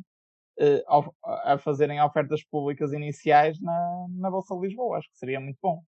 uh, 0.60 1.14
a 1.44 1.58
fazerem 1.58 2.02
ofertas 2.02 2.42
públicas 2.44 2.92
iniciais 2.92 3.60
na, 3.60 4.06
na 4.10 4.30
Bolsa 4.30 4.54
de 4.56 4.66
Lisboa. 4.66 4.98
Acho 4.98 5.10
que 5.10 5.18
seria 5.18 5.40
muito 5.40 5.58
bom. 5.62 5.82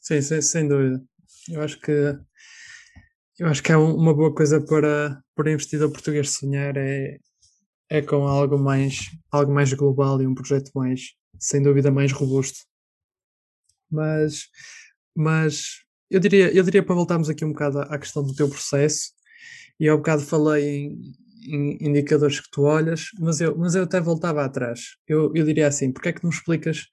Sim, 0.00 0.20
sem, 0.20 0.42
sem 0.42 0.68
dúvida. 0.68 1.02
Eu 1.48 1.62
acho 1.62 1.80
que 1.80 2.18
eu 3.38 3.48
acho 3.48 3.62
que 3.62 3.72
é 3.72 3.76
uma 3.76 4.14
boa 4.14 4.32
coisa 4.32 4.64
para, 4.64 5.20
para 5.34 5.50
investidor 5.50 5.90
português 5.90 6.30
sonhar 6.30 6.76
é, 6.76 7.18
é 7.88 8.02
com 8.02 8.26
algo 8.26 8.58
mais, 8.58 9.10
algo 9.30 9.52
mais 9.52 9.72
global 9.72 10.20
e 10.20 10.26
um 10.26 10.34
projeto 10.34 10.70
mais, 10.74 11.14
sem 11.38 11.62
dúvida, 11.62 11.90
mais 11.90 12.12
robusto. 12.12 12.60
Mas, 13.90 14.48
mas 15.14 15.84
eu 16.10 16.20
diria, 16.20 16.54
eu 16.54 16.62
diria 16.62 16.82
para 16.82 16.94
voltarmos 16.94 17.28
aqui 17.28 17.44
um 17.44 17.52
bocado 17.52 17.80
à 17.80 17.98
questão 17.98 18.22
do 18.22 18.34
teu 18.34 18.48
processo, 18.48 19.12
e 19.78 19.88
ao 19.88 19.98
bocado 19.98 20.22
falei 20.22 20.64
em, 20.64 21.12
em 21.46 21.88
indicadores 21.88 22.40
que 22.40 22.50
tu 22.50 22.62
olhas, 22.62 23.08
mas 23.18 23.40
eu, 23.40 23.56
mas 23.56 23.74
eu 23.74 23.84
até 23.84 24.00
voltava 24.00 24.44
atrás. 24.44 24.96
Eu, 25.06 25.32
eu 25.34 25.44
diria 25.44 25.66
assim, 25.66 25.92
porque 25.92 26.08
é 26.08 26.12
que 26.12 26.22
não 26.22 26.30
explicas 26.30 26.86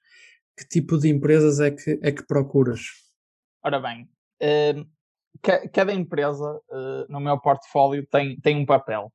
que 0.56 0.68
tipo 0.68 0.98
de 0.98 1.08
empresas 1.08 1.60
é 1.60 1.70
que, 1.70 1.98
é 2.02 2.12
que 2.12 2.26
procuras? 2.26 2.82
Ora 3.64 3.80
bem, 3.80 4.08
uh, 4.42 4.86
cada 5.72 5.92
empresa 5.92 6.60
uh, 6.68 7.06
no 7.08 7.20
meu 7.20 7.38
portfólio 7.40 8.06
tem, 8.10 8.38
tem 8.40 8.56
um 8.56 8.66
papel. 8.66 9.12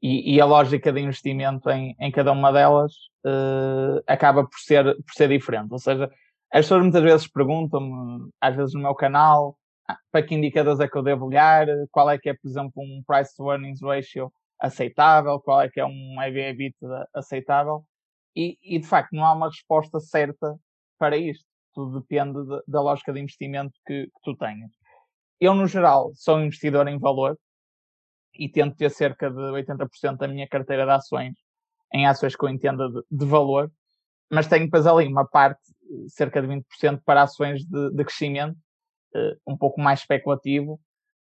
E, 0.00 0.36
e, 0.36 0.40
a 0.40 0.44
lógica 0.44 0.92
de 0.92 1.00
investimento 1.00 1.68
em, 1.70 1.96
em 1.98 2.10
cada 2.12 2.30
uma 2.30 2.52
delas 2.52 2.92
uh, 3.26 4.00
acaba 4.06 4.44
por 4.44 4.58
ser, 4.58 4.84
por 4.84 5.12
ser 5.12 5.28
diferente. 5.28 5.72
Ou 5.72 5.78
seja, 5.78 6.04
as 6.52 6.64
pessoas 6.64 6.82
muitas 6.82 7.02
vezes 7.02 7.28
perguntam-me, 7.28 8.30
às 8.40 8.54
vezes 8.54 8.74
no 8.74 8.80
meu 8.82 8.94
canal, 8.94 9.58
ah, 9.88 9.98
para 10.12 10.24
que 10.24 10.36
indicadores 10.36 10.78
é 10.78 10.86
que 10.88 10.96
eu 10.96 11.02
devo 11.02 11.26
olhar, 11.26 11.66
qual 11.90 12.08
é 12.08 12.16
que 12.16 12.28
é, 12.28 12.34
por 12.34 12.48
exemplo, 12.48 12.72
um 12.76 13.02
price 13.06 13.34
to 13.36 13.50
earnings 13.50 13.82
ratio 13.82 14.32
aceitável, 14.60 15.40
qual 15.40 15.62
é 15.62 15.68
que 15.68 15.80
é 15.80 15.84
um 15.84 16.22
EV/EBITDA 16.22 17.08
aceitável. 17.14 17.84
E, 18.36 18.56
e, 18.62 18.78
de 18.78 18.86
facto 18.86 19.12
não 19.12 19.24
há 19.24 19.32
uma 19.32 19.48
resposta 19.48 19.98
certa 19.98 20.56
para 20.98 21.16
isto 21.16 21.48
tudo 21.78 22.00
depende 22.00 22.44
de, 22.44 22.62
da 22.66 22.80
lógica 22.80 23.12
de 23.12 23.20
investimento 23.20 23.72
que, 23.86 24.06
que, 24.06 24.20
tu 24.24 24.34
tenhas. 24.36 24.72
Eu, 25.40 25.54
no 25.54 25.68
geral, 25.68 26.10
sou 26.14 26.40
investidor 26.40 26.88
em 26.88 26.98
valor 26.98 27.38
e 28.38 28.48
tento 28.48 28.76
ter 28.76 28.90
cerca 28.90 29.30
de 29.30 29.36
80% 29.36 30.16
da 30.16 30.28
minha 30.28 30.48
carteira 30.48 30.84
de 30.84 30.92
ações 30.92 31.34
em 31.92 32.06
ações 32.06 32.36
que 32.36 32.44
eu 32.44 32.48
entenda 32.48 32.88
de, 32.88 33.02
de 33.10 33.26
valor. 33.26 33.70
mas 34.30 34.46
tenho 34.46 34.64
depois 34.64 34.86
ali 34.86 35.06
uma 35.06 35.26
parte, 35.26 35.60
cerca 36.08 36.40
de 36.42 36.48
20%, 36.48 37.00
para 37.04 37.22
ações 37.22 37.64
de, 37.64 37.90
de 37.90 38.04
crescimento, 38.04 38.56
um 39.46 39.56
pouco 39.56 39.80
mais 39.80 40.00
especulativo, 40.00 40.78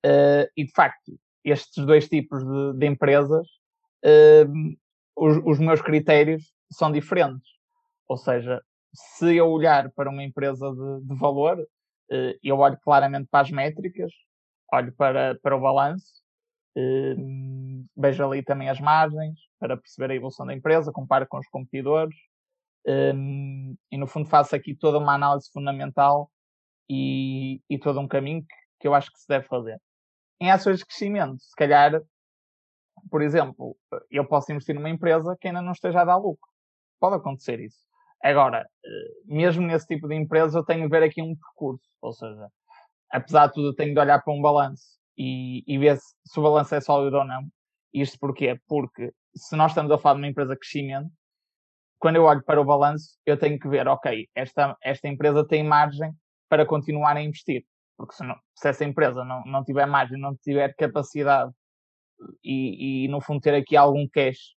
e 0.04 0.64
de 0.64 0.72
facto, 0.72 1.18
estes 1.44 1.84
dois 1.86 2.08
tipos 2.08 2.44
de, 2.44 2.72
de 2.74 2.86
empresas, 2.86 3.46
os, 5.16 5.36
os 5.44 5.58
meus 5.58 5.80
critérios 5.80 6.52
são 6.70 6.90
diferentes. 6.90 7.48
Ou 8.08 8.16
seja, 8.16 8.60
se 8.92 9.36
eu 9.36 9.48
olhar 9.48 9.90
para 9.92 10.10
uma 10.10 10.24
empresa 10.24 10.70
de, 10.72 11.14
valor, 11.14 11.64
eu 12.42 12.58
olho 12.58 12.78
claramente 12.82 13.28
para 13.30 13.42
as 13.42 13.50
métricas, 13.50 14.12
olho 14.72 14.92
para, 14.92 15.38
para 15.40 15.56
o 15.56 15.60
balanço, 15.60 16.22
eh, 16.78 17.16
vejo 17.96 18.24
ali 18.24 18.42
também 18.42 18.68
as 18.68 18.80
margens 18.80 19.36
para 19.58 19.76
perceber 19.76 20.12
a 20.12 20.14
evolução 20.14 20.46
da 20.46 20.54
empresa, 20.54 20.92
comparo 20.92 21.26
com 21.28 21.38
os 21.38 21.48
competidores 21.48 22.14
eh, 22.86 23.12
e 23.90 23.98
no 23.98 24.06
fundo 24.06 24.28
faço 24.28 24.54
aqui 24.54 24.76
toda 24.76 24.98
uma 24.98 25.14
análise 25.14 25.50
fundamental 25.52 26.30
e, 26.88 27.60
e 27.68 27.78
todo 27.78 27.98
um 28.00 28.06
caminho 28.06 28.42
que, 28.42 28.54
que 28.80 28.88
eu 28.88 28.94
acho 28.94 29.12
que 29.12 29.18
se 29.18 29.26
deve 29.28 29.46
fazer. 29.46 29.80
Em 30.40 30.50
ações 30.52 30.78
de 30.78 30.86
crescimento, 30.86 31.42
se 31.42 31.54
calhar, 31.56 32.00
por 33.10 33.22
exemplo, 33.22 33.76
eu 34.10 34.24
posso 34.26 34.52
investir 34.52 34.74
numa 34.74 34.90
empresa 34.90 35.36
que 35.40 35.48
ainda 35.48 35.62
não 35.62 35.72
esteja 35.72 36.02
a 36.02 36.04
dar 36.04 36.16
lucro. 36.16 36.48
Pode 37.00 37.16
acontecer 37.16 37.60
isso. 37.60 37.78
Agora, 38.22 38.68
eh, 38.84 39.12
mesmo 39.26 39.66
nesse 39.66 39.86
tipo 39.86 40.08
de 40.08 40.14
empresa, 40.14 40.58
eu 40.58 40.64
tenho 40.64 40.82
de 40.82 40.88
ver 40.88 41.02
aqui 41.02 41.22
um 41.22 41.34
percurso. 41.36 41.88
Ou 42.00 42.12
seja, 42.12 42.48
apesar 43.10 43.48
de 43.48 43.54
tudo, 43.54 43.68
eu 43.68 43.74
tenho 43.74 43.94
de 43.94 44.00
olhar 44.00 44.22
para 44.22 44.34
um 44.34 44.40
balanço 44.40 44.97
e, 45.18 45.64
e 45.66 45.76
ver 45.76 45.98
se, 45.98 46.38
o 46.38 46.42
balanço 46.42 46.74
é 46.74 46.80
sólido 46.80 47.16
ou 47.16 47.24
não. 47.24 47.42
Isto 47.92 48.18
porquê? 48.18 48.58
Porque 48.68 49.12
se 49.34 49.56
nós 49.56 49.72
estamos 49.72 49.90
a 49.90 49.98
falar 49.98 50.14
de 50.14 50.20
uma 50.20 50.28
empresa 50.28 50.52
de 50.52 50.60
crescimento, 50.60 51.10
quando 51.98 52.16
eu 52.16 52.24
olho 52.24 52.42
para 52.44 52.60
o 52.60 52.64
balanço, 52.64 53.18
eu 53.26 53.36
tenho 53.36 53.58
que 53.58 53.68
ver, 53.68 53.88
ok, 53.88 54.28
esta, 54.34 54.76
esta 54.80 55.08
empresa 55.08 55.44
tem 55.44 55.64
margem 55.64 56.12
para 56.48 56.64
continuar 56.64 57.16
a 57.16 57.22
investir. 57.22 57.64
Porque 57.96 58.14
se, 58.14 58.22
não, 58.22 58.36
se 58.54 58.68
essa 58.68 58.84
empresa 58.84 59.24
não, 59.24 59.44
não 59.44 59.64
tiver 59.64 59.86
margem, 59.86 60.18
não 60.18 60.36
tiver 60.36 60.72
capacidade 60.76 61.52
e, 62.44 63.04
e, 63.04 63.08
no 63.08 63.20
fundo 63.20 63.40
ter 63.40 63.54
aqui 63.54 63.76
algum 63.76 64.06
cash 64.08 64.54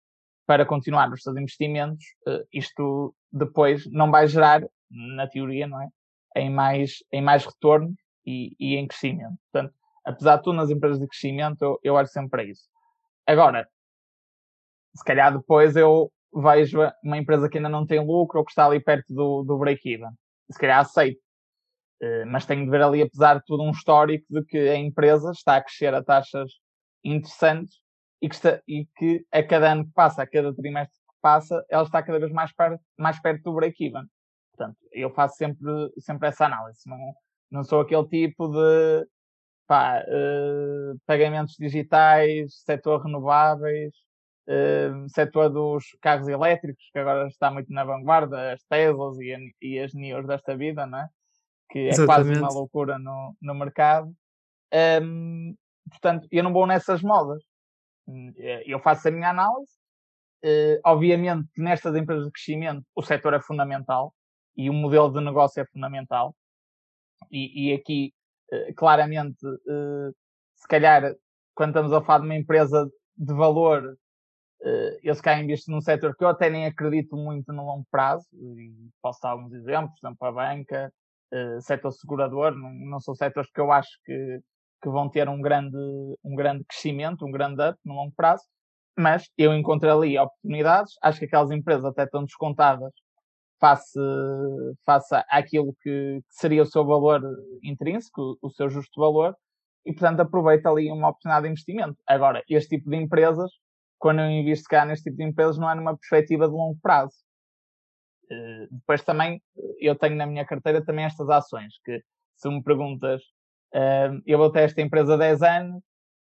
para 0.46 0.66
continuar 0.66 1.10
os 1.10 1.22
seus 1.22 1.36
investimentos, 1.36 2.04
eh, 2.26 2.44
isto 2.52 3.14
depois 3.32 3.86
não 3.90 4.10
vai 4.10 4.26
gerar, 4.26 4.62
na 4.90 5.26
teoria, 5.26 5.66
não 5.66 5.80
é? 5.80 5.88
Em 6.36 6.50
mais, 6.50 6.96
em 7.12 7.22
mais 7.22 7.46
retorno 7.46 7.94
e, 8.26 8.54
e 8.58 8.76
em 8.76 8.86
crescimento. 8.86 9.36
Portanto, 9.52 9.74
apesar 10.10 10.36
de 10.36 10.42
tudo, 10.42 10.56
nas 10.56 10.70
empresas 10.70 10.98
de 10.98 11.06
crescimento, 11.06 11.62
eu, 11.62 11.80
eu 11.82 11.94
olho 11.94 12.06
sempre 12.06 12.30
para 12.30 12.44
isso. 12.44 12.68
Agora, 13.26 13.68
se 14.94 15.04
calhar 15.04 15.36
depois 15.36 15.76
eu 15.76 16.12
vejo 16.32 16.78
uma 17.02 17.18
empresa 17.18 17.48
que 17.48 17.58
ainda 17.58 17.68
não 17.68 17.86
tem 17.86 18.04
lucro 18.04 18.38
ou 18.38 18.44
que 18.44 18.52
está 18.52 18.66
ali 18.66 18.80
perto 18.80 19.12
do, 19.12 19.42
do 19.42 19.58
break-even. 19.58 20.10
Se 20.50 20.58
calhar 20.58 20.80
aceito. 20.80 21.20
Uh, 22.02 22.26
mas 22.26 22.46
tenho 22.46 22.64
de 22.64 22.70
ver 22.70 22.82
ali, 22.82 23.02
apesar 23.02 23.34
de 23.34 23.44
tudo, 23.44 23.62
um 23.62 23.70
histórico 23.70 24.24
de 24.30 24.42
que 24.44 24.56
a 24.56 24.76
empresa 24.76 25.32
está 25.32 25.56
a 25.56 25.62
crescer 25.62 25.92
a 25.94 26.02
taxas 26.02 26.50
interessantes 27.04 27.78
e 28.22 28.28
que, 28.28 28.34
está, 28.34 28.60
e 28.66 28.86
que 28.96 29.26
a 29.30 29.42
cada 29.42 29.72
ano 29.72 29.84
que 29.84 29.92
passa, 29.92 30.22
a 30.22 30.26
cada 30.26 30.54
trimestre 30.54 30.96
que 30.96 31.20
passa, 31.20 31.64
ela 31.68 31.82
está 31.82 32.02
cada 32.02 32.18
vez 32.18 32.32
mais 32.32 32.52
perto, 32.54 32.82
mais 32.98 33.20
perto 33.20 33.42
do 33.42 33.54
break-even. 33.54 34.04
Portanto, 34.56 34.78
eu 34.92 35.10
faço 35.10 35.36
sempre, 35.36 35.66
sempre 35.98 36.28
essa 36.28 36.46
análise. 36.46 36.80
Não, 36.86 37.14
não 37.50 37.64
sou 37.64 37.80
aquele 37.80 38.06
tipo 38.08 38.48
de 38.48 39.06
pá, 39.70 40.02
uh, 40.02 40.98
pagamentos 41.06 41.54
digitais, 41.56 42.60
setor 42.64 43.04
renováveis, 43.04 43.94
uh, 44.48 45.08
setor 45.08 45.48
dos 45.48 45.84
carros 46.02 46.26
elétricos, 46.26 46.90
que 46.92 46.98
agora 46.98 47.28
está 47.28 47.52
muito 47.52 47.72
na 47.72 47.84
vanguarda, 47.84 48.52
as 48.52 48.64
Teslas 48.64 49.16
e, 49.20 49.32
a, 49.32 49.38
e 49.62 49.78
as 49.78 49.94
NIOs 49.94 50.26
desta 50.26 50.56
vida, 50.56 50.86
não 50.86 50.98
é? 50.98 51.08
que 51.70 51.78
é 51.78 51.88
Exatamente. 51.90 52.06
quase 52.06 52.40
uma 52.40 52.52
loucura 52.52 52.98
no, 52.98 53.36
no 53.40 53.54
mercado. 53.54 54.12
Um, 55.00 55.54
portanto, 55.88 56.26
eu 56.32 56.42
não 56.42 56.52
vou 56.52 56.66
nessas 56.66 57.00
modas. 57.00 57.40
Eh, 58.08 58.64
eu 58.66 58.80
faço 58.80 59.06
a 59.06 59.12
minha 59.12 59.30
análise. 59.30 59.70
Uh, 60.44 60.80
obviamente, 60.84 61.48
nestas 61.56 61.94
empresas 61.94 62.24
de 62.24 62.32
crescimento, 62.32 62.84
o 62.96 63.02
setor 63.02 63.34
é 63.34 63.40
fundamental 63.40 64.12
e 64.56 64.68
o 64.68 64.72
modelo 64.72 65.12
de 65.12 65.20
negócio 65.24 65.60
é 65.62 65.66
fundamental. 65.66 66.34
E, 67.30 67.68
e 67.68 67.72
aqui, 67.72 68.12
claramente, 68.76 69.46
uh, 69.46 70.14
se 70.56 70.68
calhar, 70.68 71.14
quando 71.54 71.70
estamos 71.70 71.92
a 71.92 72.02
falar 72.02 72.20
de 72.20 72.26
uma 72.26 72.36
empresa 72.36 72.88
de 73.16 73.34
valor, 73.34 73.96
eu 75.02 75.14
se 75.14 75.22
calhar 75.22 75.42
invisto 75.42 75.70
num 75.70 75.80
setor 75.80 76.14
que 76.14 76.22
eu 76.22 76.28
até 76.28 76.50
nem 76.50 76.66
acredito 76.66 77.16
muito 77.16 77.50
no 77.52 77.64
longo 77.64 77.86
prazo, 77.90 78.26
e 78.34 78.90
posso 79.00 79.18
dar 79.22 79.30
alguns 79.30 79.52
exemplos, 79.54 79.98
por 79.98 80.06
exemplo, 80.06 80.28
a 80.28 80.32
banca, 80.32 80.92
setor 81.62 81.92
segurador, 81.92 82.54
não, 82.54 83.00
são 83.00 83.14
setores 83.14 83.50
que 83.50 83.60
eu 83.60 83.72
acho 83.72 83.90
que, 84.04 84.40
que 84.82 84.88
vão 84.90 85.08
ter 85.08 85.28
um 85.30 85.40
grande, 85.40 85.78
um 86.22 86.34
grande 86.34 86.64
crescimento, 86.64 87.24
um 87.24 87.30
grande 87.30 87.62
up 87.62 87.78
no 87.84 87.94
longo 87.94 88.12
prazo, 88.14 88.44
mas 88.98 89.30
eu 89.38 89.54
encontrei 89.54 89.90
ali 89.90 90.18
oportunidades, 90.18 90.94
acho 91.02 91.20
que 91.20 91.24
aquelas 91.24 91.50
empresas 91.50 91.84
até 91.84 92.04
estão 92.04 92.24
descontadas 92.24 92.92
face, 93.60 94.00
face 94.84 95.14
àquilo 95.28 95.74
que, 95.82 96.22
seria 96.30 96.62
o 96.62 96.66
seu 96.66 96.84
valor 96.84 97.22
intrínseco, 97.62 98.38
o 98.42 98.50
seu 98.50 98.68
justo 98.68 99.00
valor, 99.00 99.36
e 99.84 99.92
portanto 99.92 100.20
aproveita 100.20 100.68
ali 100.70 100.90
uma 100.90 101.08
oportunidade 101.08 101.44
de 101.44 101.50
investimento. 101.50 101.96
Agora, 102.06 102.42
este 102.48 102.76
tipo 102.76 102.90
de 102.90 102.96
empresas, 102.96 103.50
quando 103.98 104.20
eu 104.20 104.30
invisto 104.30 104.68
cá 104.68 104.84
neste 104.84 105.04
tipo 105.04 105.18
de 105.18 105.24
empresas, 105.24 105.58
não 105.58 105.70
é 105.70 105.74
numa 105.74 105.96
perspectiva 105.96 106.48
de 106.48 106.54
longo 106.54 106.78
prazo. 106.82 107.14
Uh, 108.30 108.66
depois 108.70 109.02
também, 109.02 109.42
eu 109.80 109.96
tenho 109.96 110.16
na 110.16 110.26
minha 110.26 110.44
carteira 110.44 110.84
também 110.84 111.04
estas 111.04 111.28
ações, 111.28 111.74
que 111.84 112.02
se 112.36 112.48
me 112.48 112.62
perguntas 112.62 113.22
Uh, 113.74 114.20
eu 114.26 114.36
vou 114.38 114.50
ter 114.50 114.62
esta 114.62 114.80
empresa 114.82 115.14
há 115.14 115.16
10 115.16 115.42
anos, 115.42 115.82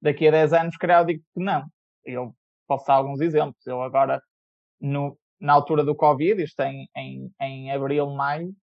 daqui 0.02 0.28
a 0.28 0.32
10 0.32 0.54
anos, 0.54 0.78
calhar 0.78 1.02
eu 1.02 1.06
digo 1.06 1.24
que 1.34 1.44
não. 1.44 1.66
Eu 2.06 2.36
posso 2.68 2.86
dar 2.86 2.96
alguns 2.96 3.22
exemplos. 3.22 3.66
Eu 3.66 3.82
agora, 3.82 4.22
no, 4.80 5.18
na 5.42 5.54
altura 5.54 5.84
do 5.84 5.96
Covid, 5.96 6.42
isto 6.44 6.62
em, 6.62 6.88
em, 6.96 7.32
em 7.42 7.72
abril, 7.72 8.12
maio, 8.12 8.54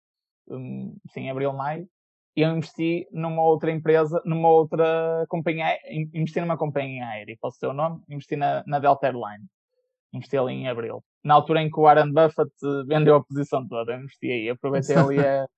um, 0.49 0.97
sim, 1.13 1.29
abril, 1.29 1.53
maio, 1.53 1.89
eu 2.37 2.57
investi 2.57 3.09
numa 3.11 3.43
outra 3.43 3.71
empresa, 3.71 4.23
numa 4.25 4.49
outra 4.49 5.27
companhia, 5.29 5.77
investi 6.15 6.41
numa 6.41 6.57
companhia 6.57 7.05
aérea, 7.05 7.37
posso 7.41 7.59
ter 7.59 7.67
o 7.67 7.73
nome? 7.73 8.01
Investi 8.09 8.37
na, 8.37 8.63
na 8.65 8.79
Delta 8.79 9.09
Airlines. 9.09 9.49
Investi 10.13 10.39
ali 10.39 10.53
em 10.55 10.69
abril. 10.69 11.03
Na 11.25 11.35
altura 11.35 11.61
em 11.61 11.69
que 11.69 11.79
o 11.79 11.83
Warren 11.83 12.13
Buffett 12.13 12.53
vendeu 12.87 13.17
a 13.17 13.25
posição 13.25 13.67
toda, 13.67 13.97
investi 13.97 14.31
aí. 14.31 14.49
Aproveitei 14.49 14.97
ali 14.97 15.19
a, 15.19 15.49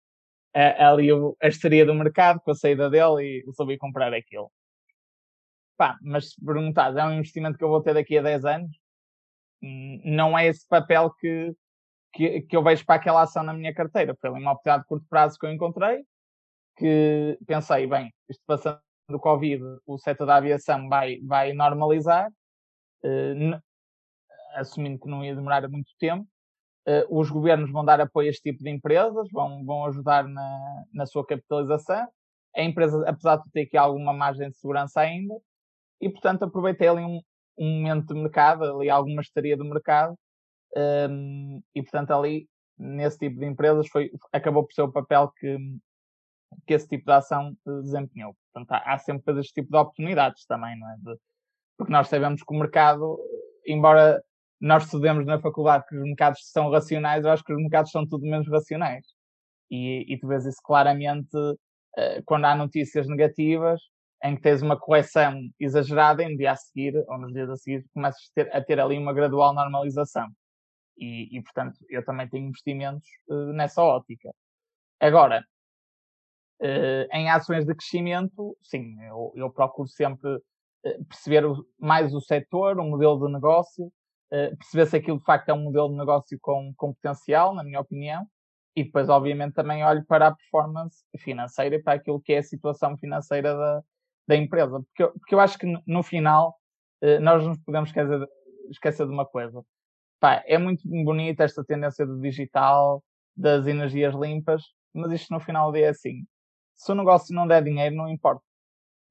é, 0.54 0.82
ali 0.82 1.10
a 1.42 1.46
estaria 1.46 1.84
do 1.84 1.94
mercado 1.94 2.40
com 2.40 2.52
a 2.52 2.54
saída 2.54 2.88
dele 2.88 3.22
e 3.22 3.44
resolvi 3.44 3.76
comprar 3.76 4.14
aquilo. 4.14 4.50
Pá, 5.76 5.98
mas 6.02 6.30
se 6.30 6.44
perguntares, 6.44 6.96
é 6.96 7.04
um 7.04 7.12
investimento 7.12 7.58
que 7.58 7.64
eu 7.64 7.68
vou 7.68 7.82
ter 7.82 7.92
daqui 7.92 8.16
a 8.16 8.22
10 8.22 8.44
anos? 8.46 8.70
Não 9.62 10.38
é 10.38 10.46
esse 10.46 10.66
papel 10.66 11.10
que, 11.18 11.54
que, 12.12 12.40
que 12.42 12.56
eu 12.56 12.62
vejo 12.62 12.84
para 12.84 12.96
aquela 12.96 13.22
ação 13.22 13.42
na 13.42 13.52
minha 13.52 13.74
carteira. 13.74 14.16
Foi 14.20 14.30
uma 14.30 14.52
oportunidade 14.52 14.82
de 14.82 14.88
curto 14.88 15.06
prazo 15.08 15.38
que 15.38 15.46
eu 15.46 15.52
encontrei, 15.52 16.04
que 16.76 17.38
pensei, 17.46 17.86
bem, 17.86 18.12
isto 18.28 18.42
passando 18.46 18.80
do 19.08 19.18
Covid, 19.18 19.62
o 19.86 19.98
setor 19.98 20.26
da 20.26 20.36
aviação 20.36 20.88
vai, 20.88 21.18
vai 21.22 21.52
normalizar, 21.52 22.30
uh, 23.04 23.60
assumindo 24.54 25.00
que 25.00 25.08
não 25.08 25.24
ia 25.24 25.34
demorar 25.34 25.68
muito 25.68 25.90
tempo, 25.98 26.26
Uh, 26.88 27.20
os 27.20 27.28
governos 27.30 27.70
vão 27.70 27.84
dar 27.84 28.00
apoio 28.00 28.28
a 28.28 28.30
este 28.30 28.50
tipo 28.50 28.64
de 28.64 28.70
empresas, 28.70 29.28
vão, 29.30 29.64
vão 29.64 29.84
ajudar 29.84 30.26
na, 30.26 30.84
na 30.92 31.04
sua 31.04 31.26
capitalização. 31.26 32.08
A 32.56 32.62
empresa, 32.62 33.04
apesar 33.06 33.36
de 33.36 33.50
ter 33.50 33.62
aqui 33.62 33.76
alguma 33.76 34.14
margem 34.14 34.48
de 34.48 34.56
segurança 34.56 35.00
ainda, 35.00 35.34
e 36.00 36.08
portanto 36.08 36.44
aproveitei 36.44 36.88
ali 36.88 37.02
um, 37.02 37.20
um 37.60 37.76
momento 37.76 38.14
de 38.14 38.20
mercado, 38.20 38.64
ali 38.64 38.88
alguma 38.88 39.20
estaria 39.20 39.56
do 39.56 39.64
mercado, 39.64 40.16
um, 41.10 41.62
e 41.74 41.82
portanto 41.82 42.12
ali, 42.12 42.48
nesse 42.78 43.18
tipo 43.18 43.38
de 43.38 43.46
empresas, 43.46 43.86
foi, 43.88 44.10
acabou 44.32 44.64
por 44.64 44.72
ser 44.72 44.82
o 44.82 44.92
papel 44.92 45.30
que, 45.38 45.58
que 46.66 46.74
esse 46.74 46.88
tipo 46.88 47.04
de 47.04 47.12
ação 47.12 47.54
desempenhou. 47.66 48.34
Portanto, 48.52 48.72
há, 48.72 48.94
há 48.94 48.98
sempre 48.98 49.38
este 49.38 49.52
tipo 49.52 49.70
de 49.70 49.76
oportunidades 49.76 50.46
também, 50.46 50.78
não 50.78 50.88
é? 50.90 50.96
De, 50.98 51.18
porque 51.76 51.92
nós 51.92 52.08
sabemos 52.08 52.42
que 52.42 52.54
o 52.54 52.58
mercado, 52.58 53.18
embora 53.66 54.22
nós 54.60 54.84
estudamos 54.84 55.26
na 55.26 55.40
faculdade 55.40 55.86
que 55.86 55.96
os 55.96 56.02
mercados 56.02 56.40
são 56.50 56.70
racionais, 56.70 57.24
eu 57.24 57.30
acho 57.30 57.44
que 57.44 57.52
os 57.52 57.60
mercados 57.60 57.90
são 57.90 58.06
tudo 58.06 58.26
menos 58.26 58.48
racionais. 58.48 59.06
E, 59.70 60.04
e 60.12 60.18
tu 60.18 60.26
vês 60.28 60.44
isso 60.44 60.60
claramente 60.62 61.36
uh, 61.36 62.22
quando 62.26 62.44
há 62.44 62.54
notícias 62.54 63.08
negativas, 63.08 63.80
em 64.22 64.36
que 64.36 64.42
tens 64.42 64.62
uma 64.62 64.78
correção 64.78 65.40
exagerada, 65.58 66.22
e 66.22 66.28
no 66.28 66.36
dia 66.36 66.52
a 66.52 66.56
seguir, 66.56 66.94
ou 67.08 67.18
nos 67.18 67.32
dias 67.32 67.48
a 67.48 67.56
seguir, 67.56 67.84
começas 67.94 68.20
a 68.20 68.34
ter, 68.34 68.56
a 68.56 68.62
ter 68.62 68.80
ali 68.80 68.98
uma 68.98 69.14
gradual 69.14 69.54
normalização. 69.54 70.28
E, 70.96 71.36
e, 71.36 71.42
portanto, 71.42 71.78
eu 71.88 72.04
também 72.04 72.28
tenho 72.28 72.46
investimentos 72.46 73.08
uh, 73.28 73.52
nessa 73.52 73.82
ótica. 73.82 74.30
Agora, 75.00 75.42
uh, 76.60 77.16
em 77.16 77.30
ações 77.30 77.64
de 77.64 77.74
crescimento, 77.74 78.56
sim, 78.62 79.02
eu, 79.04 79.32
eu 79.34 79.50
procuro 79.50 79.88
sempre 79.88 80.38
perceber 81.08 81.44
mais 81.78 82.14
o 82.14 82.20
setor, 82.20 82.78
o 82.78 82.84
modelo 82.84 83.26
de 83.26 83.32
negócio, 83.32 83.86
uh, 83.86 84.56
perceber 84.58 84.86
se 84.86 84.96
aquilo 84.96 85.18
de 85.18 85.24
facto 85.24 85.48
é 85.48 85.54
um 85.54 85.64
modelo 85.64 85.88
de 85.88 85.96
negócio 85.96 86.38
com, 86.40 86.74
com 86.76 86.92
potencial, 86.92 87.54
na 87.54 87.64
minha 87.64 87.80
opinião, 87.80 88.26
e 88.76 88.84
depois, 88.84 89.08
obviamente, 89.08 89.54
também 89.54 89.84
olho 89.84 90.04
para 90.06 90.28
a 90.28 90.34
performance 90.34 91.04
financeira 91.18 91.76
e 91.76 91.82
para 91.82 91.94
aquilo 91.94 92.20
que 92.20 92.34
é 92.34 92.38
a 92.38 92.42
situação 92.42 92.96
financeira 92.96 93.54
da, 93.54 93.82
da 94.30 94.36
empresa. 94.36 94.80
Porque 94.80 95.02
eu, 95.02 95.12
porque 95.12 95.34
eu 95.34 95.40
acho 95.40 95.58
que 95.58 95.66
no 95.86 96.02
final 96.02 96.56
uh, 97.02 97.20
nós 97.20 97.44
nos 97.44 97.58
podemos 97.58 97.90
esquecer, 97.90 98.28
esquecer 98.70 99.06
de 99.06 99.12
uma 99.12 99.26
coisa. 99.26 99.62
Pá, 100.20 100.42
é 100.46 100.56
muito 100.56 100.82
bonita 100.88 101.42
esta 101.44 101.64
tendência 101.64 102.06
do 102.06 102.20
digital, 102.20 103.02
das 103.36 103.66
energias 103.66 104.14
limpas, 104.14 104.62
mas 104.94 105.10
isto 105.12 105.32
no 105.32 105.40
final 105.40 105.70
do 105.70 105.76
dia 105.76 105.86
é 105.86 105.88
assim. 105.90 106.24
Se 106.76 106.92
o 106.92 106.94
negócio 106.94 107.34
não 107.34 107.46
der 107.46 107.64
dinheiro, 107.64 107.96
não 107.96 108.08
importa. 108.08 108.42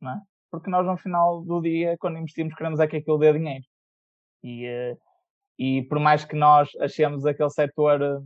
Não 0.01 0.12
é? 0.12 0.21
Porque 0.51 0.69
nós 0.69 0.86
no 0.86 0.97
final 0.97 1.43
do 1.43 1.62
dia, 1.62 1.97
quando 1.99 2.17
investimos, 2.17 2.55
queremos 2.55 2.79
é 2.79 2.88
que 2.88 2.97
aquilo 2.97 3.17
dê 3.17 3.34
dinheiro. 3.34 3.65
E, 4.43 4.65
eh, 4.65 4.97
e 5.58 5.84
por 5.84 5.99
mais 5.99 6.25
que 6.25 6.36
nós 6.36 6.69
achemos 6.79 7.25
aquele 7.25 7.49
setor 7.49 8.01
eh, 8.01 8.19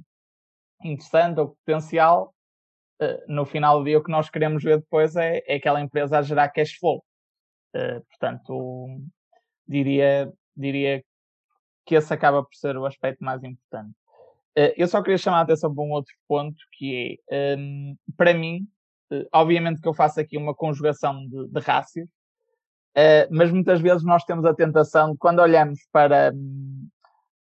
interessante 0.89 1.39
ou 1.39 1.49
potencial, 1.49 2.33
eh, 2.33 2.33
no 3.27 3.45
final 3.45 3.79
do 3.79 3.86
dia 3.86 3.97
o 3.97 4.03
que 4.03 4.12
nós 4.12 4.29
queremos 4.29 4.63
ver 4.63 4.79
depois 4.79 5.15
é, 5.15 5.41
é 5.47 5.56
aquela 5.56 5.82
empresa 5.82 6.17
a 6.17 6.21
gerar 6.21 6.49
cash 6.49 6.73
flow. 6.73 7.03
Portanto, 8.10 8.88
diria, 9.67 10.32
diria 10.56 11.03
que 11.86 11.95
esse 11.95 12.13
acaba 12.13 12.43
por 12.43 12.53
ser 12.53 12.77
o 12.77 12.86
aspecto 12.86 13.23
mais 13.23 13.43
importante. 13.43 13.93
Eu 14.77 14.88
só 14.88 15.01
queria 15.01 15.17
chamar 15.17 15.39
a 15.39 15.41
atenção 15.41 15.73
para 15.73 15.84
um 15.84 15.91
outro 15.91 16.13
ponto 16.27 16.56
que 16.73 17.19
é, 17.29 17.56
um, 17.58 17.95
para 18.15 18.34
mim, 18.34 18.67
obviamente 19.34 19.82
que 19.82 19.88
eu 19.88 19.93
faço 19.93 20.19
aqui 20.19 20.38
uma 20.38 20.53
conjugação 20.53 21.27
de, 21.27 21.47
de 21.47 21.60
rácios, 21.60 22.08
mas 23.32 23.51
muitas 23.51 23.82
vezes 23.82 24.03
nós 24.03 24.23
temos 24.23 24.45
a 24.45 24.53
tentação, 24.53 25.15
quando 25.17 25.39
olhamos 25.39 25.79
para, 25.91 26.32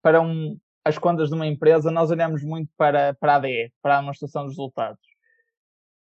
para 0.00 0.22
um, 0.22 0.58
as 0.84 0.96
contas 0.98 1.28
de 1.28 1.34
uma 1.34 1.46
empresa, 1.46 1.90
nós 1.90 2.10
olhamos 2.10 2.42
muito 2.42 2.70
para, 2.76 3.14
para 3.14 3.34
a 3.34 3.36
ADE, 3.36 3.72
para 3.82 3.98
a 3.98 4.00
demonstração 4.00 4.44
dos 4.44 4.52
resultados. 4.52 5.11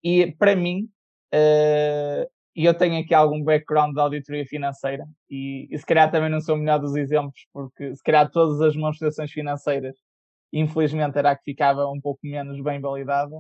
E 0.04 0.32
para 0.34 0.56
mim, 0.56 0.90
uh, 1.34 2.30
eu 2.56 2.74
tenho 2.74 3.00
aqui 3.02 3.14
algum 3.14 3.44
background 3.44 3.94
de 3.94 4.02
auditoria 4.02 4.46
financeira, 4.46 5.06
e, 5.30 5.68
e 5.70 5.78
se 5.78 5.86
calhar 5.86 6.12
também 6.12 6.30
não 6.30 6.42
sou 6.42 6.56
o 6.56 6.58
melhor 6.58 6.80
dos 6.80 6.96
exemplos, 6.96 7.48
porque 7.54 7.96
se 7.96 8.04
calhar 8.04 8.30
todas 8.30 8.60
as 8.62 8.74
demonstrações 8.74 9.32
financeiras, 9.32 9.96
infelizmente, 10.52 11.18
era 11.18 11.32
a 11.32 11.36
que 11.36 11.44
ficava 11.44 11.88
um 11.88 12.02
pouco 12.02 12.20
menos 12.24 12.62
bem 12.62 12.80
validada. 12.82 13.36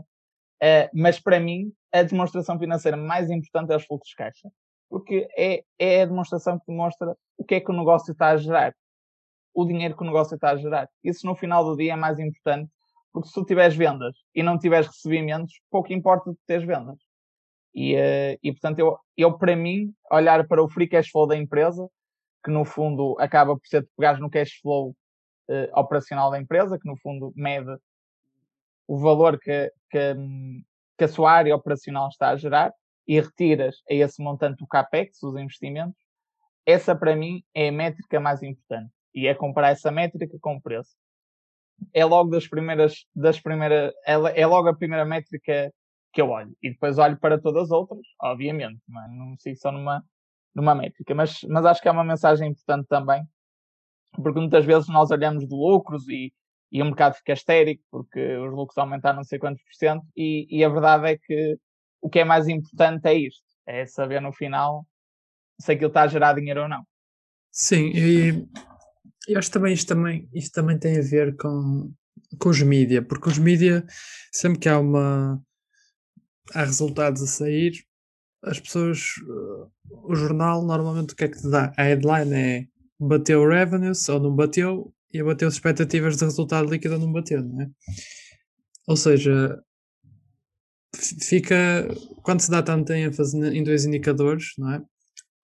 Uh, 0.61 0.89
mas 0.93 1.19
para 1.19 1.39
mim, 1.39 1.71
a 1.91 2.03
demonstração 2.03 2.59
financeira 2.59 2.97
mais 2.97 3.29
importante 3.29 3.71
é 3.71 3.75
os 3.75 3.85
fluxos 3.85 4.09
de 4.09 4.15
caixa. 4.15 4.49
Porque 4.89 5.27
é, 5.37 5.63
é 5.77 6.01
a 6.01 6.05
demonstração 6.05 6.59
que 6.59 6.65
demonstra 6.67 7.15
o 7.37 7.43
que 7.43 7.55
é 7.55 7.59
que 7.61 7.71
o 7.71 7.75
negócio 7.75 8.11
está 8.11 8.29
a 8.29 8.37
gerar. 8.37 8.73
O 9.53 9.65
dinheiro 9.65 9.95
que 9.95 10.03
o 10.03 10.05
negócio 10.05 10.35
está 10.35 10.51
a 10.51 10.55
gerar. 10.55 10.89
Isso 11.03 11.25
no 11.25 11.35
final 11.35 11.63
do 11.63 11.77
dia 11.77 11.93
é 11.93 11.95
mais 11.95 12.19
importante, 12.19 12.71
porque 13.11 13.27
se 13.27 13.33
tu 13.33 13.45
tiveres 13.45 13.75
vendas 13.75 14.15
e 14.33 14.43
não 14.43 14.57
tiveres 14.57 14.87
recebimentos, 14.87 15.53
pouco 15.69 15.91
importa 15.93 16.31
de 16.31 16.37
teres 16.45 16.65
vendas. 16.65 16.97
E, 17.73 17.95
uh, 17.95 18.39
e 18.41 18.51
portanto, 18.51 18.79
eu, 18.79 18.97
eu, 19.17 19.37
para 19.37 19.55
mim, 19.55 19.93
olhar 20.11 20.47
para 20.47 20.63
o 20.63 20.69
free 20.69 20.87
cash 20.87 21.09
flow 21.09 21.27
da 21.27 21.37
empresa, 21.37 21.87
que 22.43 22.51
no 22.51 22.65
fundo 22.65 23.15
acaba 23.19 23.55
por 23.55 23.67
ser 23.67 23.81
de 23.81 23.89
pegar 23.97 24.19
no 24.19 24.29
cash 24.29 24.53
flow 24.61 24.95
uh, 25.49 25.79
operacional 25.79 26.31
da 26.31 26.39
empresa, 26.39 26.79
que 26.79 26.87
no 26.87 26.97
fundo 26.97 27.31
mede 27.35 27.77
o 28.87 28.97
valor 28.97 29.39
que, 29.39 29.71
que, 29.91 30.15
que 30.97 31.03
a 31.03 31.07
sua 31.07 31.31
área 31.31 31.55
operacional 31.55 32.09
está 32.09 32.29
a 32.29 32.37
gerar 32.37 32.73
e 33.07 33.19
retiras 33.19 33.77
a 33.89 33.93
esse 33.93 34.21
montante 34.21 34.63
o 34.63 34.67
CAPEX, 34.67 35.21
os 35.23 35.35
investimentos, 35.35 35.99
essa 36.65 36.95
para 36.95 37.15
mim 37.15 37.43
é 37.53 37.69
a 37.69 37.71
métrica 37.71 38.19
mais 38.19 38.43
importante. 38.43 38.91
E 39.13 39.27
é 39.27 39.33
comparar 39.33 39.69
essa 39.69 39.91
métrica 39.91 40.37
com 40.39 40.55
o 40.55 40.61
preço. 40.61 40.95
É 41.93 42.05
logo 42.05 42.29
das 42.29 42.47
primeiras, 42.47 43.05
das 43.15 43.39
primeiras, 43.39 43.93
é, 44.05 44.41
é 44.41 44.45
logo 44.45 44.67
a 44.67 44.75
primeira 44.75 45.05
métrica 45.05 45.71
que 46.11 46.21
eu 46.21 46.29
olho. 46.29 46.55
E 46.61 46.71
depois 46.71 46.97
olho 46.97 47.17
para 47.17 47.39
todas 47.39 47.63
as 47.63 47.71
outras, 47.71 48.05
obviamente, 48.21 48.81
não, 48.87 49.01
é? 49.01 49.07
não 49.09 49.37
sigo 49.37 49.57
só 49.57 49.71
numa, 49.71 50.03
numa 50.53 50.75
métrica. 50.75 51.13
Mas, 51.13 51.41
mas 51.43 51.65
acho 51.65 51.81
que 51.81 51.87
é 51.87 51.91
uma 51.91 52.03
mensagem 52.03 52.49
importante 52.49 52.87
também, 52.87 53.23
porque 54.15 54.39
muitas 54.39 54.65
vezes 54.65 54.87
nós 54.89 55.11
olhamos 55.11 55.47
de 55.47 55.53
lucros 55.53 56.07
e, 56.07 56.33
e 56.71 56.81
o 56.81 56.85
mercado 56.85 57.15
fica 57.15 57.33
histérico 57.33 57.83
porque 57.91 58.37
os 58.37 58.51
lucros 58.51 58.77
aumentaram 58.77 59.17
não 59.17 59.23
sei 59.23 59.39
quantos 59.39 59.61
por 59.63 59.73
cento 59.73 60.05
e, 60.15 60.47
e, 60.49 60.63
a 60.63 60.69
verdade 60.69 61.07
é 61.07 61.17
que 61.17 61.57
o 62.01 62.09
que 62.09 62.19
é 62.19 62.23
mais 62.23 62.47
importante 62.47 63.07
é 63.07 63.13
isto, 63.13 63.43
é 63.65 63.85
saber 63.85 64.21
no 64.21 64.31
final 64.31 64.85
se 65.59 65.73
aquilo 65.73 65.89
está 65.89 66.03
a 66.03 66.07
gerar 66.07 66.33
dinheiro 66.33 66.63
ou 66.63 66.69
não. 66.69 66.83
Sim, 67.51 67.91
e 67.93 68.47
eu 69.27 69.37
acho 69.37 69.51
também 69.51 69.73
isto 69.73 69.87
também, 69.87 70.29
isto 70.33 70.53
também 70.53 70.77
tem 70.77 70.97
a 70.97 71.01
ver 71.01 71.35
com, 71.35 71.91
com 72.39 72.49
os 72.49 72.61
mídia, 72.61 73.01
porque 73.01 73.29
os 73.29 73.37
mídia, 73.37 73.85
sempre 74.31 74.59
que 74.59 74.69
há 74.69 74.79
uma 74.79 75.41
há 76.53 76.63
resultados 76.63 77.21
a 77.21 77.27
sair, 77.27 77.73
as 78.43 78.59
pessoas, 78.59 79.13
o 79.87 80.15
jornal 80.15 80.65
normalmente 80.65 81.13
o 81.13 81.15
que 81.15 81.25
é 81.25 81.27
que 81.27 81.37
te 81.37 81.49
dá? 81.49 81.73
A 81.77 81.83
headline 81.83 82.33
é 82.33 82.67
bateu 82.99 83.47
revenues 83.47 84.07
ou 84.09 84.19
não 84.19 84.35
bateu, 84.35 84.93
e 85.11 85.23
bateu 85.23 85.47
as 85.47 85.55
expectativas 85.55 86.17
de 86.17 86.25
resultado 86.25 86.69
líquido 86.69 86.95
ou 86.95 86.99
não 86.99 87.11
bateu, 87.11 87.43
não 87.43 87.61
é? 87.61 87.69
Ou 88.87 88.95
seja, 88.95 89.61
fica 90.95 91.87
quando 92.23 92.41
se 92.41 92.51
dá 92.51 92.61
tanta 92.61 92.97
ênfase 92.97 93.37
em 93.37 93.63
dois 93.63 93.85
indicadores, 93.85 94.53
não 94.57 94.73
é? 94.73 94.81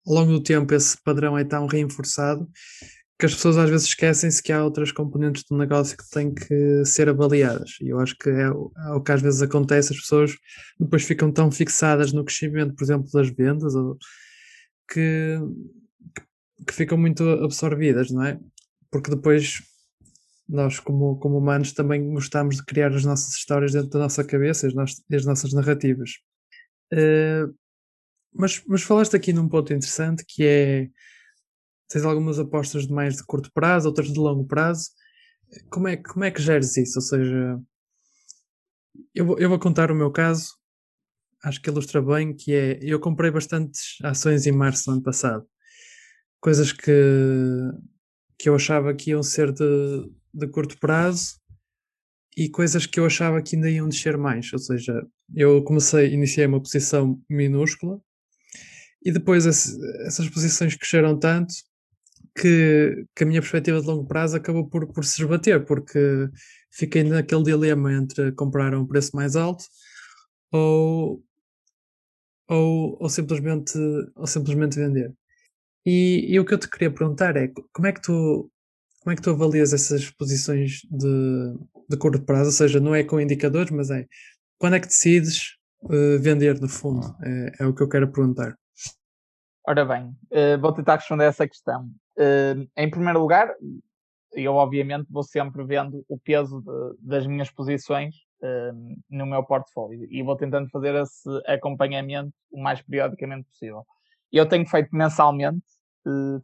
Ao 0.06 0.14
longo 0.14 0.32
do 0.32 0.42
tempo 0.42 0.74
esse 0.74 0.96
padrão 1.02 1.36
é 1.36 1.44
tão 1.44 1.66
reforçado 1.66 2.48
que 3.20 3.26
as 3.26 3.34
pessoas 3.34 3.58
às 3.58 3.68
vezes 3.68 3.86
esquecem-se 3.86 4.42
que 4.42 4.50
há 4.50 4.64
outras 4.64 4.90
componentes 4.90 5.44
do 5.44 5.56
negócio 5.56 5.96
que 5.96 6.08
têm 6.08 6.32
que 6.32 6.84
ser 6.86 7.08
avaliadas. 7.08 7.76
E 7.80 7.90
eu 7.90 8.00
acho 8.00 8.16
que 8.16 8.30
é, 8.30 8.50
o, 8.50 8.72
é 8.76 8.92
o 8.92 9.00
que 9.02 9.12
às 9.12 9.20
vezes 9.20 9.42
acontece, 9.42 9.92
as 9.92 10.00
pessoas 10.00 10.32
depois 10.78 11.04
ficam 11.04 11.30
tão 11.30 11.52
fixadas 11.52 12.12
no 12.12 12.24
crescimento, 12.24 12.74
por 12.74 12.82
exemplo, 12.82 13.10
das 13.12 13.28
vendas, 13.28 13.74
ou, 13.74 13.98
que, 14.90 15.38
que 16.66 16.74
ficam 16.74 16.96
muito 16.96 17.22
absorvidas, 17.44 18.10
não 18.10 18.24
é? 18.24 18.40
Porque 18.90 19.10
depois 19.10 19.62
nós, 20.48 20.80
como, 20.80 21.16
como 21.18 21.36
humanos, 21.36 21.72
também 21.72 22.12
gostamos 22.12 22.56
de 22.56 22.64
criar 22.64 22.92
as 22.92 23.04
nossas 23.04 23.34
histórias 23.34 23.72
dentro 23.72 23.90
da 23.90 23.98
nossa 24.00 24.24
cabeça, 24.24 24.66
as, 24.66 24.74
nossas, 24.74 25.04
as 25.12 25.24
nossas 25.26 25.52
narrativas. 25.52 26.12
Uh, 26.92 27.54
mas, 28.34 28.62
mas 28.66 28.82
falaste 28.82 29.14
aqui 29.14 29.32
num 29.32 29.48
ponto 29.48 29.74
interessante 29.74 30.24
que 30.26 30.42
é 30.44 30.88
tens 31.90 32.04
algumas 32.04 32.38
apostas 32.38 32.86
de 32.86 32.92
mais 32.92 33.16
de 33.16 33.24
curto 33.24 33.50
prazo, 33.52 33.88
outras 33.88 34.12
de 34.12 34.18
longo 34.18 34.46
prazo. 34.46 34.90
Como 35.68 35.88
é, 35.88 35.96
como 35.96 36.24
é 36.24 36.30
que 36.30 36.40
geres 36.40 36.76
isso? 36.76 37.00
Ou 37.00 37.02
seja, 37.02 37.60
eu 39.12 39.26
vou, 39.26 39.38
eu 39.38 39.48
vou 39.48 39.58
contar 39.58 39.90
o 39.90 39.94
meu 39.94 40.10
caso, 40.12 40.54
acho 41.42 41.60
que 41.60 41.68
ilustra 41.68 42.00
bem, 42.00 42.34
que 42.34 42.54
é, 42.54 42.78
eu 42.80 43.00
comprei 43.00 43.30
bastantes 43.30 43.98
ações 44.04 44.46
em 44.46 44.52
março 44.52 44.86
do 44.86 44.92
ano 44.92 45.02
passado. 45.02 45.44
Coisas 46.40 46.72
que, 46.72 46.92
que 48.38 48.48
eu 48.48 48.54
achava 48.54 48.94
que 48.94 49.10
iam 49.10 49.22
ser 49.22 49.52
de, 49.52 50.10
de 50.32 50.46
curto 50.46 50.78
prazo 50.78 51.40
e 52.36 52.48
coisas 52.48 52.86
que 52.86 53.00
eu 53.00 53.06
achava 53.06 53.42
que 53.42 53.56
ainda 53.56 53.68
iam 53.68 53.88
descer 53.88 54.16
mais. 54.16 54.52
Ou 54.52 54.60
seja, 54.60 55.04
eu 55.34 55.62
comecei, 55.64 56.14
iniciei 56.14 56.46
uma 56.46 56.62
posição 56.62 57.20
minúscula 57.28 58.00
e 59.04 59.10
depois 59.10 59.44
essas 59.44 60.28
posições 60.28 60.76
cresceram 60.76 61.18
tanto 61.18 61.52
que, 62.36 63.06
que 63.14 63.24
a 63.24 63.26
minha 63.26 63.40
perspectiva 63.40 63.80
de 63.80 63.86
longo 63.86 64.06
prazo 64.06 64.36
acabou 64.36 64.68
por, 64.68 64.86
por 64.92 65.04
se 65.04 65.22
esbater, 65.22 65.64
porque 65.64 66.28
fiquei 66.72 67.02
naquele 67.04 67.42
dilema 67.44 67.92
entre 67.92 68.32
comprar 68.32 68.74
a 68.74 68.80
um 68.80 68.86
preço 68.86 69.14
mais 69.14 69.36
alto 69.36 69.64
ou, 70.52 71.22
ou, 72.48 72.96
ou, 73.00 73.08
simplesmente, 73.08 73.78
ou 74.16 74.26
simplesmente 74.26 74.76
vender. 74.76 75.14
E, 75.84 76.26
e, 76.28 76.38
o 76.38 76.44
que 76.44 76.54
eu 76.54 76.58
te 76.58 76.68
queria 76.68 76.90
perguntar 76.92 77.36
é 77.36 77.50
como 77.72 77.86
é 77.86 77.92
que 77.92 78.02
tu 78.02 78.50
como 79.00 79.14
é 79.14 79.16
que 79.16 79.22
tu 79.22 79.30
avalias 79.30 79.72
essas 79.72 80.10
posições 80.10 80.82
de, 80.90 81.58
de 81.88 81.96
curto 81.96 82.22
prazo? 82.22 82.46
Ou 82.46 82.52
seja, 82.52 82.78
não 82.78 82.94
é 82.94 83.02
com 83.02 83.18
indicadores, 83.18 83.70
mas 83.70 83.90
é 83.90 84.06
quando 84.58 84.76
é 84.76 84.80
que 84.80 84.88
decides 84.88 85.56
uh, 85.84 86.18
vender 86.20 86.60
no 86.60 86.68
fundo? 86.68 87.16
É, 87.22 87.52
é, 87.60 87.66
o 87.66 87.74
que 87.74 87.82
eu 87.82 87.88
quero 87.88 88.12
perguntar. 88.12 88.54
Ora 89.66 89.84
bem, 89.86 90.08
uh, 90.32 90.60
vou 90.60 90.72
tentar 90.72 90.96
responder 90.96 91.24
essa 91.24 91.48
questão. 91.48 91.90
Em 92.76 92.90
primeiro 92.90 93.20
lugar, 93.20 93.54
eu 94.32 94.54
obviamente 94.54 95.06
vou 95.10 95.22
sempre 95.22 95.64
vendo 95.64 96.04
o 96.08 96.18
peso 96.18 96.60
de, 96.60 96.96
das 97.00 97.26
minhas 97.26 97.50
posições 97.50 98.14
no 99.10 99.26
meu 99.26 99.44
portfólio 99.44 100.06
e 100.10 100.22
vou 100.22 100.36
tentando 100.36 100.68
fazer 100.70 100.94
esse 100.94 101.28
acompanhamento 101.46 102.32
o 102.50 102.62
mais 102.62 102.80
periodicamente 102.80 103.46
possível. 103.48 103.84
Eu 104.32 104.48
tenho 104.48 104.66
feito 104.66 104.88
mensalmente 104.94 105.64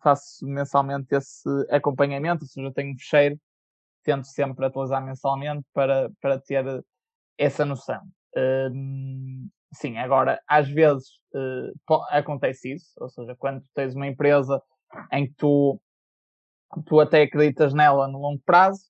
faço 0.02 0.46
mensalmente 0.46 1.14
esse 1.14 1.48
acompanhamento, 1.70 2.44
ou 2.44 2.48
seja, 2.48 2.72
tenho 2.72 2.92
um 2.92 2.98
fecheiro, 2.98 3.38
tento 4.02 4.26
sempre 4.26 4.66
atualizar 4.66 5.04
mensalmente 5.04 5.64
para, 5.72 6.10
para 6.20 6.38
ter 6.38 6.64
essa 7.38 7.64
noção. 7.64 8.02
Uh, 8.36 9.48
sim, 9.72 9.96
agora, 9.98 10.40
às 10.46 10.68
vezes 10.68 11.08
uh, 11.34 11.94
acontece 12.10 12.74
isso, 12.74 12.92
ou 12.98 13.08
seja, 13.08 13.34
quando 13.36 13.64
tens 13.74 13.94
uma 13.94 14.06
empresa 14.06 14.62
em 15.12 15.26
que 15.26 15.34
tu 15.34 15.80
tu 16.84 17.00
até 17.00 17.22
acreditas 17.22 17.72
nela 17.72 18.08
no 18.08 18.20
longo 18.20 18.42
prazo 18.44 18.82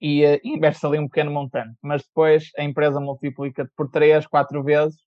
e 0.00 0.24
uh, 0.24 0.40
investes 0.44 0.84
ali 0.84 0.98
um 0.98 1.08
pequeno 1.08 1.30
montante, 1.30 1.76
mas 1.82 2.02
depois 2.02 2.50
a 2.58 2.62
empresa 2.62 3.00
multiplica-te 3.00 3.70
por 3.76 3.90
3, 3.90 4.26
4 4.26 4.62
vezes 4.62 4.98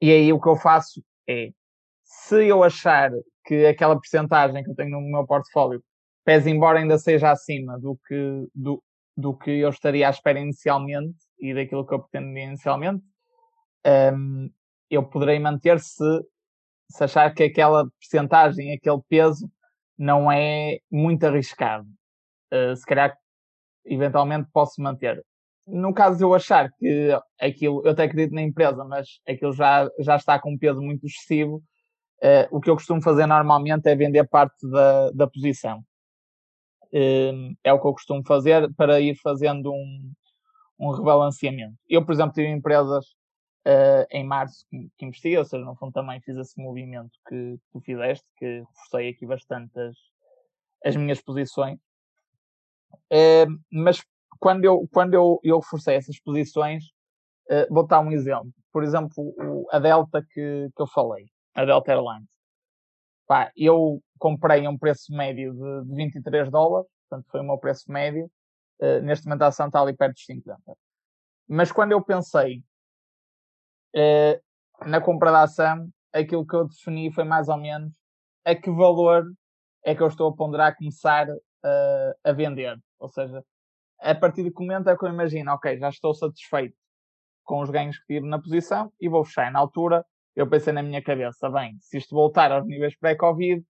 e 0.00 0.10
aí 0.10 0.32
o 0.32 0.40
que 0.40 0.48
eu 0.48 0.56
faço 0.56 1.02
é 1.28 1.50
se 2.02 2.46
eu 2.46 2.62
achar 2.64 3.10
que 3.44 3.66
aquela 3.66 3.94
porcentagem 3.94 4.62
que 4.64 4.70
eu 4.70 4.74
tenho 4.74 4.90
no 4.90 5.00
meu 5.00 5.26
portfólio 5.26 5.82
pese 6.24 6.50
embora 6.50 6.78
ainda 6.78 6.98
seja 6.98 7.30
acima 7.30 7.78
do 7.78 7.98
que, 8.06 8.48
do, 8.54 8.82
do 9.16 9.36
que 9.36 9.50
eu 9.50 9.70
estaria 9.70 10.06
à 10.06 10.10
espera 10.10 10.40
inicialmente 10.40 11.18
e 11.38 11.54
daquilo 11.54 11.86
que 11.86 11.94
eu 11.94 12.00
pretendia 12.00 12.44
inicialmente, 12.44 13.04
um, 14.14 14.50
eu 14.88 15.02
poderei 15.02 15.38
manter 15.38 15.80
se, 15.80 16.04
se 16.92 17.04
achar 17.04 17.32
que 17.34 17.42
aquela 17.42 17.84
porcentagem, 17.98 18.72
aquele 18.72 19.00
peso, 19.08 19.50
não 19.98 20.30
é 20.30 20.78
muito 20.90 21.24
arriscado. 21.24 21.86
Uh, 22.52 22.76
se 22.76 22.84
calhar, 22.84 23.16
eventualmente, 23.84 24.48
posso 24.52 24.80
manter. 24.80 25.24
No 25.66 25.94
caso 25.94 26.18
de 26.18 26.24
eu 26.24 26.34
achar 26.34 26.70
que 26.72 27.10
aquilo, 27.40 27.82
eu 27.84 27.92
até 27.92 28.04
acredito 28.04 28.34
na 28.34 28.42
empresa, 28.42 28.84
mas 28.84 29.20
aquilo 29.28 29.52
já, 29.52 29.88
já 30.00 30.16
está 30.16 30.38
com 30.38 30.52
um 30.52 30.58
peso 30.58 30.80
muito 30.80 31.06
excessivo, 31.06 31.62
uh, 32.22 32.48
o 32.50 32.60
que 32.60 32.68
eu 32.68 32.74
costumo 32.74 33.00
fazer 33.00 33.26
normalmente 33.26 33.88
é 33.88 33.94
vender 33.94 34.28
parte 34.28 34.68
da, 34.68 35.10
da 35.12 35.26
posição. 35.26 35.84
Uh, 36.92 37.54
é 37.64 37.72
o 37.72 37.80
que 37.80 37.86
eu 37.86 37.92
costumo 37.92 38.22
fazer 38.26 38.72
para 38.74 39.00
ir 39.00 39.14
fazendo 39.22 39.72
um, 39.72 40.12
um 40.78 40.90
rebalanceamento. 40.90 41.74
Eu, 41.88 42.04
por 42.04 42.12
exemplo, 42.12 42.34
tive 42.34 42.48
empresas 42.48 43.06
uh, 43.66 44.06
em 44.10 44.24
março 44.24 44.64
que, 44.68 44.88
que 44.96 45.06
investi, 45.06 45.36
ou 45.36 45.44
seja, 45.44 45.64
no 45.64 45.76
fundo 45.76 45.92
também 45.92 46.20
fiz 46.20 46.36
esse 46.36 46.60
movimento 46.60 47.12
que 47.28 47.58
tu 47.72 47.80
fizeste, 47.80 48.26
que 48.36 48.60
reforcei 48.60 49.10
aqui 49.10 49.26
bastante 49.26 49.78
as, 49.78 49.96
as 50.84 50.96
minhas 50.96 51.20
posições. 51.20 51.78
Uh, 53.12 53.58
mas 53.70 54.02
quando 54.38 54.64
eu, 54.64 54.88
quando 54.92 55.14
eu, 55.14 55.40
eu 55.42 55.62
forcei 55.62 55.96
essas 55.96 56.18
posições, 56.20 56.84
uh, 57.50 57.72
vou 57.72 57.86
dar 57.86 58.00
um 58.00 58.12
exemplo. 58.12 58.52
Por 58.72 58.82
exemplo, 58.82 59.12
o, 59.18 59.66
a 59.70 59.78
Delta 59.78 60.22
que, 60.22 60.68
que 60.74 60.82
eu 60.82 60.86
falei, 60.86 61.26
a 61.54 61.64
Delta 61.64 61.92
Airlines. 61.92 62.28
Pá, 63.26 63.52
eu 63.56 64.02
comprei 64.18 64.66
a 64.66 64.70
um 64.70 64.76
preço 64.76 65.12
médio 65.12 65.54
de, 65.54 65.88
de 65.88 65.94
23 65.94 66.50
dólares, 66.50 66.88
portanto 67.08 67.30
foi 67.30 67.40
o 67.40 67.44
meu 67.44 67.58
preço 67.58 67.90
médio. 67.90 68.30
Uh, 68.80 69.00
neste 69.02 69.26
momento 69.26 69.42
a 69.42 69.46
ação 69.46 69.68
está 69.68 69.80
ali 69.80 69.94
perto 69.94 70.14
dos 70.14 70.24
50. 70.24 70.60
Mas 71.48 71.70
quando 71.70 71.92
eu 71.92 72.02
pensei 72.02 72.64
na 74.86 75.00
compra 75.00 75.30
da 75.30 75.42
ação, 75.42 75.88
aquilo 76.12 76.46
que 76.46 76.54
eu 76.54 76.66
defini 76.66 77.12
foi 77.12 77.24
mais 77.24 77.48
ou 77.48 77.56
menos 77.56 77.94
a 78.44 78.54
que 78.54 78.70
valor 78.70 79.24
é 79.84 79.94
que 79.94 80.02
eu 80.02 80.08
estou 80.08 80.30
a 80.30 80.36
ponderar 80.36 80.76
começar 80.76 81.28
uh, 81.28 82.14
a 82.24 82.32
vender. 82.32 82.76
Ou 82.98 83.08
seja, 83.08 83.44
a 84.00 84.14
partir 84.14 84.42
do 84.42 84.52
momento 84.60 84.88
é 84.88 84.96
que 84.96 85.04
eu 85.04 85.08
imagino, 85.08 85.52
ok, 85.52 85.78
já 85.78 85.88
estou 85.88 86.14
satisfeito 86.14 86.76
com 87.44 87.60
os 87.60 87.70
ganhos 87.70 87.98
que 87.98 88.06
tive 88.06 88.26
na 88.26 88.40
posição 88.40 88.92
e 89.00 89.08
vou 89.08 89.24
fechar. 89.24 89.50
Na 89.50 89.58
altura, 89.58 90.04
eu 90.34 90.48
pensei 90.48 90.72
na 90.72 90.82
minha 90.82 91.02
cabeça, 91.02 91.50
bem, 91.50 91.76
se 91.80 91.98
isto 91.98 92.14
voltar 92.14 92.52
aos 92.52 92.66
níveis 92.66 92.96
pré-Covid, 92.96 93.64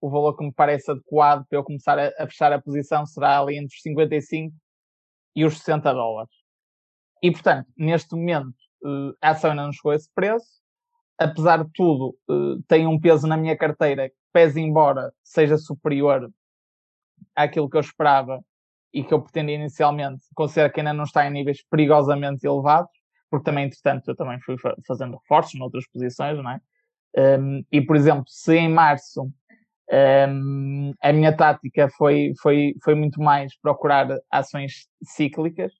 o 0.00 0.10
valor 0.10 0.36
que 0.36 0.44
me 0.44 0.52
parece 0.52 0.90
adequado 0.90 1.46
para 1.46 1.58
eu 1.58 1.64
começar 1.64 1.98
a, 1.98 2.08
a, 2.18 2.26
fechar 2.26 2.52
a 2.52 2.60
posição 2.60 3.04
será 3.04 3.40
ali 3.40 3.56
entre 3.56 3.74
os 3.74 3.82
55 3.82 4.54
e 5.34 5.44
os 5.44 5.58
60 5.58 5.92
dólares. 5.92 6.34
E, 7.22 7.30
portanto, 7.30 7.68
neste 7.76 8.14
momento, 8.14 8.54
uh, 8.82 9.16
a 9.20 9.30
ação 9.30 9.50
ainda 9.50 9.64
não 9.64 9.72
chegou 9.72 9.92
a 9.92 9.96
esse 9.96 10.10
preço. 10.14 10.58
Apesar 11.18 11.64
de 11.64 11.70
tudo, 11.74 12.16
uh, 12.28 12.88
um 12.88 13.00
peso 13.00 13.26
na 13.26 13.36
minha 13.36 13.56
carteira 13.56 14.08
que, 14.08 14.14
pese 14.32 14.60
embora 14.60 15.12
seja 15.22 15.56
superior 15.56 16.30
àquilo 17.34 17.68
que 17.68 17.76
eu 17.76 17.80
esperava 17.80 18.40
e 18.92 19.02
que 19.02 19.12
eu 19.12 19.20
pretendia 19.20 19.56
inicialmente, 19.56 20.24
considero 20.34 20.72
que 20.72 20.80
ainda 20.80 20.92
não 20.92 21.04
está 21.04 21.26
em 21.26 21.30
níveis 21.30 21.62
perigosamente 21.68 22.46
elevados, 22.46 22.90
porque 23.30 23.44
também, 23.44 23.66
entretanto, 23.66 24.08
eu 24.08 24.16
também 24.16 24.40
fui 24.40 24.56
fazendo 24.86 25.18
reforços 25.18 25.58
noutras 25.58 25.86
posições, 25.88 26.38
não 26.38 26.50
é? 26.50 26.60
Um, 27.16 27.64
e, 27.70 27.80
por 27.80 27.96
exemplo, 27.96 28.24
se 28.28 28.54
em 28.56 28.68
março 28.68 29.30
um, 29.90 30.92
a 31.02 31.12
minha 31.12 31.34
tática 31.36 31.88
foi, 31.96 32.32
foi, 32.40 32.74
foi 32.82 32.94
muito 32.94 33.20
mais 33.20 33.58
procurar 33.60 34.08
ações 34.30 34.88
cíclicas, 35.02 35.72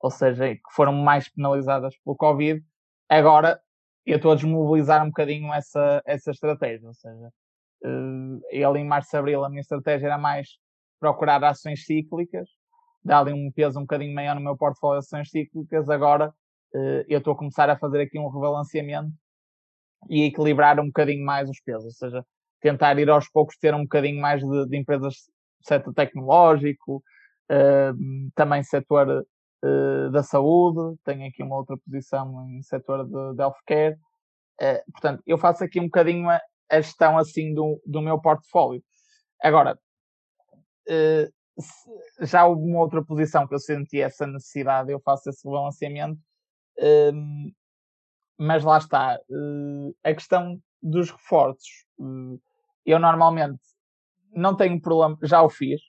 ou 0.00 0.10
seja, 0.10 0.54
que 0.54 0.60
foram 0.72 0.92
mais 0.92 1.28
penalizadas 1.28 1.94
pelo 2.04 2.16
Covid, 2.16 2.62
agora 3.08 3.60
eu 4.04 4.16
estou 4.16 4.32
a 4.32 4.34
desmobilizar 4.36 5.02
um 5.02 5.08
bocadinho 5.08 5.52
essa, 5.52 6.02
essa 6.06 6.30
estratégia, 6.30 6.86
ou 6.86 6.94
seja, 6.94 7.30
ele 8.50 8.78
em 8.78 8.86
março 8.86 9.14
e 9.14 9.18
abril 9.18 9.44
a 9.44 9.48
minha 9.48 9.60
estratégia 9.60 10.06
era 10.06 10.18
mais 10.18 10.48
procurar 11.00 11.42
ações 11.44 11.84
cíclicas, 11.84 12.48
dar-lhe 13.04 13.32
um 13.32 13.50
peso 13.52 13.78
um 13.78 13.82
bocadinho 13.82 14.14
maior 14.14 14.34
no 14.34 14.40
meu 14.40 14.56
portfólio 14.56 15.00
de 15.00 15.06
ações 15.06 15.30
cíclicas, 15.30 15.88
agora 15.88 16.28
uh, 16.74 17.04
eu 17.08 17.18
estou 17.18 17.34
a 17.34 17.36
começar 17.36 17.68
a 17.68 17.78
fazer 17.78 18.00
aqui 18.00 18.18
um 18.18 18.28
rebalanceamento 18.28 19.12
e 20.08 20.24
equilibrar 20.24 20.78
um 20.80 20.86
bocadinho 20.86 21.24
mais 21.24 21.48
os 21.48 21.60
pesos, 21.60 21.84
ou 21.84 21.92
seja, 21.92 22.24
tentar 22.60 22.98
ir 22.98 23.10
aos 23.10 23.28
poucos 23.28 23.56
ter 23.58 23.74
um 23.74 23.82
bocadinho 23.82 24.20
mais 24.20 24.42
de, 24.42 24.66
de 24.66 24.76
empresas 24.76 25.14
do 25.60 25.66
setor 25.66 25.94
tecnológico, 25.94 27.02
uh, 27.50 28.30
também 28.34 28.62
setor 28.62 29.26
uh, 29.64 30.10
da 30.10 30.22
saúde, 30.22 30.98
tenho 31.04 31.26
aqui 31.26 31.42
uma 31.42 31.56
outra 31.56 31.76
posição 31.76 32.48
em 32.48 32.62
setor 32.62 33.04
de, 33.04 33.34
de 33.36 33.42
healthcare. 33.42 33.96
Uh, 34.60 34.92
portanto, 34.92 35.22
eu 35.26 35.38
faço 35.38 35.64
aqui 35.64 35.80
um 35.80 35.84
bocadinho 35.84 36.28
a, 36.28 36.40
a 36.70 36.80
gestão 36.80 37.18
assim 37.18 37.54
do, 37.54 37.80
do 37.86 38.00
meu 38.00 38.20
portfólio. 38.20 38.82
Agora, 39.42 39.78
já 42.20 42.46
houve 42.46 42.62
uma 42.62 42.80
outra 42.80 43.04
posição 43.04 43.46
que 43.46 43.54
eu 43.54 43.58
senti 43.58 44.00
essa 44.00 44.26
necessidade, 44.26 44.92
eu 44.92 45.00
faço 45.00 45.28
esse 45.28 45.48
balanceamento, 45.48 46.18
ehm, 46.78 47.52
mas 48.38 48.62
lá 48.64 48.78
está. 48.78 49.18
a 50.04 50.14
questão 50.14 50.60
dos 50.82 51.10
reforços. 51.10 51.86
eu 52.84 52.98
normalmente 52.98 53.60
não 54.32 54.54
tenho 54.56 54.80
problema, 54.80 55.18
já 55.22 55.42
o 55.42 55.48
fiz. 55.48 55.80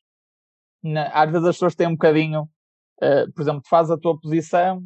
às 1.14 1.32
vezes 1.32 1.48
as 1.48 1.56
pessoas 1.56 1.76
têm 1.76 1.88
um 1.88 1.92
bocadinho 1.92 2.50
Uh, 3.02 3.32
por 3.32 3.42
exemplo, 3.42 3.62
fazes 3.70 3.92
a 3.92 3.98
tua 3.98 4.20
posição 4.20 4.80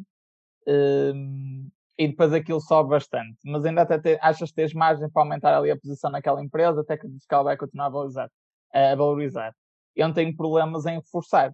uh, 0.68 1.70
e 1.98 2.08
depois 2.08 2.32
aquilo 2.32 2.60
sobe 2.60 2.90
bastante, 2.90 3.38
mas 3.44 3.64
ainda 3.64 3.82
até 3.82 3.98
te, 3.98 4.18
achas 4.20 4.50
que 4.50 4.56
tens 4.56 4.74
margem 4.74 5.08
para 5.10 5.22
aumentar 5.22 5.56
ali 5.56 5.70
a 5.70 5.78
posição 5.78 6.10
naquela 6.10 6.42
empresa 6.42 6.82
até 6.82 6.98
que 6.98 7.06
ela 7.30 7.42
vai 7.42 7.56
continuar 7.56 7.86
a 7.86 7.90
valorizar. 7.90 8.30
A 8.72 8.94
valorizar. 8.94 9.54
Eu 9.96 10.08
não 10.08 10.14
tenho 10.14 10.36
problemas 10.36 10.84
em 10.84 10.96
reforçar, 10.96 11.50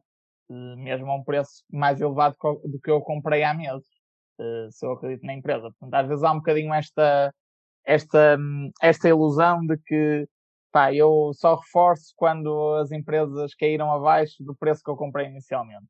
uh, 0.50 0.76
mesmo 0.76 1.08
a 1.10 1.16
um 1.16 1.22
preço 1.22 1.62
mais 1.70 2.00
elevado 2.00 2.36
do 2.64 2.80
que 2.80 2.90
eu 2.90 3.00
comprei 3.02 3.44
há 3.44 3.54
meses, 3.54 3.86
se 4.70 4.86
eu 4.86 4.92
acredito 4.92 5.26
na 5.26 5.34
empresa. 5.34 5.62
Portanto, 5.62 5.94
às 5.94 6.08
vezes 6.08 6.24
há 6.24 6.30
um 6.32 6.36
bocadinho 6.36 6.72
esta, 6.72 7.34
esta, 7.84 8.38
esta 8.80 9.08
ilusão 9.08 9.66
de 9.66 9.76
que 9.78 10.28
pá, 10.72 10.92
eu 10.94 11.32
só 11.34 11.56
reforço 11.56 12.12
quando 12.16 12.74
as 12.76 12.92
empresas 12.92 13.54
caíram 13.54 13.92
abaixo 13.92 14.36
do 14.44 14.54
preço 14.54 14.82
que 14.84 14.90
eu 14.90 14.96
comprei 14.96 15.26
inicialmente 15.26 15.88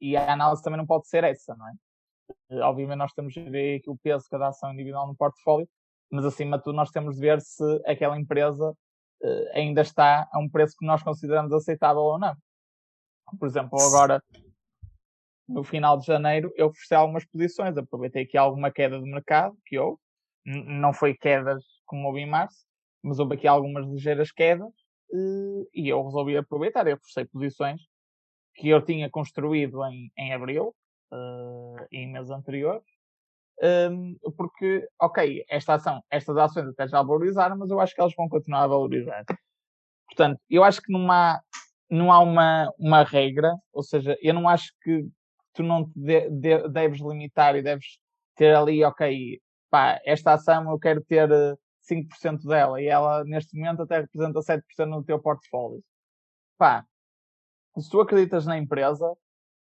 e 0.00 0.16
a 0.16 0.32
análise 0.32 0.62
também 0.62 0.78
não 0.78 0.86
pode 0.86 1.08
ser 1.08 1.24
essa, 1.24 1.54
não 1.54 1.68
é? 1.68 1.72
Eh, 2.50 2.60
obviamente 2.60 2.98
nós 2.98 3.12
temos 3.12 3.32
de 3.32 3.48
ver 3.50 3.78
aqui 3.78 3.90
o 3.90 3.96
peso 3.96 4.24
de 4.24 4.30
cada 4.30 4.48
ação 4.48 4.72
individual 4.72 5.06
no 5.06 5.16
portfólio, 5.16 5.68
mas 6.10 6.24
acima 6.24 6.58
de 6.58 6.64
tudo 6.64 6.76
nós 6.76 6.90
temos 6.90 7.16
de 7.16 7.20
ver 7.20 7.40
se 7.40 7.62
aquela 7.86 8.18
empresa 8.18 8.70
uh, 8.70 9.48
ainda 9.54 9.82
está 9.82 10.28
a 10.32 10.38
um 10.38 10.48
preço 10.48 10.76
que 10.78 10.86
nós 10.86 11.02
consideramos 11.02 11.52
aceitável 11.52 12.02
ou 12.02 12.18
não. 12.18 12.34
Por 13.38 13.48
exemplo, 13.48 13.78
agora 13.80 14.22
no 15.48 15.64
final 15.64 15.98
de 15.98 16.06
janeiro 16.06 16.52
eu 16.56 16.68
ofereci 16.68 16.94
algumas 16.94 17.24
posições, 17.24 17.76
aproveitei 17.76 18.24
aqui 18.24 18.36
alguma 18.36 18.70
queda 18.70 18.98
de 18.98 19.10
mercado 19.10 19.56
que 19.66 19.78
houve, 19.78 19.98
não 20.44 20.92
foi 20.92 21.14
quedas 21.14 21.62
como 21.86 22.06
houve 22.06 22.20
em 22.20 22.28
março, 22.28 22.64
mas 23.02 23.18
houve 23.18 23.34
aqui 23.34 23.46
algumas 23.46 23.86
ligeiras 23.86 24.30
quedas 24.30 24.68
uh, 25.10 25.68
e 25.74 25.88
eu 25.88 26.02
resolvi 26.04 26.36
aproveitar, 26.36 26.86
eu 26.86 26.96
ofereci 26.96 27.28
posições 27.30 27.82
que 28.54 28.68
eu 28.68 28.82
tinha 28.82 29.10
construído 29.10 29.84
em, 29.84 30.10
em 30.16 30.32
abril 30.32 30.74
uh, 31.12 31.86
em 31.90 32.10
meses 32.10 32.30
anteriores. 32.30 32.84
Um, 33.62 34.16
porque, 34.36 34.88
ok, 35.00 35.44
esta 35.48 35.74
ação, 35.74 36.02
estas 36.10 36.36
ações 36.36 36.68
até 36.68 36.88
já 36.88 37.00
valorizaram, 37.02 37.56
mas 37.56 37.70
eu 37.70 37.80
acho 37.80 37.94
que 37.94 38.00
elas 38.00 38.14
vão 38.14 38.28
continuar 38.28 38.64
a 38.64 38.68
valorizar. 38.68 39.24
Portanto, 40.08 40.40
eu 40.50 40.64
acho 40.64 40.80
que 40.82 40.92
não 40.92 41.10
há, 41.10 41.40
não 41.90 42.12
há 42.12 42.20
uma, 42.20 42.72
uma 42.78 43.04
regra, 43.04 43.54
ou 43.72 43.82
seja, 43.82 44.16
eu 44.20 44.34
não 44.34 44.48
acho 44.48 44.72
que 44.82 45.06
tu 45.54 45.62
não 45.62 45.84
te 45.84 45.92
de, 45.94 46.30
de, 46.30 46.68
deves 46.68 47.00
limitar 47.00 47.56
e 47.56 47.62
deves 47.62 47.98
ter 48.36 48.54
ali, 48.54 48.84
ok, 48.84 49.40
pá, 49.70 50.00
esta 50.04 50.34
ação 50.34 50.70
eu 50.70 50.78
quero 50.78 51.02
ter 51.02 51.28
5% 51.88 52.44
eh, 52.44 52.48
dela 52.48 52.82
e 52.82 52.86
ela 52.86 53.24
neste 53.24 53.56
momento 53.56 53.82
até 53.82 54.00
representa 54.00 54.40
7% 54.40 54.86
no 54.86 55.04
teu 55.04 55.20
portfólio. 55.20 55.82
Pá, 56.58 56.84
se 57.82 57.90
tu 57.90 58.00
acreditas 58.00 58.46
na 58.46 58.58
empresa, 58.58 59.12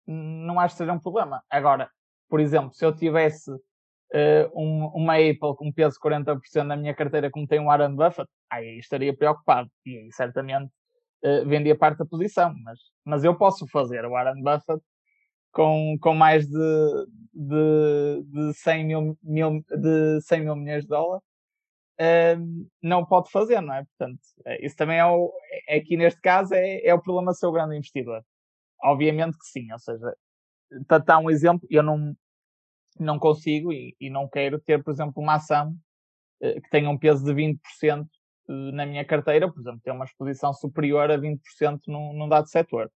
não 0.07 0.59
acho 0.59 0.75
que 0.75 0.79
seja 0.79 0.93
um 0.93 0.99
problema. 0.99 1.41
Agora, 1.49 1.89
por 2.29 2.39
exemplo, 2.39 2.73
se 2.73 2.85
eu 2.85 2.95
tivesse 2.95 3.51
uh, 3.51 4.49
um, 4.55 4.87
uma 4.93 5.15
Apple 5.15 5.55
com 5.57 5.71
peso 5.71 5.95
de 5.95 5.99
40% 5.99 6.63
na 6.63 6.75
minha 6.75 6.93
carteira, 6.93 7.31
como 7.31 7.47
tem 7.47 7.59
um 7.59 7.65
Warren 7.65 7.95
Buffett, 7.95 8.29
aí 8.49 8.77
estaria 8.77 9.15
preocupado. 9.15 9.69
E 9.85 9.97
aí 9.97 10.11
certamente 10.11 10.71
uh, 11.23 11.47
vendia 11.47 11.77
parte 11.77 11.99
da 11.99 12.05
posição, 12.05 12.53
mas, 12.63 12.79
mas 13.05 13.23
eu 13.23 13.35
posso 13.35 13.67
fazer. 13.67 14.05
O 14.05 14.11
Warren 14.11 14.41
Buffett 14.41 14.81
com, 15.51 15.97
com 16.01 16.13
mais 16.13 16.47
de, 16.47 17.05
de, 17.33 18.23
de, 18.25 18.53
100 18.55 18.85
mil, 18.85 19.17
mil, 19.23 19.63
de 19.69 20.21
100 20.21 20.41
mil 20.41 20.55
milhões 20.55 20.83
de 20.83 20.89
dólares, 20.89 21.23
uh, 21.99 22.67
não 22.81 23.05
pode 23.05 23.31
fazer, 23.31 23.61
não 23.61 23.73
é? 23.73 23.85
Portanto, 23.85 24.19
é, 24.45 24.65
isso 24.65 24.75
também 24.75 24.97
é, 24.99 25.05
o, 25.05 25.31
é 25.67 25.77
aqui 25.77 25.97
neste 25.97 26.21
caso, 26.21 26.53
é, 26.53 26.85
é 26.85 26.93
o 26.93 27.01
problema 27.01 27.31
de 27.31 27.39
ser 27.39 27.51
grande 27.51 27.75
investidor. 27.75 28.23
Obviamente 28.83 29.37
que 29.37 29.45
sim, 29.45 29.71
ou 29.71 29.79
seja, 29.79 30.13
para 30.87 30.99
dar 30.99 31.19
um 31.19 31.29
exemplo, 31.29 31.67
eu 31.69 31.83
não, 31.83 32.15
não 32.99 33.19
consigo 33.19 33.71
e, 33.71 33.95
e 33.99 34.09
não 34.09 34.27
quero 34.27 34.59
ter, 34.59 34.83
por 34.83 34.91
exemplo, 34.91 35.21
uma 35.21 35.35
ação 35.35 35.75
uh, 36.41 36.61
que 36.61 36.69
tenha 36.69 36.89
um 36.89 36.97
peso 36.97 37.23
de 37.23 37.33
20% 37.33 38.05
eh, 38.49 38.71
na 38.73 38.85
minha 38.85 39.05
carteira, 39.05 39.51
por 39.51 39.59
exemplo, 39.59 39.81
ter 39.83 39.91
uma 39.91 40.05
exposição 40.05 40.53
superior 40.53 41.09
a 41.11 41.17
20% 41.17 41.81
num, 41.87 42.13
num 42.13 42.29
dado 42.29 42.47
setor. 42.49 42.91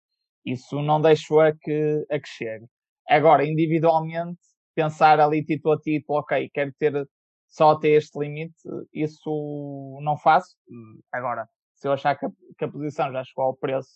Isso 0.45 0.81
não 0.83 1.01
deixo 1.01 1.41
a 1.41 1.53
que, 1.53 2.07
a 2.11 2.19
que 2.21 2.29
chegue. 2.29 2.67
Agora, 3.09 3.45
individualmente, 3.47 4.39
pensar 4.75 5.21
ali 5.21 5.45
título 5.45 5.75
a 5.75 5.81
título, 5.81 6.19
ok, 6.21 6.51
quero 6.53 6.73
ter 6.79 7.09
só 7.49 7.71
até 7.71 7.89
este 7.89 8.19
limite, 8.19 8.57
isso 8.93 9.99
não 10.03 10.17
faço. 10.17 10.57
Agora, 11.13 11.49
se 11.75 11.89
eu 11.89 11.93
achar 11.93 12.17
que 12.17 12.27
a, 12.27 12.31
que 12.59 12.65
a 12.65 12.71
posição 12.71 13.13
já 13.13 13.23
chegou 13.25 13.45
ao 13.45 13.57
preço 13.57 13.89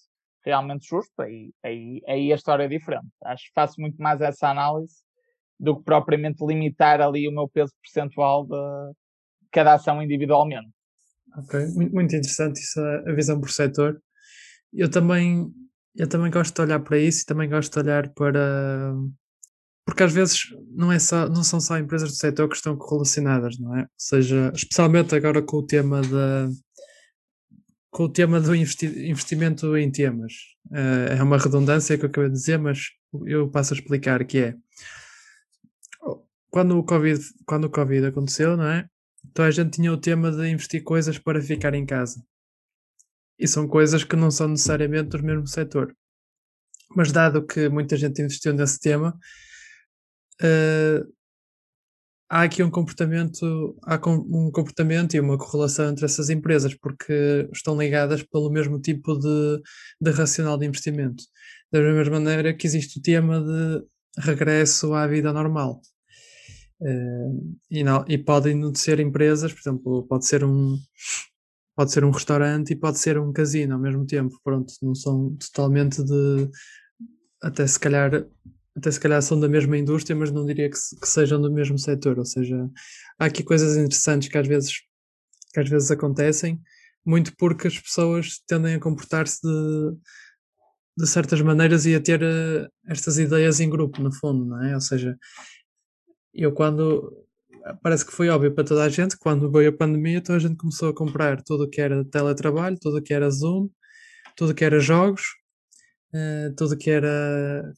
realmente 0.45 0.89
justo, 0.89 1.21
aí, 1.21 1.53
aí, 1.63 2.01
aí 2.07 2.33
a 2.33 2.37
história 2.37 2.65
é 2.65 2.69
diferente. 2.69 3.09
Acho 3.25 3.45
que 3.45 3.53
faço 3.55 3.81
muito 3.81 4.01
mais 4.01 4.21
essa 4.21 4.49
análise 4.49 5.03
do 5.59 5.77
que 5.77 5.85
propriamente 5.85 6.45
limitar 6.45 7.01
ali 7.01 7.29
o 7.29 7.33
meu 7.33 7.49
peso 7.49 7.73
percentual 7.83 8.47
de 8.47 8.95
cada 9.51 9.75
ação 9.75 10.03
individualmente. 10.03 10.71
Ok, 11.37 11.61
muito 11.77 12.17
interessante 12.17 12.61
isso, 12.61 12.81
a 12.81 13.13
visão 13.13 13.41
por 13.41 13.51
setor. 13.51 14.01
Eu 14.73 14.91
também 14.91 15.53
eu 15.97 16.09
também 16.09 16.31
gosto 16.31 16.55
de 16.55 16.63
olhar 16.63 16.81
para 16.81 16.99
isso 16.99 17.23
e 17.23 17.27
também 17.27 17.49
gosto 17.49 17.73
de 17.73 17.79
olhar 17.81 18.09
para. 18.11 18.95
Porque 19.91 20.05
às 20.05 20.13
vezes 20.13 20.45
não, 20.71 20.93
é 20.93 21.01
só, 21.01 21.29
não 21.29 21.43
são 21.43 21.61
só 21.61 21.77
empresas 21.77 22.11
do 22.11 22.15
setor 22.15 22.49
que 22.49 22.55
estão 22.55 22.77
correlacionadas, 22.77 23.59
não 23.59 23.77
é? 23.77 23.81
Ou 23.81 23.89
seja, 23.99 24.53
especialmente 24.55 25.17
agora 25.17 25.43
com 25.43 25.57
o 25.57 25.67
tema 25.67 26.01
da. 26.01 26.49
Com 27.91 28.05
o 28.05 28.09
tema 28.09 28.41
do 28.41 28.55
investi 28.55 28.87
investimento 28.87 29.77
em 29.77 29.91
temas. 29.91 30.33
Uh, 30.71 31.19
é 31.19 31.21
uma 31.21 31.37
redundância 31.37 31.99
que 31.99 32.05
eu 32.05 32.09
acabei 32.09 32.31
de 32.31 32.37
dizer, 32.37 32.57
mas 32.57 32.91
eu 33.27 33.51
passo 33.51 33.75
a 33.75 33.77
explicar 33.77 34.25
que 34.25 34.39
é. 34.39 34.55
Quando 36.51 36.79
o 36.79 36.85
Covid, 36.85 37.21
quando 37.45 37.65
o 37.65 37.71
COVID 37.71 38.07
aconteceu, 38.07 38.57
não 38.57 38.69
é? 38.69 38.89
Então 39.29 39.45
a 39.45 39.51
gente 39.51 39.73
tinha 39.73 39.93
o 39.93 39.97
tema 39.97 40.31
de 40.31 40.49
investir 40.49 40.85
coisas 40.85 41.19
para 41.19 41.43
ficar 41.43 41.75
em 41.75 41.85
casa. 41.85 42.23
E 43.37 43.49
são 43.49 43.67
coisas 43.67 44.05
que 44.05 44.15
não 44.15 44.31
são 44.31 44.47
necessariamente 44.47 45.09
do 45.09 45.23
mesmo 45.25 45.49
setor. 45.49 45.93
Mas 46.95 47.11
dado 47.11 47.45
que 47.45 47.69
muita 47.69 47.97
gente 47.97 48.23
investiu 48.23 48.55
nesse 48.55 48.79
tema, 48.79 49.19
uh, 50.43 51.13
há 52.29 52.43
aqui 52.43 52.63
um 52.63 52.71
comportamento, 52.71 53.77
há 53.85 53.97
um 54.09 54.51
comportamento 54.51 55.15
e 55.15 55.21
uma 55.21 55.37
correlação 55.37 55.91
entre 55.91 56.05
essas 56.05 56.31
empresas, 56.31 56.75
porque 56.75 57.49
estão 57.53 57.77
ligadas 57.77 58.23
pelo 58.23 58.51
mesmo 58.51 58.81
tipo 58.81 59.19
de, 59.19 59.61
de 60.01 60.11
racional 60.11 60.57
de 60.57 60.67
investimento. 60.67 61.25
Da 61.73 61.81
mesma 61.81 62.21
maneira 62.21 62.55
que 62.55 62.67
existe 62.67 62.99
o 62.99 63.03
tema 63.03 63.41
de 63.41 63.85
regresso 64.19 64.95
à 64.95 65.07
vida 65.07 65.33
normal. 65.33 65.81
Uh, 66.81 67.57
e, 67.71 67.85
não, 67.85 68.05
e 68.09 68.17
podem 68.17 68.75
ser 68.75 69.01
empresas, 69.01 69.53
por 69.53 69.61
exemplo, 69.61 70.07
pode 70.09 70.25
ser 70.27 70.43
um, 70.45 70.79
pode 71.77 71.93
ser 71.93 72.05
um 72.05 72.11
restaurante 72.11 72.73
e 72.73 72.77
pode 72.77 72.99
ser 72.99 73.19
um 73.19 73.33
casino 73.33 73.75
ao 73.75 73.81
mesmo 73.81 74.07
tempo. 74.07 74.39
Pronto, 74.45 74.73
não 74.83 74.95
são 74.95 75.37
totalmente 75.37 76.03
de. 76.03 76.51
Até 77.43 77.67
se 77.67 77.79
calhar. 77.81 78.27
Até 78.77 78.91
se 78.91 79.01
calhar 79.01 79.21
são 79.21 79.39
da 79.39 79.49
mesma 79.49 79.77
indústria, 79.77 80.17
mas 80.17 80.31
não 80.31 80.47
diria 80.47 80.71
que, 80.71 80.77
que 80.77 81.09
sejam 81.09 81.41
do 81.41 81.53
mesmo 81.53 81.79
setor. 81.79 82.19
Ou 82.19 82.25
seja, 82.25 82.69
há 83.19 83.25
aqui 83.27 83.43
coisas 83.43 83.77
interessantes 83.77 84.29
que 84.29 84.39
às 84.39 84.47
vezes, 84.47 84.73
que 85.53 85.61
às 85.61 85.69
vezes 85.69 85.91
acontecem, 85.91 86.61
muito 87.05 87.35
porque 87.37 87.69
as 87.69 87.79
pessoas 87.79 88.39
tendem 88.47 88.75
a 88.75 88.81
comportar-se 88.81 89.41
de, 89.43 89.97
de 90.99 91.07
certas 91.07 91.41
maneiras 91.41 91.87
e 91.87 91.95
a 91.95 92.01
ter 92.01 92.23
uh, 92.23 92.69
estas 92.87 93.19
ideias 93.19 93.61
em 93.61 93.69
grupo, 93.69 94.01
no 94.03 94.13
fundo, 94.13 94.45
não 94.45 94.63
é? 94.63 94.75
Ou 94.75 94.81
seja, 94.81 95.19
eu 96.33 96.53
quando 96.53 97.27
parece 97.83 98.07
que 98.07 98.13
foi 98.13 98.29
óbvio 98.29 98.55
para 98.55 98.65
toda 98.65 98.85
a 98.85 98.89
gente 98.89 99.19
quando 99.19 99.51
veio 99.51 99.71
a 99.71 99.77
pandemia, 99.77 100.23
toda 100.23 100.37
a 100.39 100.41
gente 100.41 100.57
começou 100.57 100.89
a 100.91 100.95
comprar 100.95 101.43
tudo 101.43 101.69
que 101.69 101.81
era 101.81 102.05
teletrabalho, 102.05 102.79
tudo 102.81 103.03
que 103.03 103.13
era 103.13 103.31
Zoom, 103.31 103.69
tudo 104.37 104.55
que 104.55 104.65
era 104.65 104.81
jogos, 104.81 105.23
uh, 106.15 106.55
tudo 106.57 106.77
que 106.77 106.91
era 106.91 107.73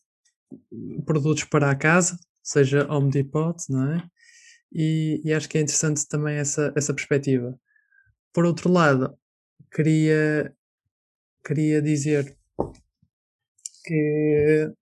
produtos 1.05 1.45
para 1.45 1.71
a 1.71 1.75
casa, 1.75 2.19
seja 2.43 2.91
Home 2.93 3.11
Depot, 3.11 3.57
não 3.69 3.93
é? 3.93 4.03
E, 4.73 5.21
e, 5.25 5.33
acho 5.33 5.49
que 5.49 5.59
é 5.59 5.61
interessante 5.61 6.09
também 6.09 6.37
essa, 6.37 6.73
essa 6.77 6.95
perspectiva. 6.95 7.59
Por 8.33 8.47
outro 8.47 8.71
lado, 8.71 9.15
queria, 9.71 10.55
queria 11.45 11.83
dizer 11.83 12.37
que 13.85 14.73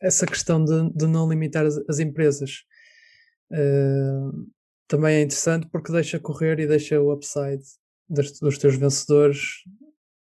essa 0.00 0.26
questão 0.26 0.64
de, 0.64 0.92
de 0.94 1.06
não 1.06 1.28
limitar 1.28 1.66
as, 1.66 1.76
as 1.88 1.98
empresas 1.98 2.64
Uh, 3.50 4.50
também 4.88 5.16
é 5.16 5.22
interessante 5.22 5.68
porque 5.70 5.92
deixa 5.92 6.18
correr 6.18 6.58
e 6.58 6.66
deixa 6.66 7.00
o 7.00 7.12
upside 7.12 7.62
dos, 8.08 8.38
dos 8.40 8.58
teus 8.58 8.76
vencedores 8.76 9.62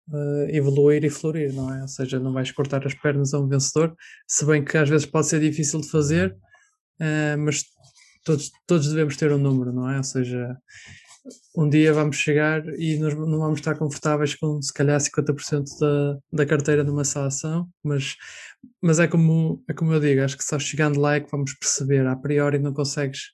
uh, 0.08 0.48
evoluir 0.48 1.04
e 1.04 1.10
florir, 1.10 1.52
não 1.52 1.72
é? 1.72 1.82
Ou 1.82 1.88
seja, 1.88 2.18
não 2.18 2.32
vais 2.32 2.50
cortar 2.52 2.86
as 2.86 2.94
pernas 2.94 3.34
a 3.34 3.40
um 3.40 3.48
vencedor, 3.48 3.94
se 4.26 4.44
bem 4.44 4.64
que 4.64 4.76
às 4.76 4.88
vezes 4.88 5.06
pode 5.06 5.26
ser 5.26 5.40
difícil 5.40 5.80
de 5.80 5.90
fazer, 5.90 6.36
uh, 7.00 7.38
mas 7.38 7.64
todos, 8.24 8.50
todos 8.66 8.88
devemos 8.88 9.16
ter 9.16 9.32
um 9.32 9.38
número, 9.38 9.72
não 9.72 9.88
é? 9.88 9.98
Ou 9.98 10.04
seja, 10.04 10.56
um 11.56 11.68
dia 11.68 11.92
vamos 11.92 12.16
chegar 12.16 12.66
e 12.78 12.98
nós 12.98 13.14
não 13.14 13.38
vamos 13.38 13.60
estar 13.60 13.76
confortáveis 13.76 14.34
com 14.34 14.60
se 14.60 14.72
calhar 14.72 15.00
50% 15.00 15.64
da, 15.80 16.18
da 16.32 16.46
carteira 16.46 16.84
numa 16.84 17.04
só 17.04 17.24
ação, 17.24 17.68
mas, 17.82 18.16
mas 18.82 18.98
é, 18.98 19.06
como, 19.06 19.62
é 19.68 19.72
como 19.72 19.92
eu 19.92 20.00
digo, 20.00 20.22
acho 20.22 20.36
que 20.36 20.44
só 20.44 20.58
chegando 20.58 21.00
lá 21.00 21.14
é 21.14 21.20
que 21.20 21.30
vamos 21.30 21.54
perceber, 21.54 22.06
a 22.06 22.16
priori 22.16 22.58
não 22.58 22.74
consegues, 22.74 23.32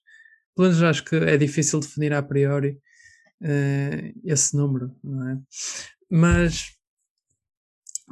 pelo 0.55 0.69
menos 0.69 0.83
acho 0.83 1.05
que 1.05 1.17
é 1.17 1.37
difícil 1.37 1.81
definir 1.81 2.13
a 2.13 2.23
priori 2.23 2.79
uh, 3.43 4.21
esse 4.25 4.57
número, 4.57 4.95
não 5.03 5.29
é? 5.29 5.39
Mas, 6.11 6.77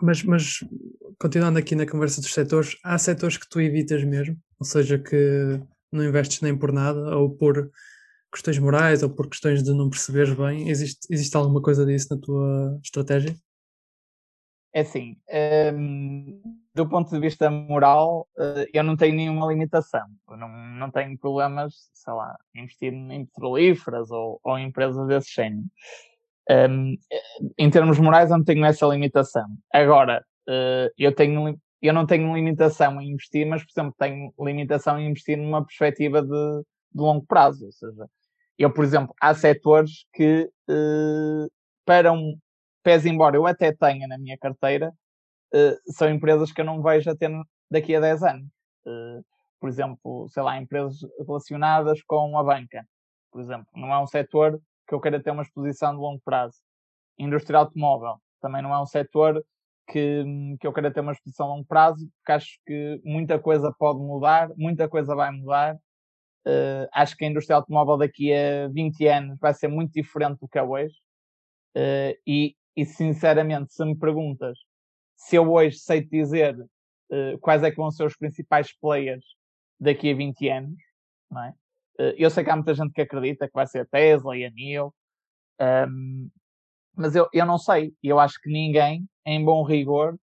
mas, 0.01 0.23
mas 0.23 0.65
continuando 1.19 1.59
aqui 1.59 1.75
na 1.75 1.87
conversa 1.87 2.21
dos 2.21 2.33
setores, 2.33 2.79
há 2.85 2.97
setores 2.97 3.37
que 3.37 3.49
tu 3.49 3.61
evitas 3.61 4.05
mesmo, 4.05 4.37
ou 4.59 4.65
seja, 4.65 4.99
que 4.99 5.61
não 5.91 6.05
investes 6.05 6.41
nem 6.41 6.57
por 6.57 6.73
nada 6.73 7.17
ou 7.17 7.31
por 7.31 7.71
questões 8.33 8.59
morais 8.59 9.03
ou 9.03 9.11
por 9.11 9.29
questões 9.29 9.63
de 9.63 9.73
não 9.73 9.91
perceberes 9.91 10.33
bem? 10.35 10.69
Existe, 10.69 11.07
existe 11.11 11.37
alguma 11.37 11.61
coisa 11.61 11.85
disso 11.85 12.15
na 12.15 12.21
tua 12.21 12.79
estratégia? 12.83 13.35
É 14.73 14.83
assim, 14.83 15.17
um, 15.75 16.41
do 16.75 16.89
ponto 16.89 17.11
de 17.11 17.19
vista 17.19 17.51
moral, 17.51 18.29
uh, 18.39 18.67
eu 18.73 18.85
não 18.85 18.97
tenho 18.97 19.17
nenhuma 19.17 19.47
limitação. 19.47 20.07
Eu 20.29 20.37
não, 20.37 20.49
não 20.49 20.91
tenho 20.91 21.19
problemas, 21.19 21.91
sei 21.95 22.13
lá, 22.13 22.37
investir 22.55 22.93
em 22.93 23.25
petrolíferas 23.25 24.11
ou, 24.11 24.39
ou 24.45 24.59
em 24.59 24.69
empresas 24.69 25.09
desse 25.09 25.35
género. 25.35 25.65
Um, 26.51 26.97
em 27.59 27.71
termos 27.71 27.99
morais, 27.99 28.31
eu 28.31 28.39
não 28.39 28.45
tenho 28.45 28.65
essa 28.65 28.87
limitação. 28.87 29.47
Agora, 29.73 30.25
uh, 30.49 30.91
eu, 30.97 31.15
tenho, 31.15 31.59
eu 31.83 31.93
não 31.93 32.07
tenho 32.07 32.35
limitação 32.35 33.01
em 33.01 33.13
investir, 33.13 33.47
mas, 33.47 33.63
por 33.63 33.71
exemplo, 33.71 33.95
tenho 33.99 34.33
limitação 34.41 34.99
em 34.99 35.11
investir 35.11 35.37
numa 35.37 35.65
perspectiva 35.65 36.23
de, 36.23 36.29
de 36.29 37.01
longo 37.01 37.25
prazo. 37.27 37.67
Ou 37.67 37.73
seja, 37.73 38.07
eu, 38.59 38.73
por 38.73 38.83
exemplo, 38.83 39.15
há 39.21 39.35
setores 39.35 40.07
que, 40.15 40.51
uh, 40.71 41.51
para 41.85 42.13
um, 42.13 42.39
pese 42.83 43.11
embora 43.11 43.37
eu 43.37 43.47
até 43.47 43.73
tenha 43.73 44.09
na 44.09 44.17
minha 44.17 44.39
carteira, 44.39 44.91
uh, 45.55 45.93
são 45.93 46.09
empresas 46.09 46.51
que 46.51 46.63
eu 46.63 46.65
não 46.65 46.83
vejo 46.83 47.11
a 47.11 47.17
ter 47.17 47.31
daqui 47.71 47.95
a 47.95 48.01
10 48.01 48.23
anos. 48.23 48.49
Por 49.61 49.69
exemplo, 49.69 50.29
sei 50.31 50.43
lá, 50.43 50.57
empresas 50.57 50.97
relacionadas 51.19 52.01
com 52.07 52.39
a 52.39 52.43
banca. 52.43 52.87
Por 53.31 53.43
exemplo, 53.43 53.67
não 53.75 53.93
é 53.93 54.01
um 54.01 54.07
setor 54.07 54.59
que 54.89 54.95
eu 54.95 55.01
queira 55.01 55.23
ter 55.23 55.31
uma 55.31 55.43
exposição 55.43 55.93
de 55.93 56.01
longo 56.01 56.21
prazo. 56.25 56.57
Indústria 57.19 57.59
automóvel 57.59 58.17
também 58.41 58.63
não 58.63 58.73
é 58.73 58.81
um 58.81 58.87
setor 58.87 59.45
que, 59.89 60.25
que 60.61 60.67
eu 60.67 60.73
queira 60.73 60.93
ter 60.93 61.01
uma 61.01 61.13
exposição 61.13 61.47
a 61.47 61.49
longo 61.51 61.67
prazo, 61.67 62.09
porque 62.19 62.33
acho 62.33 62.59
que 62.67 63.01
muita 63.05 63.39
coisa 63.39 63.75
pode 63.79 63.99
mudar, 63.99 64.51
muita 64.57 64.89
coisa 64.89 65.15
vai 65.15 65.31
mudar 65.31 65.79
Uh, 66.49 66.89
acho 66.95 67.15
que 67.15 67.27
a 67.27 67.29
indústria 67.29 67.57
automóvel 67.57 67.99
daqui 67.99 68.33
a 68.33 68.69
20 68.69 69.07
anos 69.07 69.39
vai 69.39 69.53
ser 69.53 69.69
muito 69.69 69.93
diferente 69.93 70.39
do 70.41 70.49
que 70.49 70.59
é 70.59 70.63
hoje. 70.63 70.95
Uh, 71.77 72.17
e, 72.27 72.57
e, 72.75 72.87
sinceramente, 72.87 73.75
se 73.75 73.85
me 73.85 73.95
perguntas 73.95 74.59
se 75.15 75.37
eu 75.37 75.53
hoje 75.53 75.77
sei 75.79 76.01
te 76.01 76.09
dizer 76.09 76.57
uh, 76.59 77.39
quais 77.41 77.63
é 77.63 77.71
que 77.71 77.77
vão 77.77 77.91
ser 77.91 78.05
os 78.05 78.17
principais 78.17 78.73
players 78.81 79.25
daqui 79.79 80.11
a 80.11 80.15
20 80.15 80.49
anos, 80.49 80.79
não 81.31 81.45
é? 81.45 81.55
Eu 82.17 82.31
sei 82.31 82.45
que 82.45 82.51
há 82.51 82.57
muita 82.57 82.75
gente 82.75 82.93
que 82.93 83.01
acredita 83.01 83.47
que 83.47 83.55
vai 83.55 83.67
ser 83.67 83.81
a 83.81 83.87
Tesla 83.87 84.37
e 84.37 84.45
a 84.45 84.51
NIO, 84.51 84.95
um, 85.89 86.31
mas 86.95 87.15
eu, 87.15 87.29
eu 87.33 87.47
não 87.47 87.59
sei. 87.59 87.93
Eu 88.03 88.19
acho 88.19 88.41
que 88.41 88.51
ninguém 88.51 89.09
em 89.25 89.45
bom 89.45 89.63
rigor, 89.63 90.19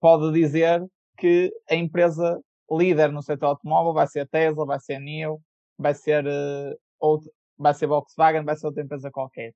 pode 0.00 0.32
dizer 0.32 0.84
que 1.18 1.52
a 1.70 1.74
empresa 1.74 2.40
líder 2.70 3.12
no 3.12 3.22
setor 3.22 3.46
automóvel 3.46 3.92
vai 3.92 4.06
ser 4.06 4.20
a 4.20 4.26
Tesla, 4.26 4.66
vai 4.66 4.80
ser 4.80 4.94
a 4.94 5.00
NIO, 5.00 5.40
vai 5.78 5.94
ser 5.94 6.26
uh, 6.26 6.78
outra, 6.98 7.30
vai 7.56 7.74
ser 7.74 7.86
Volkswagen, 7.86 8.44
vai 8.44 8.56
ser 8.56 8.66
outra 8.66 8.82
empresa 8.82 9.10
qualquer. 9.10 9.54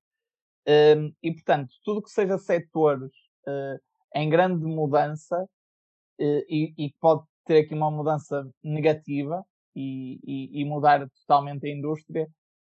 Um, 0.68 1.12
e 1.22 1.32
portanto, 1.32 1.72
tudo 1.84 2.02
que 2.02 2.10
seja 2.10 2.38
setores 2.38 3.10
uh, 3.48 3.80
em 4.14 4.28
grande 4.28 4.64
mudança 4.64 5.42
uh, 5.42 6.44
e, 6.48 6.74
e 6.76 6.94
pode 7.00 7.24
ter 7.46 7.64
aqui 7.64 7.74
uma 7.74 7.90
mudança 7.90 8.48
negativa 8.62 9.44
e, 9.74 10.20
e, 10.24 10.60
e 10.60 10.64
mudar 10.64 11.08
totalmente 11.20 11.66
a 11.66 11.70
indústria, 11.70 12.24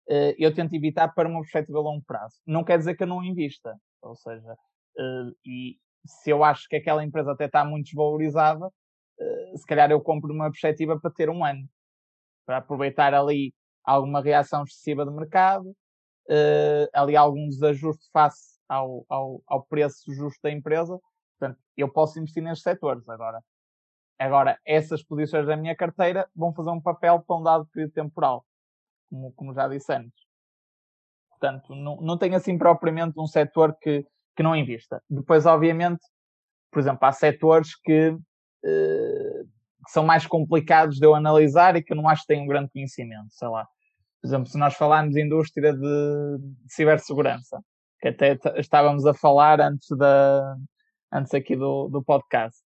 uh, 0.09 0.35
eu 0.37 0.53
tento 0.53 0.73
evitar 0.73 1.09
para 1.09 1.27
uma 1.27 1.41
perspectiva 1.41 1.79
a 1.79 1.81
longo 1.81 2.03
prazo. 2.05 2.35
Não 2.45 2.63
quer 2.63 2.77
dizer 2.77 2.95
que 2.95 3.03
eu 3.03 3.07
não 3.07 3.23
invista, 3.23 3.75
ou 4.01 4.15
seja, 4.15 4.55
e 5.45 5.77
se 6.05 6.29
eu 6.29 6.43
acho 6.43 6.67
que 6.67 6.75
aquela 6.75 7.03
empresa 7.03 7.31
até 7.31 7.45
está 7.45 7.63
muito 7.63 7.85
desvalorizada, 7.85 8.69
se 9.55 9.65
calhar 9.65 9.89
eu 9.91 10.01
compro 10.01 10.33
uma 10.33 10.49
perspectiva 10.49 10.99
para 10.99 11.11
ter 11.11 11.29
um 11.29 11.45
ano, 11.45 11.67
para 12.45 12.57
aproveitar 12.57 13.13
ali 13.13 13.53
alguma 13.83 14.21
reação 14.21 14.63
excessiva 14.63 15.05
do 15.05 15.11
mercado, 15.11 15.69
uh, 15.69 16.87
ali 16.93 17.15
algum 17.15 17.47
desajuste 17.47 18.09
face 18.11 18.59
ao, 18.67 19.05
ao, 19.09 19.41
ao 19.47 19.63
preço 19.65 20.13
justo 20.13 20.39
da 20.43 20.51
empresa. 20.51 20.97
Portanto, 21.39 21.59
eu 21.75 21.91
posso 21.91 22.19
investir 22.19 22.43
nestes 22.43 22.63
setores 22.63 23.07
agora. 23.09 23.41
Agora, 24.21 24.59
essas 24.63 25.01
posições 25.03 25.47
da 25.47 25.57
minha 25.57 25.75
carteira 25.75 26.29
vão 26.35 26.53
fazer 26.53 26.69
um 26.69 26.79
papel 26.79 27.19
para 27.21 27.35
um 27.35 27.43
dado 27.43 27.65
período 27.73 27.91
temporal, 27.91 28.45
como, 29.09 29.31
como 29.33 29.53
já 29.53 29.67
disse 29.67 29.91
antes. 29.91 30.23
Portanto, 31.31 31.73
não, 31.73 31.95
não 31.97 32.17
tenho 32.17 32.35
assim 32.35 32.55
propriamente 32.55 33.19
um 33.19 33.25
setor 33.25 33.75
que, 33.81 34.05
que 34.35 34.43
não 34.43 34.55
invista. 34.55 35.01
Depois, 35.09 35.47
obviamente, 35.47 36.01
por 36.69 36.79
exemplo, 36.79 36.99
há 37.01 37.11
setores 37.11 37.75
que 37.75 38.09
uh, 38.09 39.49
que 39.83 39.91
são 39.91 40.05
mais 40.05 40.27
complicados 40.27 40.99
de 40.99 41.05
eu 41.05 41.15
analisar 41.15 41.75
e 41.75 41.83
que 41.83 41.93
eu 41.93 41.97
não 41.97 42.07
acho 42.07 42.21
que 42.21 42.27
têm 42.27 42.43
um 42.43 42.47
grande 42.47 42.69
conhecimento, 42.71 43.27
sei 43.31 43.47
lá. 43.47 43.67
Por 44.21 44.27
exemplo, 44.27 44.47
se 44.47 44.57
nós 44.57 44.75
falarmos 44.75 45.15
de 45.15 45.21
indústria 45.23 45.73
de, 45.73 45.79
de 45.79 46.73
cibersegurança, 46.73 47.59
que 47.99 48.09
até 48.09 48.37
estávamos 48.57 49.05
a 49.07 49.15
falar 49.15 49.59
antes, 49.59 49.87
da, 49.97 50.55
antes 51.11 51.33
aqui 51.33 51.55
do, 51.55 51.89
do 51.89 52.03
podcast, 52.03 52.61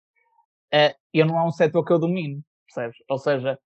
eu 1.13 1.25
não 1.25 1.37
é 1.39 1.43
um 1.43 1.51
setor 1.51 1.83
que 1.85 1.93
eu 1.93 1.99
domino, 1.99 2.41
percebes? 2.67 2.97
Ou 3.09 3.17
seja, 3.17 3.57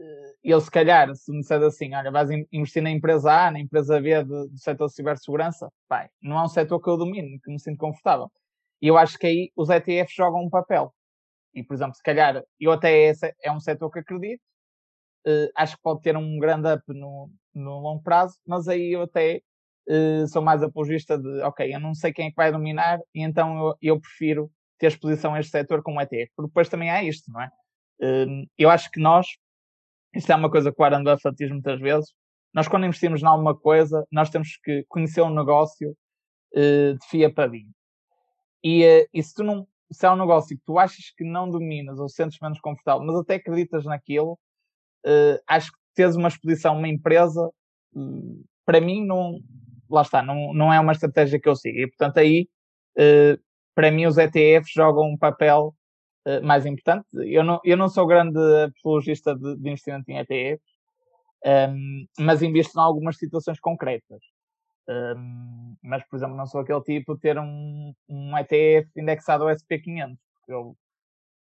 eh, 0.00 0.34
eu 0.44 0.60
se 0.60 0.70
calhar, 0.70 1.14
se 1.14 1.32
me 1.32 1.40
disser 1.40 1.62
assim, 1.62 1.94
olha, 1.94 2.10
vais 2.10 2.30
investir 2.52 2.82
na 2.82 2.90
empresa 2.90 3.32
A, 3.32 3.50
na 3.50 3.60
empresa 3.60 4.00
B 4.00 4.22
do, 4.24 4.48
do 4.48 4.58
setor 4.58 4.86
de 4.86 4.94
cibersegurança, 4.94 5.70
pai, 5.88 6.08
não 6.22 6.38
é 6.38 6.44
um 6.44 6.48
setor 6.48 6.80
que 6.80 6.88
eu 6.88 6.96
domino, 6.96 7.40
que 7.42 7.50
me 7.50 7.60
sinto 7.60 7.78
confortável. 7.78 8.30
E 8.80 8.88
eu 8.88 8.96
acho 8.98 9.18
que 9.18 9.26
aí 9.26 9.52
os 9.56 9.70
ETFs 9.70 10.14
jogam 10.14 10.42
um 10.44 10.50
papel. 10.50 10.94
E, 11.54 11.64
por 11.64 11.74
exemplo, 11.74 11.94
se 11.94 12.02
calhar, 12.02 12.42
eu 12.60 12.72
até 12.72 12.92
esse 13.08 13.34
é 13.42 13.50
um 13.52 13.60
setor 13.60 13.90
que 13.90 14.00
acredito, 14.00 14.40
uh, 15.26 15.50
acho 15.56 15.76
que 15.76 15.82
pode 15.82 16.02
ter 16.02 16.16
um 16.16 16.38
grande 16.38 16.68
up 16.72 16.82
no, 16.88 17.30
no 17.54 17.80
longo 17.80 18.02
prazo, 18.02 18.38
mas 18.46 18.68
aí 18.68 18.92
eu 18.94 19.02
até 19.02 19.40
uh, 19.88 20.26
sou 20.28 20.42
mais 20.42 20.62
apologista 20.62 21.18
de, 21.18 21.40
ok, 21.42 21.74
eu 21.74 21.80
não 21.80 21.94
sei 21.94 22.12
quem 22.12 22.26
é 22.26 22.30
que 22.30 22.36
vai 22.36 22.52
dominar, 22.52 23.00
e 23.14 23.22
então 23.22 23.58
eu, 23.58 23.76
eu 23.80 24.00
prefiro 24.00 24.50
ter 24.78 24.88
exposição 24.88 25.34
a 25.34 25.40
este 25.40 25.52
setor 25.52 25.82
como 25.82 26.00
ETF, 26.00 26.32
porque 26.36 26.48
depois 26.48 26.68
também 26.68 26.90
há 26.90 27.02
isto, 27.02 27.30
não 27.30 27.40
é? 27.40 27.50
Uh, 28.00 28.46
eu 28.58 28.70
acho 28.70 28.90
que 28.90 29.00
nós, 29.00 29.26
isto 30.14 30.30
é 30.30 30.36
uma 30.36 30.50
coisa 30.50 30.70
que 30.70 30.80
o 30.80 30.82
Warren 30.82 31.04
Buffett 31.04 31.36
diz 31.36 31.50
muitas 31.50 31.80
vezes, 31.80 32.12
nós 32.54 32.68
quando 32.68 32.86
investimos 32.86 33.22
em 33.22 33.26
alguma 33.26 33.54
coisa, 33.54 34.06
nós 34.10 34.30
temos 34.30 34.56
que 34.62 34.84
conhecer 34.88 35.22
um 35.22 35.34
negócio 35.34 35.94
de 36.54 37.06
fia 37.10 37.30
para 37.30 37.50
vinho. 37.50 37.70
E, 38.64 39.06
e 39.12 39.22
se 39.22 39.34
tu 39.34 39.44
não, 39.44 39.66
se 39.90 40.06
é 40.06 40.10
um 40.10 40.16
negócio 40.16 40.56
que 40.56 40.62
tu 40.64 40.78
achas 40.78 41.12
que 41.16 41.24
não 41.24 41.48
dominas 41.48 41.98
ou 41.98 42.08
sentes 42.08 42.38
menos 42.40 42.60
confortável, 42.60 43.04
mas 43.04 43.16
até 43.16 43.36
acreditas 43.36 43.84
naquilo, 43.84 44.32
uh, 45.06 45.40
acho 45.46 45.70
que 45.70 45.78
teres 45.94 46.16
uma 46.16 46.28
exposição, 46.28 46.76
uma 46.76 46.88
empresa, 46.88 47.48
uh, 47.94 48.44
para 48.64 48.80
mim, 48.80 49.06
não, 49.06 49.38
lá 49.88 50.02
está, 50.02 50.22
não, 50.22 50.52
não 50.52 50.72
é 50.72 50.80
uma 50.80 50.92
estratégia 50.92 51.40
que 51.40 51.48
eu 51.48 51.54
sigo. 51.54 51.78
E, 51.78 51.86
portanto, 51.86 52.18
aí, 52.18 52.48
para 53.76 53.92
mim, 53.92 54.06
os 54.06 54.18
ETFs 54.18 54.72
jogam 54.72 55.04
um 55.04 55.18
papel 55.18 55.72
mais 56.42 56.66
importante. 56.66 57.06
Eu 57.14 57.44
não, 57.44 57.60
eu 57.62 57.76
não 57.76 57.88
sou 57.88 58.06
grande 58.06 58.38
apologista 58.64 59.32
de, 59.36 59.56
de 59.56 59.68
investimento 59.68 60.10
em 60.10 60.18
ETFs, 60.18 60.64
um, 61.44 61.48
ehm, 61.48 62.06
mas 62.18 62.42
invisto 62.42 62.76
em 62.76 62.82
algumas 62.82 63.16
situações 63.16 63.60
concretas. 63.60 64.20
Um, 64.88 65.76
mas, 65.82 66.04
por 66.08 66.16
exemplo, 66.16 66.36
não 66.36 66.46
sou 66.46 66.60
aquele 66.60 66.82
tipo 66.82 67.14
de 67.14 67.20
ter 67.20 67.38
um, 67.38 67.92
um 68.08 68.38
ETF 68.38 68.88
indexado 68.96 69.44
ao 69.44 69.50
SP500, 69.50 70.16
porque 70.38 70.52
eu, 70.52 70.76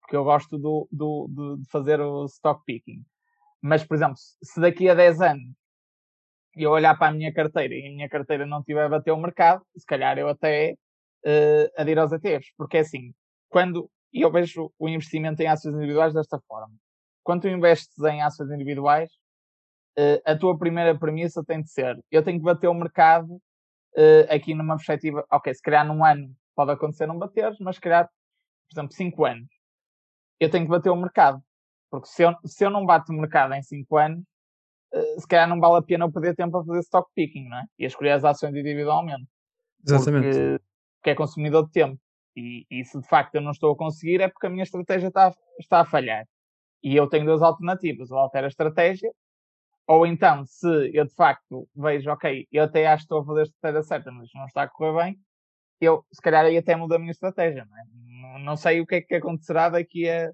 porque 0.01 0.15
eu 0.15 0.23
gosto 0.23 0.57
do, 0.57 0.87
do, 0.91 1.57
de 1.57 1.69
fazer 1.69 2.01
o 2.01 2.25
stock 2.25 2.63
picking. 2.65 3.03
Mas, 3.61 3.83
por 3.83 3.95
exemplo, 3.95 4.15
se 4.17 4.59
daqui 4.61 4.89
a 4.89 4.93
10 4.95 5.21
anos 5.21 5.55
eu 6.55 6.71
olhar 6.71 6.97
para 6.97 7.09
a 7.09 7.13
minha 7.13 7.33
carteira 7.33 7.73
e 7.73 7.87
a 7.87 7.91
minha 7.91 8.09
carteira 8.09 8.45
não 8.45 8.63
tiver 8.63 8.85
a 8.85 8.89
bater 8.89 9.11
o 9.11 9.17
mercado, 9.17 9.63
se 9.77 9.85
calhar 9.85 10.17
eu 10.17 10.27
até 10.29 10.75
uh, 11.25 11.81
adir 11.81 11.97
aos 11.99 12.11
ETFs. 12.11 12.53
Porque 12.57 12.77
é 12.77 12.81
assim, 12.81 13.13
quando 13.49 13.89
eu 14.13 14.31
vejo 14.31 14.71
o 14.77 14.89
investimento 14.89 15.41
em 15.41 15.47
ações 15.47 15.75
individuais 15.75 16.13
desta 16.13 16.39
forma. 16.47 16.73
Quando 17.23 17.43
tu 17.43 17.47
investes 17.47 17.97
em 18.03 18.21
ações 18.21 18.49
individuais, 18.51 19.09
uh, 19.97 20.21
a 20.25 20.35
tua 20.35 20.57
primeira 20.57 20.97
premissa 20.97 21.43
tem 21.45 21.61
de 21.61 21.71
ser: 21.71 21.97
eu 22.11 22.23
tenho 22.23 22.39
que 22.39 22.45
bater 22.45 22.67
o 22.67 22.73
mercado 22.73 23.35
uh, 23.35 24.33
aqui 24.33 24.53
numa 24.53 24.75
perspectiva, 24.75 25.25
ok, 25.31 25.53
se 25.53 25.61
calhar 25.61 25.85
num 25.85 26.03
ano 26.03 26.33
pode 26.55 26.71
acontecer 26.71 27.05
não 27.05 27.17
bater, 27.17 27.55
mas 27.61 27.75
se 27.75 27.81
calhar, 27.81 28.05
por 28.05 28.73
exemplo, 28.73 28.93
5 28.93 29.25
anos, 29.25 29.47
eu 30.39 30.49
tenho 30.49 30.65
que 30.65 30.71
bater 30.71 30.89
o 30.89 30.95
mercado. 30.95 31.41
Porque 31.89 32.07
se 32.07 32.23
eu, 32.23 32.33
se 32.45 32.65
eu 32.65 32.69
não 32.69 32.85
bato 32.85 33.11
o 33.11 33.15
mercado 33.15 33.53
em 33.53 33.61
5 33.61 33.97
anos, 33.97 34.23
uh, 34.93 35.21
se 35.21 35.27
calhar 35.27 35.47
não 35.47 35.59
vale 35.59 35.77
a 35.77 35.81
pena 35.81 36.05
eu 36.05 36.11
perder 36.11 36.35
tempo 36.35 36.57
a 36.57 36.65
fazer 36.65 36.79
stock 36.79 37.09
picking, 37.15 37.47
não 37.47 37.57
é? 37.57 37.65
E 37.77 37.85
a 37.85 37.87
escolher 37.87 38.11
as 38.11 38.25
ações 38.25 38.55
individualmente. 38.55 39.27
Exatamente. 39.85 40.37
Porque, 40.37 40.68
porque 40.99 41.11
é 41.11 41.15
consumidor 41.15 41.65
de 41.65 41.71
tempo. 41.71 41.99
E, 42.35 42.65
e, 42.69 42.85
se 42.85 42.99
de 42.99 43.07
facto 43.07 43.35
eu 43.35 43.41
não 43.41 43.51
estou 43.51 43.73
a 43.73 43.77
conseguir, 43.77 44.21
é 44.21 44.27
porque 44.27 44.47
a 44.47 44.49
minha 44.49 44.63
estratégia 44.63 45.07
está, 45.07 45.33
está 45.59 45.81
a 45.81 45.85
falhar. 45.85 46.25
E 46.83 46.95
eu 46.95 47.07
tenho 47.07 47.25
duas 47.25 47.41
alternativas. 47.41 48.11
Ou 48.11 48.17
altero 48.17 48.45
a 48.45 48.49
estratégia, 48.49 49.11
ou 49.87 50.05
então, 50.05 50.45
se 50.45 50.67
eu 50.93 51.05
de 51.05 51.13
facto 51.15 51.67
vejo, 51.75 52.11
ok, 52.11 52.47
eu 52.51 52.63
até 52.63 52.85
acho 52.85 53.01
que 53.01 53.05
estou 53.05 53.21
a 53.21 53.25
fazer 53.25 53.39
a 53.39 53.43
estratégia 53.43 53.83
certa, 53.83 54.11
mas 54.11 54.29
não 54.35 54.45
está 54.45 54.63
a 54.63 54.67
correr 54.67 55.03
bem, 55.03 55.19
eu 55.81 56.05
se 56.11 56.21
calhar 56.21 56.45
aí 56.45 56.57
até 56.57 56.75
mudo 56.75 56.93
a 56.93 56.99
minha 56.99 57.11
estratégia, 57.11 57.65
não, 57.65 57.77
é? 58.37 58.43
não 58.43 58.55
sei 58.55 58.81
o 58.81 58.85
que 58.85 58.95
é 58.95 59.01
que 59.01 59.15
acontecerá 59.15 59.69
daqui 59.69 60.07
a, 60.07 60.31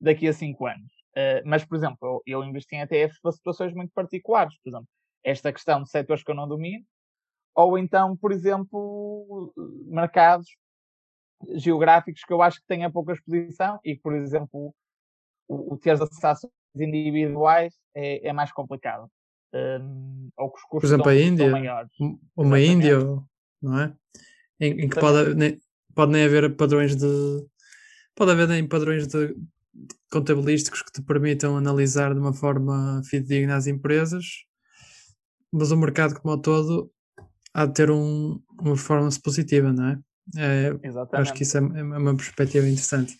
daqui 0.00 0.26
a 0.26 0.32
cinco 0.32 0.66
anos. 0.66 0.90
Uh, 1.16 1.42
mas, 1.44 1.64
por 1.64 1.76
exemplo, 1.76 1.98
eu, 2.02 2.40
eu 2.40 2.44
investi 2.44 2.76
em 2.76 2.80
ETFs 2.80 3.20
para 3.20 3.32
situações 3.32 3.74
muito 3.74 3.92
particulares, 3.92 4.56
por 4.62 4.70
exemplo, 4.70 4.88
esta 5.22 5.52
questão 5.52 5.82
de 5.82 5.90
setores 5.90 6.22
que 6.22 6.30
eu 6.30 6.34
não 6.34 6.48
domino, 6.48 6.84
ou 7.56 7.78
então, 7.78 8.16
por 8.16 8.32
exemplo, 8.32 9.52
mercados 9.86 10.46
geográficos 11.54 12.22
que 12.22 12.32
eu 12.32 12.42
acho 12.42 12.60
que 12.60 12.66
têm 12.66 12.84
a 12.84 12.90
pouca 12.90 13.12
exposição 13.12 13.80
e, 13.82 13.96
por 13.96 14.14
exemplo, 14.14 14.74
o, 15.48 15.74
o 15.74 15.78
ter 15.78 15.92
acesso 15.92 16.50
individuais 16.76 17.74
é, 17.94 18.28
é 18.28 18.32
mais 18.32 18.52
complicado. 18.52 19.10
Um, 19.54 20.28
ou 20.36 20.50
que 20.50 20.58
os 20.58 20.64
custos 20.64 20.80
Por 20.80 20.86
exemplo, 20.86 21.08
a 21.08 21.16
Índia, 21.16 21.50
maiores. 21.50 21.90
uma 22.36 22.60
Índia, 22.60 22.98
não 23.62 23.80
é? 23.80 23.94
Em, 24.60 24.82
em 24.82 24.88
que 24.88 25.00
pode, 25.00 25.34
nem, 25.34 25.58
pode 25.94 26.12
nem 26.12 26.24
haver 26.24 26.54
padrões 26.56 26.94
de. 26.94 27.06
Pode 28.14 28.32
haver 28.32 28.48
nem 28.48 28.66
padrões 28.66 29.06
de, 29.06 29.34
contabilísticos 30.10 30.82
que 30.82 30.92
te 30.92 31.02
permitam 31.02 31.56
analisar 31.56 32.12
de 32.12 32.20
uma 32.20 32.32
forma 32.32 33.02
fidedigna 33.04 33.56
as 33.56 33.66
empresas, 33.66 34.44
mas 35.52 35.70
o 35.70 35.76
mercado 35.76 36.20
como 36.20 36.34
um 36.34 36.40
todo 36.40 36.90
há 37.56 37.64
de 37.64 37.72
ter 37.72 37.90
um, 37.90 38.38
uma 38.60 38.74
performance 38.74 39.18
positiva, 39.20 39.72
não 39.72 39.88
é? 39.88 39.98
é 40.36 40.72
acho 41.12 41.32
que 41.32 41.42
isso 41.42 41.56
é, 41.56 41.60
é 41.60 41.82
uma 41.82 42.14
perspectiva 42.14 42.68
interessante. 42.68 43.14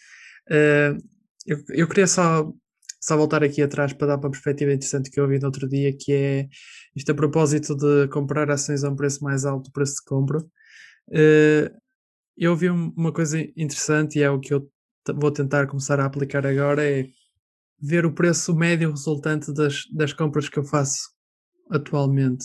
Uh, 0.51 1.03
eu, 1.47 1.59
eu 1.71 1.89
queria 1.89 2.07
só 2.07 2.53
só 3.01 3.17
voltar 3.17 3.43
aqui 3.43 3.63
atrás 3.63 3.93
para 3.93 4.09
dar 4.09 4.17
uma 4.17 4.31
perspectiva 4.31 4.73
interessante 4.73 5.11
que 5.11 5.21
eu 5.21 5.25
ouvi 5.25 5.39
no 5.39 5.47
outro 5.47 5.69
dia, 5.69 5.97
que 5.97 6.13
é 6.13 6.49
isto 6.95 7.13
a 7.13 7.15
propósito 7.15 7.75
de 7.77 8.09
comprar 8.09 8.51
ações 8.51 8.85
a 8.85 8.91
um 8.91 8.97
preço 8.97 9.23
mais 9.23 9.45
alto 9.45 9.67
do 9.67 9.73
preço 9.73 9.97
de 9.97 10.05
compra. 10.05 10.39
Uh, 11.09 11.71
eu 12.37 12.51
ouvi 12.51 12.69
uma 12.69 13.13
coisa 13.13 13.41
interessante 13.57 14.19
e 14.19 14.23
é 14.23 14.31
o 14.31 14.41
que 14.41 14.53
eu 14.53 14.69
vou 15.15 15.31
tentar 15.31 15.67
começar 15.67 15.99
a 15.99 16.05
aplicar 16.05 16.45
agora, 16.47 16.85
é 16.85 17.07
ver 17.81 18.05
o 18.05 18.13
preço 18.13 18.55
médio 18.55 18.91
resultante 18.91 19.53
das, 19.55 19.85
das 19.95 20.13
compras 20.13 20.49
que 20.49 20.59
eu 20.59 20.65
faço 20.65 21.11
atualmente 21.71 22.45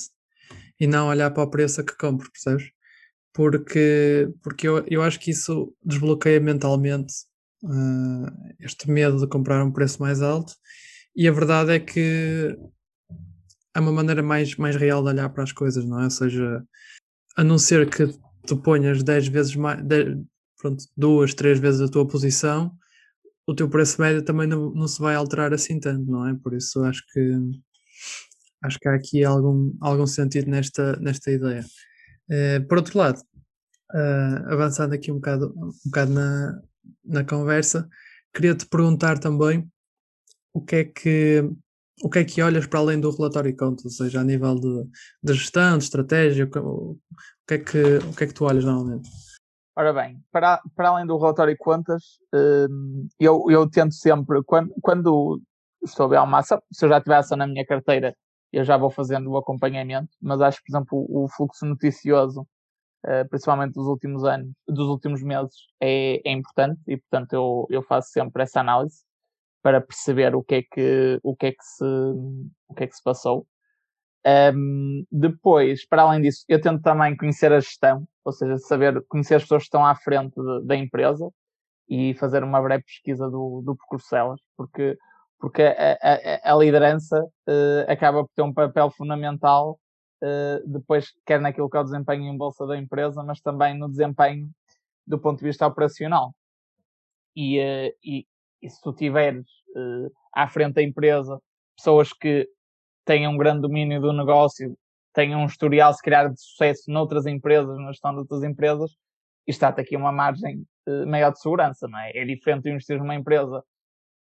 e 0.82 0.88
não 0.88 1.10
olhar 1.10 1.30
para 1.30 1.44
o 1.44 1.48
preço 1.48 1.80
a 1.80 1.84
que 1.84 1.96
compro, 1.96 2.32
percebes? 2.32 2.72
Porque, 3.32 4.28
porque 4.42 4.68
eu, 4.68 4.84
eu 4.88 5.04
acho 5.04 5.20
que 5.20 5.30
isso 5.30 5.72
desbloqueia 5.86 6.40
mentalmente 6.40 7.14
uh, 7.64 8.56
este 8.60 8.90
medo 8.90 9.20
de 9.20 9.28
comprar 9.28 9.64
um 9.64 9.72
preço 9.72 10.02
mais 10.02 10.24
alto, 10.24 10.54
e 11.16 11.28
a 11.28 11.32
verdade 11.32 11.74
é 11.74 11.80
que 11.80 12.58
é 13.76 13.80
uma 13.80 13.92
maneira 13.92 14.24
mais, 14.24 14.56
mais 14.56 14.76
real 14.76 15.04
de 15.04 15.10
olhar 15.10 15.30
para 15.30 15.44
as 15.44 15.52
coisas, 15.52 15.86
não 15.86 16.02
é? 16.02 16.06
Ou 16.06 16.10
seja, 16.10 16.64
a 17.38 17.44
não 17.44 17.60
ser 17.60 17.88
que 17.88 18.08
tu 18.48 18.58
ponhas 18.58 19.04
10 19.04 19.28
vezes 19.28 19.56
mais, 19.56 19.84
10, 19.86 20.18
pronto, 20.58 20.84
duas, 20.98 21.36
três 21.36 21.60
vezes 21.60 21.82
a 21.82 21.88
tua 21.92 22.08
posição, 22.08 22.72
o 23.46 23.54
teu 23.54 23.70
preço 23.70 24.02
médio 24.02 24.24
também 24.24 24.48
não, 24.48 24.72
não 24.72 24.88
se 24.88 25.00
vai 25.00 25.14
alterar 25.14 25.54
assim 25.54 25.80
tanto, 25.80 26.10
não 26.10 26.28
é? 26.28 26.34
Por 26.34 26.56
isso 26.56 26.84
acho 26.84 27.04
que 27.14 27.38
acho 28.64 28.80
que 28.80 28.88
há 28.88 28.96
aqui 28.96 29.24
algum, 29.24 29.74
algum 29.82 30.08
sentido 30.08 30.50
nesta, 30.50 30.96
nesta 30.98 31.32
ideia. 31.32 31.64
Uh, 32.30 32.68
por 32.68 32.78
outro 32.78 32.98
lado, 32.98 33.20
uh, 33.94 34.54
avançando 34.54 34.94
aqui 34.94 35.12
um 35.12 35.16
bocado, 35.16 35.54
um 35.56 35.72
bocado 35.86 36.12
na, 36.12 36.62
na 37.04 37.24
conversa, 37.24 37.88
queria 38.34 38.56
te 38.56 38.66
perguntar 38.66 39.20
também 39.20 39.70
o 40.54 40.62
que 40.62 40.76
é 40.76 40.84
que 40.84 41.50
o 42.04 42.10
que 42.10 42.20
é 42.20 42.24
que 42.24 42.42
olhas 42.42 42.66
para 42.66 42.80
além 42.80 43.00
do 43.00 43.12
relatório 43.12 43.52
de 43.52 43.58
contas, 43.58 43.86
ou 43.86 43.92
seja, 43.92 44.22
a 44.22 44.24
nível 44.24 44.56
de, 44.56 44.90
de 45.24 45.34
gestão, 45.34 45.78
de 45.78 45.84
estratégia, 45.84 46.46
o, 46.46 46.98
que 47.48 47.54
é 47.54 47.58
que, 47.60 47.98
o 47.98 48.16
que 48.16 48.24
é 48.24 48.28
que 48.28 48.34
tu 48.34 48.46
olhas 48.46 48.66
normalmente? 48.66 49.08
Ora 49.76 49.94
bem, 49.94 50.20
para, 50.32 50.62
para 50.76 50.90
além 50.90 51.06
do 51.06 51.18
relatório 51.18 51.54
de 51.54 51.60
contas, 51.60 52.18
hum, 52.34 53.08
eu, 53.20 53.46
eu 53.50 53.70
tento 53.70 53.94
sempre, 53.94 54.42
quando, 54.44 54.74
quando 54.82 55.42
estou 55.84 56.08
a 56.08 56.10
ver 56.10 56.20
uma 56.20 56.40
ação, 56.40 56.62
se 56.72 56.86
eu 56.86 56.90
já 56.90 57.02
ação 57.18 57.38
na 57.38 57.48
minha 57.48 57.66
carteira, 57.66 58.16
eu 58.52 58.64
já 58.64 58.78
vou 58.78 58.90
fazendo 58.90 59.32
o 59.32 59.38
acompanhamento, 59.38 60.10
mas 60.22 60.42
acho 60.42 60.62
por 60.64 60.72
exemplo, 60.72 61.06
o, 61.10 61.28
fluxo 61.30 61.66
noticioso, 61.66 62.42
uh, 63.06 63.28
principalmente 63.30 63.74
dos 63.74 63.88
últimos 63.88 64.24
anos, 64.24 64.52
dos 64.68 64.88
últimos 64.88 65.24
meses, 65.24 65.56
é, 65.80 66.22
é 66.28 66.32
importante 66.32 66.82
e, 66.88 66.98
portanto, 66.98 67.34
eu, 67.34 67.68
eu 67.70 67.82
faço 67.82 68.10
sempre 68.12 68.44
essa 68.44 68.60
análise 68.60 69.04
para 69.62 69.80
perceber 69.80 70.36
o 70.36 70.44
que 70.44 70.56
é 70.56 70.62
que, 70.64 71.20
o 71.24 71.36
que, 71.36 71.48
é 71.48 71.52
que, 71.52 71.64
se, 71.64 71.86
o 71.86 72.74
que, 72.76 72.84
é 72.84 72.88
que 72.88 72.96
se 72.96 73.04
passou. 73.04 73.46
Um, 74.26 75.06
depois, 75.12 75.86
para 75.86 76.04
além 76.04 76.22
disso, 76.22 76.46
eu 76.48 76.62
tento 76.62 76.82
também 76.82 77.16
conhecer 77.16 77.52
a 77.52 77.60
gestão, 77.60 78.08
ou 78.24 78.32
seja, 78.32 78.58
saber, 78.58 79.04
conhecer 79.08 79.36
as 79.36 79.44
pessoas 79.44 79.64
que 79.64 79.68
estão 79.68 79.86
à 79.86 79.96
frente 79.96 80.36
de, 80.36 80.66
da 80.66 80.76
empresa 80.76 81.30
e 81.90 82.14
fazer 82.16 82.44
uma 82.44 82.62
breve 82.62 82.84
pesquisa 82.84 83.30
do, 83.30 83.62
do 83.66 83.76
percurso 83.76 84.10
delas, 84.12 84.40
porque 84.56 84.98
porque 85.42 85.64
a, 85.64 85.98
a, 86.44 86.54
a 86.54 86.56
liderança 86.56 87.20
uh, 87.20 87.92
acaba 87.92 88.24
por 88.24 88.30
ter 88.36 88.44
um 88.44 88.54
papel 88.54 88.92
fundamental 88.92 89.80
uh, 90.22 90.70
depois, 90.70 91.12
quer 91.26 91.42
naquilo 91.42 91.68
que 91.68 91.76
é 91.76 91.80
o 91.80 91.84
desempenho 91.84 92.32
em 92.32 92.38
bolsa 92.38 92.68
da 92.68 92.78
empresa, 92.78 93.24
mas 93.24 93.42
também 93.42 93.76
no 93.76 93.90
desempenho 93.90 94.48
do 95.06 95.18
ponto 95.18 95.40
de 95.40 95.46
vista 95.46 95.66
operacional. 95.66 96.34
E, 97.36 97.60
uh, 97.60 97.92
e, 98.04 98.28
e 98.62 98.70
se 98.70 98.80
tu 98.82 98.94
tiveres 98.94 99.48
à 100.34 100.48
frente 100.48 100.76
da 100.76 100.84
empresa 100.84 101.42
pessoas 101.76 102.14
que 102.14 102.48
têm 103.06 103.28
um 103.28 103.38
grande 103.38 103.62
domínio 103.62 104.00
do 104.00 104.14
negócio, 104.14 104.78
têm 105.14 105.36
um 105.36 105.46
historial, 105.46 105.92
se 105.94 106.04
calhar, 106.04 106.32
de 106.32 106.40
sucesso 106.40 106.92
noutras 106.92 107.26
empresas, 107.26 107.78
na 107.80 107.88
gestão 107.88 108.12
de 108.12 108.20
outras 108.20 108.44
empresas, 108.44 108.92
isto 109.48 109.62
dá-te 109.62 109.82
aqui 109.82 109.96
uma 109.96 110.12
margem 110.12 110.64
maior 111.08 111.32
de 111.32 111.40
segurança, 111.40 111.88
não 111.88 111.98
é? 111.98 112.12
É 112.14 112.26
diferente 112.26 112.64
de 112.64 112.72
investir 112.72 113.00
numa 113.00 113.16
empresa 113.16 113.64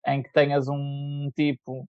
em 0.07 0.21
que 0.23 0.31
tenhas 0.31 0.67
um 0.67 1.29
tipo 1.35 1.87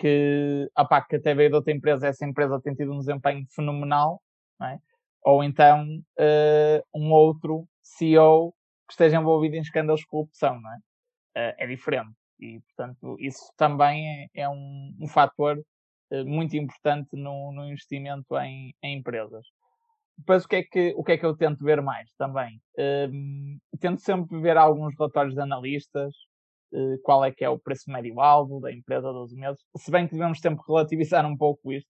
que, 0.00 0.70
opá, 0.78 1.02
que 1.02 1.16
até 1.16 1.34
veio 1.34 1.50
de 1.50 1.56
outra 1.56 1.72
empresa, 1.72 2.08
essa 2.08 2.24
empresa 2.24 2.60
tem 2.60 2.74
tido 2.74 2.92
um 2.92 2.98
desempenho 2.98 3.44
fenomenal, 3.54 4.22
é? 4.62 4.78
ou 5.22 5.44
então 5.44 5.86
uh, 6.18 6.82
um 6.94 7.12
outro 7.12 7.68
CEO 7.82 8.52
que 8.88 8.94
esteja 8.94 9.18
envolvido 9.18 9.56
em 9.56 9.60
escândalos 9.60 10.00
de 10.00 10.06
corrupção, 10.06 10.56
é? 10.56 11.50
Uh, 11.50 11.54
é 11.58 11.66
diferente. 11.66 12.12
E, 12.40 12.60
portanto, 12.60 13.16
isso 13.20 13.52
também 13.56 14.30
é, 14.34 14.42
é 14.42 14.48
um, 14.48 14.96
um 14.98 15.06
fator 15.06 15.58
uh, 15.58 16.24
muito 16.24 16.56
importante 16.56 17.10
no, 17.12 17.52
no 17.52 17.66
investimento 17.66 18.36
em, 18.38 18.74
em, 18.82 18.96
empresas. 18.96 19.46
Depois, 20.16 20.44
o 20.44 20.48
que, 20.48 20.56
é 20.56 20.62
que, 20.62 20.94
o 20.96 21.04
que 21.04 21.12
é 21.12 21.18
que 21.18 21.26
eu 21.26 21.36
tento 21.36 21.64
ver 21.64 21.80
mais 21.80 22.12
também? 22.16 22.60
tento 23.78 24.00
sempre 24.00 24.38
ver 24.38 24.56
alguns 24.56 24.94
relatórios 24.98 25.34
de 25.34 25.40
analistas, 25.40 26.14
qual 27.02 27.24
é 27.24 27.32
que 27.32 27.44
é 27.44 27.48
o 27.48 27.58
preço 27.58 27.90
médio-alvo 27.90 28.60
da 28.60 28.72
empresa 28.72 29.08
a 29.08 29.12
12 29.12 29.36
meses. 29.36 29.60
Se 29.76 29.90
bem 29.90 30.06
que 30.06 30.14
devemos 30.14 30.40
sempre 30.40 30.62
relativizar 30.66 31.26
um 31.26 31.36
pouco 31.36 31.72
isto, 31.72 31.90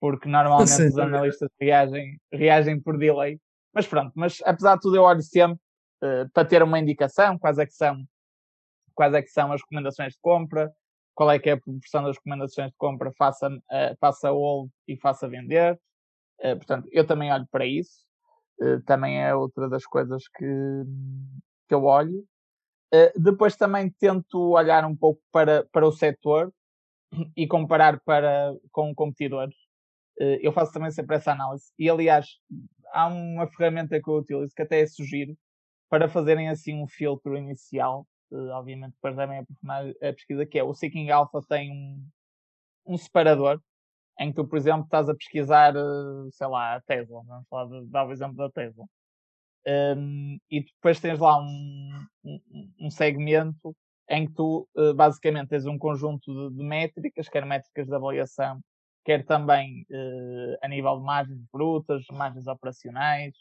porque 0.00 0.28
normalmente 0.28 0.70
Sim. 0.70 0.88
os 0.88 0.98
analistas 0.98 1.50
reagem, 1.60 2.18
reagem 2.32 2.80
por 2.80 2.96
delay. 2.96 3.38
Mas 3.72 3.86
pronto, 3.86 4.12
mas 4.14 4.40
apesar 4.44 4.76
de 4.76 4.80
tudo 4.80 4.96
eu 4.96 5.02
olho 5.02 5.22
sempre 5.22 5.58
uh, 6.02 6.28
para 6.32 6.48
ter 6.48 6.62
uma 6.62 6.78
indicação, 6.78 7.38
quais 7.38 7.58
é 7.58 7.66
que 7.66 7.74
são 7.74 8.02
quais 8.94 9.14
é 9.14 9.22
que 9.22 9.28
são 9.28 9.52
as 9.52 9.60
recomendações 9.62 10.12
de 10.12 10.18
compra, 10.20 10.70
qual 11.14 11.30
é 11.30 11.38
que 11.38 11.48
é 11.48 11.52
a 11.52 11.60
proporção 11.60 12.02
das 12.02 12.16
recomendações 12.16 12.70
de 12.70 12.76
compra 12.76 13.12
faça, 13.16 13.48
uh, 13.48 13.96
faça 14.00 14.30
hold 14.30 14.70
e 14.86 14.96
faça 14.96 15.28
vender. 15.28 15.78
Uh, 16.40 16.56
portanto, 16.56 16.88
eu 16.92 17.06
também 17.06 17.32
olho 17.32 17.46
para 17.50 17.66
isso. 17.66 18.06
Uh, 18.60 18.82
também 18.82 19.22
é 19.22 19.34
outra 19.34 19.68
das 19.68 19.84
coisas 19.84 20.24
que, 20.28 20.44
que 21.68 21.74
eu 21.74 21.84
olho. 21.84 22.24
Eh, 22.92 23.12
depois 23.16 23.56
também 23.56 23.90
tento 23.90 24.50
olhar 24.50 24.84
um 24.84 24.96
pouco 24.96 25.22
para, 25.32 25.64
para 25.72 25.86
o 25.86 25.92
setor 25.92 26.52
e 27.36 27.46
comparar 27.46 28.00
para, 28.00 28.54
com 28.72 28.94
competidores. 28.94 29.54
Uh, 30.20 30.36
eu 30.42 30.52
faço 30.52 30.72
também 30.72 30.90
sempre 30.90 31.16
essa 31.16 31.32
análise. 31.32 31.72
E, 31.78 31.88
aliás, 31.88 32.26
há 32.92 33.08
uma 33.08 33.46
ferramenta 33.48 34.00
que 34.02 34.10
eu 34.10 34.16
utilizo 34.16 34.54
que 34.54 34.62
até 34.62 34.80
é 34.80 34.86
sugiro 34.86 35.36
para 35.88 36.08
fazerem 36.08 36.48
assim 36.48 36.74
um 36.82 36.88
filtro 36.88 37.36
inicial. 37.36 38.06
Uh, 38.30 38.50
obviamente, 38.50 38.92
depois 38.94 39.16
devem 39.16 39.38
aprofundar 39.38 39.86
a 39.88 40.12
pesquisa, 40.12 40.46
que 40.46 40.58
é 40.58 40.64
o 40.64 40.74
Seeking 40.74 41.10
Alpha 41.10 41.40
tem 41.48 41.72
um, 41.72 42.06
um 42.86 42.96
separador 42.98 43.60
em 44.18 44.30
que 44.30 44.36
tu, 44.36 44.46
por 44.46 44.58
exemplo, 44.58 44.84
estás 44.84 45.08
a 45.08 45.14
pesquisar, 45.14 45.74
sei 46.32 46.46
lá, 46.46 46.76
a 46.76 46.80
Tesla. 46.82 47.22
Vamos 47.26 47.48
falar 47.48 47.68
dar 47.86 48.06
o 48.06 48.12
exemplo 48.12 48.36
da 48.36 48.50
Tesla. 48.50 48.84
Um, 49.66 50.38
e 50.50 50.64
depois 50.64 51.00
tens 51.00 51.18
lá 51.18 51.38
um, 51.38 52.06
um, 52.24 52.72
um 52.80 52.90
segmento 52.90 53.76
em 54.08 54.26
que 54.26 54.34
tu 54.34 54.68
uh, 54.74 54.94
basicamente 54.94 55.50
tens 55.50 55.66
um 55.66 55.78
conjunto 55.78 56.50
de, 56.50 56.56
de, 56.56 56.64
métricas, 56.64 57.28
quer 57.28 57.44
métricas 57.44 57.86
de 57.86 57.94
avaliação, 57.94 58.60
quer 59.04 59.24
também 59.24 59.86
uh, 59.90 60.56
a 60.62 60.68
nível 60.68 60.98
de 60.98 61.04
margens 61.04 61.44
brutas, 61.52 62.04
margens 62.10 62.46
operacionais, 62.46 63.34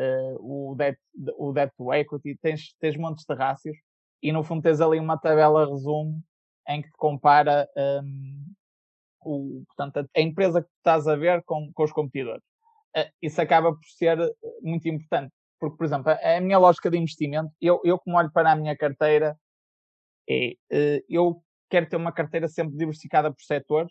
uh, 0.00 0.36
o, 0.40 0.74
debt, 0.76 0.98
o 1.36 1.52
debt 1.52 1.74
to 1.76 1.92
equity, 1.92 2.38
tens, 2.40 2.74
tens 2.80 2.96
montes 2.96 3.26
de 3.28 3.34
rácios 3.34 3.76
e 4.22 4.32
no 4.32 4.42
fundo 4.42 4.62
tens 4.62 4.80
ali 4.80 4.98
uma 4.98 5.18
tabela 5.18 5.66
resumo 5.66 6.22
em 6.66 6.80
que 6.80 6.88
te 6.88 6.96
compara 6.96 7.68
o, 9.22 9.62
portanto, 9.66 10.08
a, 10.16 10.20
empresa 10.20 10.62
que 10.62 10.68
estás 10.78 11.06
a 11.06 11.14
ver 11.14 11.42
com, 11.44 11.70
com 11.74 11.84
os 11.84 11.92
competidores. 11.92 12.42
isso 13.20 13.42
acaba 13.42 13.72
por 13.72 13.84
ser 13.84 14.16
muito 14.62 14.88
importante 14.88 15.34
porque, 15.64 15.78
por 15.78 15.86
exemplo, 15.86 16.12
a, 16.12 16.40
minha 16.42 16.58
lógica 16.58 16.90
de 16.90 16.98
investimento, 16.98 17.50
eu, 17.58 17.80
eu 17.84 17.98
como 17.98 18.18
olho 18.18 18.30
para 18.30 18.52
a 18.52 18.56
minha 18.56 18.76
carteira, 18.76 19.34
é, 20.28 20.54
eh, 20.70 21.02
eu 21.08 21.42
quero 21.70 21.88
ter 21.88 21.96
uma 21.96 22.12
carteira 22.12 22.46
sempre 22.48 22.76
diversificada 22.76 23.32
por 23.32 23.40
setores 23.40 23.90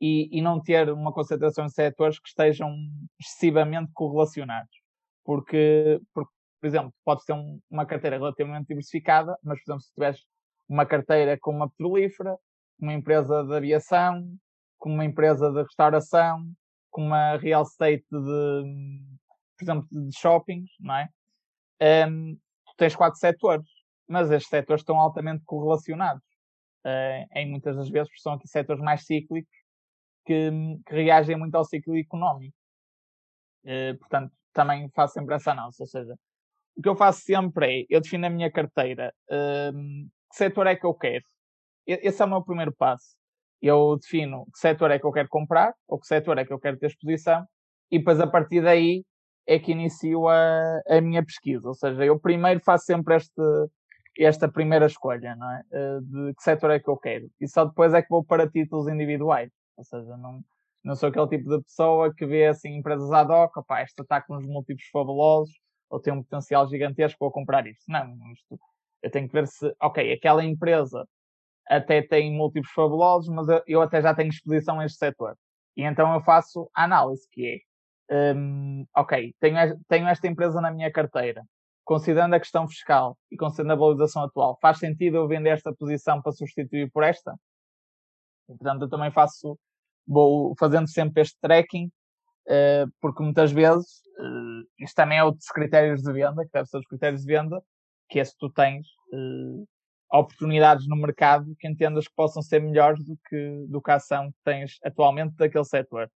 e, 0.00 0.28
e 0.36 0.42
não 0.42 0.60
ter 0.60 0.90
uma 0.90 1.12
concentração 1.12 1.66
de 1.66 1.72
setores 1.72 2.18
que 2.18 2.28
estejam 2.28 2.74
excessivamente 3.20 3.92
correlacionados. 3.94 4.74
Porque, 5.24 6.00
porque 6.12 6.32
por 6.60 6.66
exemplo, 6.66 6.92
podes 7.04 7.24
ter 7.24 7.32
um, 7.32 7.60
uma 7.70 7.86
carteira 7.86 8.18
relativamente 8.18 8.66
diversificada, 8.66 9.38
mas, 9.40 9.62
por 9.62 9.70
exemplo, 9.70 9.82
se 9.82 9.94
tiveres 9.94 10.20
uma 10.68 10.84
carteira 10.84 11.38
com 11.38 11.52
uma 11.52 11.70
petrolífera, 11.70 12.36
uma 12.76 12.92
empresa 12.92 13.44
de 13.44 13.54
aviação, 13.54 14.36
com 14.78 14.90
uma 14.90 15.04
empresa 15.04 15.52
de 15.52 15.62
restauração, 15.62 16.44
com 16.90 17.06
uma 17.06 17.36
real 17.36 17.62
estate 17.62 18.04
de, 18.10 19.04
por 19.56 19.64
exemplo, 19.64 19.88
de 19.90 20.18
shoppings, 20.18 20.70
não 20.80 20.96
é? 20.96 21.08
Um, 22.08 22.34
tu 22.34 22.74
tens 22.76 22.96
quatro 22.96 23.18
setores, 23.18 23.66
mas 24.08 24.30
estes 24.30 24.48
setores 24.48 24.82
estão 24.82 24.98
altamente 24.98 25.44
correlacionados. 25.44 26.22
Uh, 26.84 27.26
em 27.34 27.50
muitas 27.50 27.76
das 27.76 27.88
vezes 27.88 28.10
são 28.20 28.34
aqui 28.34 28.46
setores 28.46 28.82
mais 28.82 29.06
cíclicos 29.06 29.50
que, 30.26 30.50
que 30.86 30.94
reagem 30.94 31.36
muito 31.36 31.54
ao 31.54 31.64
ciclo 31.64 31.96
económico. 31.96 32.54
Uh, 33.64 33.96
portanto, 33.98 34.32
também 34.52 34.90
faço 34.94 35.14
sempre 35.14 35.34
essa 35.34 35.52
análise. 35.52 35.76
Ou 35.80 35.86
seja, 35.86 36.14
o 36.76 36.82
que 36.82 36.88
eu 36.88 36.96
faço 36.96 37.20
sempre 37.20 37.82
é, 37.82 37.86
eu 37.88 38.00
defino 38.00 38.26
a 38.26 38.30
minha 38.30 38.50
carteira, 38.50 39.14
que 39.28 40.36
setor 40.36 40.66
é 40.66 40.74
que 40.76 40.84
eu 40.84 40.92
quero. 40.92 41.24
Esse 41.86 42.20
é 42.20 42.24
o 42.24 42.28
meu 42.28 42.42
primeiro 42.42 42.72
passo. 42.72 43.16
Eu 43.62 43.96
defino 43.96 44.46
que 44.52 44.58
setor 44.58 44.90
é 44.90 44.98
que 44.98 45.06
eu 45.06 45.12
quero 45.12 45.28
comprar, 45.28 45.72
ou 45.86 45.98
que 45.98 46.06
setor 46.06 46.36
é 46.38 46.44
que 46.44 46.52
eu 46.52 46.58
quero 46.58 46.78
ter 46.78 46.86
exposição, 46.86 47.46
e 47.90 47.98
depois 47.98 48.20
a 48.20 48.26
partir 48.26 48.60
daí 48.60 49.04
é 49.46 49.58
que 49.58 49.72
inicio 49.72 50.28
a, 50.28 50.80
a 50.88 51.00
minha 51.00 51.24
pesquisa. 51.24 51.68
Ou 51.68 51.74
seja, 51.74 52.04
eu 52.04 52.18
primeiro 52.18 52.60
faço 52.60 52.86
sempre 52.86 53.16
este, 53.16 53.42
esta 54.18 54.48
primeira 54.48 54.86
escolha, 54.86 55.34
não 55.36 55.50
é? 55.50 55.62
Eh, 55.72 56.00
de 56.02 56.34
que 56.34 56.42
setor 56.42 56.70
é 56.70 56.80
que 56.80 56.88
eu 56.88 56.96
quero. 56.96 57.28
E 57.40 57.48
só 57.48 57.64
depois 57.64 57.92
é 57.94 58.02
que 58.02 58.08
vou 58.08 58.24
para 58.24 58.48
títulos 58.48 58.88
individuais. 58.88 59.50
Ou 59.76 59.84
seja, 59.84 60.16
não, 60.16 60.40
não 60.84 60.94
sou 60.94 61.08
aquele 61.08 61.28
tipo 61.28 61.48
de 61.48 61.62
pessoa 61.62 62.14
que 62.14 62.26
vê 62.26 62.46
assim 62.46 62.76
empresas 62.76 63.10
ad 63.10 63.30
hoc, 63.32 63.56
opá, 63.56 63.80
esta 63.80 64.02
está 64.02 64.20
com 64.22 64.36
uns 64.36 64.46
múltiplos 64.46 64.86
fabulosos, 64.92 65.54
ou 65.90 66.00
tem 66.00 66.12
um 66.12 66.22
potencial 66.22 66.68
gigantesco, 66.68 67.18
vou 67.20 67.32
comprar 67.32 67.66
isto. 67.66 67.84
Não, 67.88 68.06
isto, 68.32 68.58
eu 69.02 69.10
tenho 69.10 69.26
que 69.28 69.34
ver 69.34 69.46
se, 69.48 69.74
ok, 69.80 70.12
aquela 70.12 70.44
empresa 70.44 71.06
até 71.68 72.02
tem 72.02 72.32
múltiplos 72.32 72.72
fabulosos, 72.72 73.28
mas 73.34 73.48
eu, 73.48 73.62
eu 73.66 73.82
até 73.82 74.00
já 74.02 74.14
tenho 74.14 74.28
exposição 74.28 74.80
a 74.80 74.86
este 74.86 74.98
setor. 74.98 75.36
E 75.76 75.82
então 75.82 76.12
eu 76.14 76.20
faço 76.22 76.70
a 76.74 76.84
análise, 76.84 77.26
que 77.30 77.46
é, 77.46 77.58
um, 78.10 78.86
ok, 78.96 79.34
tenho, 79.40 79.78
tenho 79.88 80.08
esta 80.08 80.26
empresa 80.28 80.60
na 80.60 80.70
minha 80.70 80.90
carteira. 80.92 81.42
considerando 81.84 82.34
a 82.34 82.40
questão 82.40 82.66
fiscal 82.66 83.16
e 83.30 83.36
considerando 83.36 83.72
a 83.72 83.76
valorização 83.76 84.22
atual, 84.24 84.58
faz 84.60 84.78
sentido 84.78 85.16
eu 85.18 85.28
vender 85.28 85.50
esta 85.50 85.72
posição 85.74 86.20
para 86.22 86.32
substituir 86.32 86.90
por 86.90 87.02
esta? 87.04 87.34
Portanto, 88.46 88.82
eu 88.82 88.88
também 88.88 89.10
faço, 89.10 89.58
vou 90.06 90.54
fazendo 90.58 90.88
sempre 90.88 91.22
este 91.22 91.36
tracking, 91.40 91.86
uh, 92.48 92.90
porque 93.00 93.22
muitas 93.22 93.52
vezes, 93.52 94.00
uh, 94.18 94.66
isto 94.78 94.94
também 94.94 95.18
é 95.18 95.24
outro 95.24 95.38
dos 95.38 95.48
critérios 95.48 96.02
de 96.02 96.12
venda, 96.12 96.44
que 96.44 96.50
deve 96.52 96.68
ser 96.68 96.78
os 96.78 96.86
critérios 96.86 97.22
de 97.22 97.26
venda, 97.26 97.62
que 98.08 98.20
é 98.20 98.24
se 98.24 98.36
tu 98.38 98.50
tens 98.50 98.86
uh, 99.12 99.66
oportunidades 100.12 100.86
no 100.88 100.96
mercado 100.96 101.54
que 101.58 101.68
entendas 101.68 102.06
que 102.06 102.14
possam 102.14 102.42
ser 102.42 102.60
melhores 102.60 103.04
do 103.04 103.18
que, 103.28 103.66
do 103.68 103.80
que 103.82 103.90
a 103.90 103.96
ação 103.96 104.30
que 104.30 104.38
tens 104.44 104.78
atualmente 104.84 105.34
daquele 105.36 105.64
setor. 105.64 106.10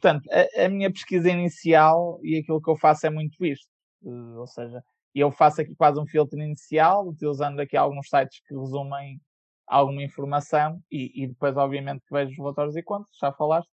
Portanto, 0.00 0.28
a, 0.30 0.64
a, 0.64 0.68
minha 0.68 0.90
pesquisa 0.92 1.28
inicial 1.28 2.20
e 2.22 2.38
aquilo 2.38 2.62
que 2.62 2.70
eu 2.70 2.76
faço 2.76 3.06
é 3.06 3.10
muito 3.10 3.44
isto. 3.44 3.68
Uh, 4.02 4.38
ou 4.38 4.46
seja, 4.46 4.82
eu 5.14 5.30
faço 5.32 5.60
aqui 5.60 5.74
quase 5.74 5.98
um 5.98 6.06
filtro 6.06 6.38
inicial, 6.40 7.08
utilizando 7.08 7.60
aqui 7.60 7.76
alguns 7.76 8.08
sites 8.08 8.40
que 8.46 8.54
resumem 8.54 9.20
alguma 9.66 10.02
informação 10.02 10.80
e, 10.90 11.24
e 11.24 11.26
depois, 11.26 11.56
obviamente, 11.56 12.04
vejo 12.10 12.30
os 12.30 12.38
relatórios 12.38 12.76
e 12.76 12.82
contas, 12.82 13.10
já 13.20 13.32
falaste, 13.32 13.70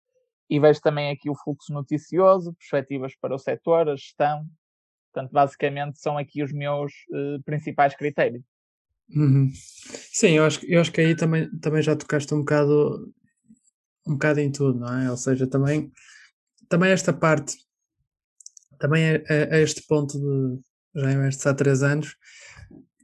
e 0.50 0.58
vejo 0.58 0.80
também 0.80 1.10
aqui 1.10 1.30
o 1.30 1.36
fluxo 1.36 1.72
noticioso, 1.72 2.54
perspectivas 2.54 3.14
para 3.20 3.34
o 3.34 3.38
setor, 3.38 3.88
a 3.88 3.96
gestão. 3.96 4.44
Portanto, 5.12 5.32
basicamente, 5.32 6.00
são 6.00 6.18
aqui 6.18 6.42
os 6.42 6.52
meus 6.52 6.92
uh, 7.10 7.42
principais 7.44 7.94
critérios. 7.94 8.42
Uhum. 9.14 9.50
Sim, 9.54 10.32
eu 10.32 10.44
acho, 10.44 10.64
eu 10.66 10.80
acho 10.80 10.92
que 10.92 11.00
aí 11.00 11.16
também, 11.16 11.48
também 11.60 11.82
já 11.82 11.96
tocaste 11.96 12.34
um 12.34 12.40
bocado 12.40 13.12
um 14.08 14.14
bocado 14.14 14.40
em 14.40 14.50
tudo, 14.50 14.80
não 14.80 14.98
é? 14.98 15.10
Ou 15.10 15.16
seja, 15.16 15.46
também, 15.46 15.92
também 16.68 16.90
esta 16.90 17.12
parte, 17.12 17.56
também 18.78 19.04
a, 19.10 19.14
a, 19.16 19.54
a 19.56 19.58
este 19.60 19.82
ponto 19.86 20.18
de 20.18 20.60
já 20.94 21.12
investes 21.12 21.46
há 21.46 21.54
três 21.54 21.82
anos, 21.82 22.16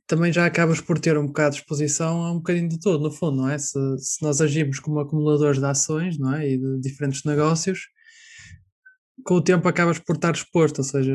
também 0.06 0.32
já 0.32 0.44
acabas 0.44 0.80
por 0.80 0.98
ter 0.98 1.16
um 1.16 1.26
bocado 1.26 1.54
de 1.54 1.62
exposição 1.62 2.22
a 2.24 2.32
um 2.32 2.36
bocadinho 2.36 2.68
de 2.68 2.78
tudo, 2.78 3.02
no 3.02 3.10
fundo, 3.10 3.38
não 3.38 3.48
é? 3.48 3.58
Se, 3.58 3.78
se 3.98 4.22
nós 4.22 4.40
agimos 4.40 4.78
como 4.78 5.00
acumuladores 5.00 5.58
de 5.58 5.64
ações, 5.64 6.18
não 6.18 6.34
é? 6.34 6.48
E 6.48 6.58
de 6.58 6.80
diferentes 6.80 7.24
negócios, 7.24 7.88
com 9.24 9.34
o 9.34 9.42
tempo 9.42 9.66
acabas 9.66 9.98
por 9.98 10.16
estar 10.16 10.34
exposto, 10.34 10.78
ou 10.78 10.84
seja, 10.84 11.14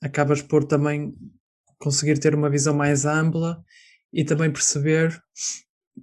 acabas 0.00 0.40
por 0.40 0.64
também 0.64 1.14
conseguir 1.78 2.18
ter 2.18 2.34
uma 2.34 2.50
visão 2.50 2.74
mais 2.74 3.04
ampla 3.04 3.62
e 4.12 4.24
também 4.24 4.50
perceber, 4.50 5.20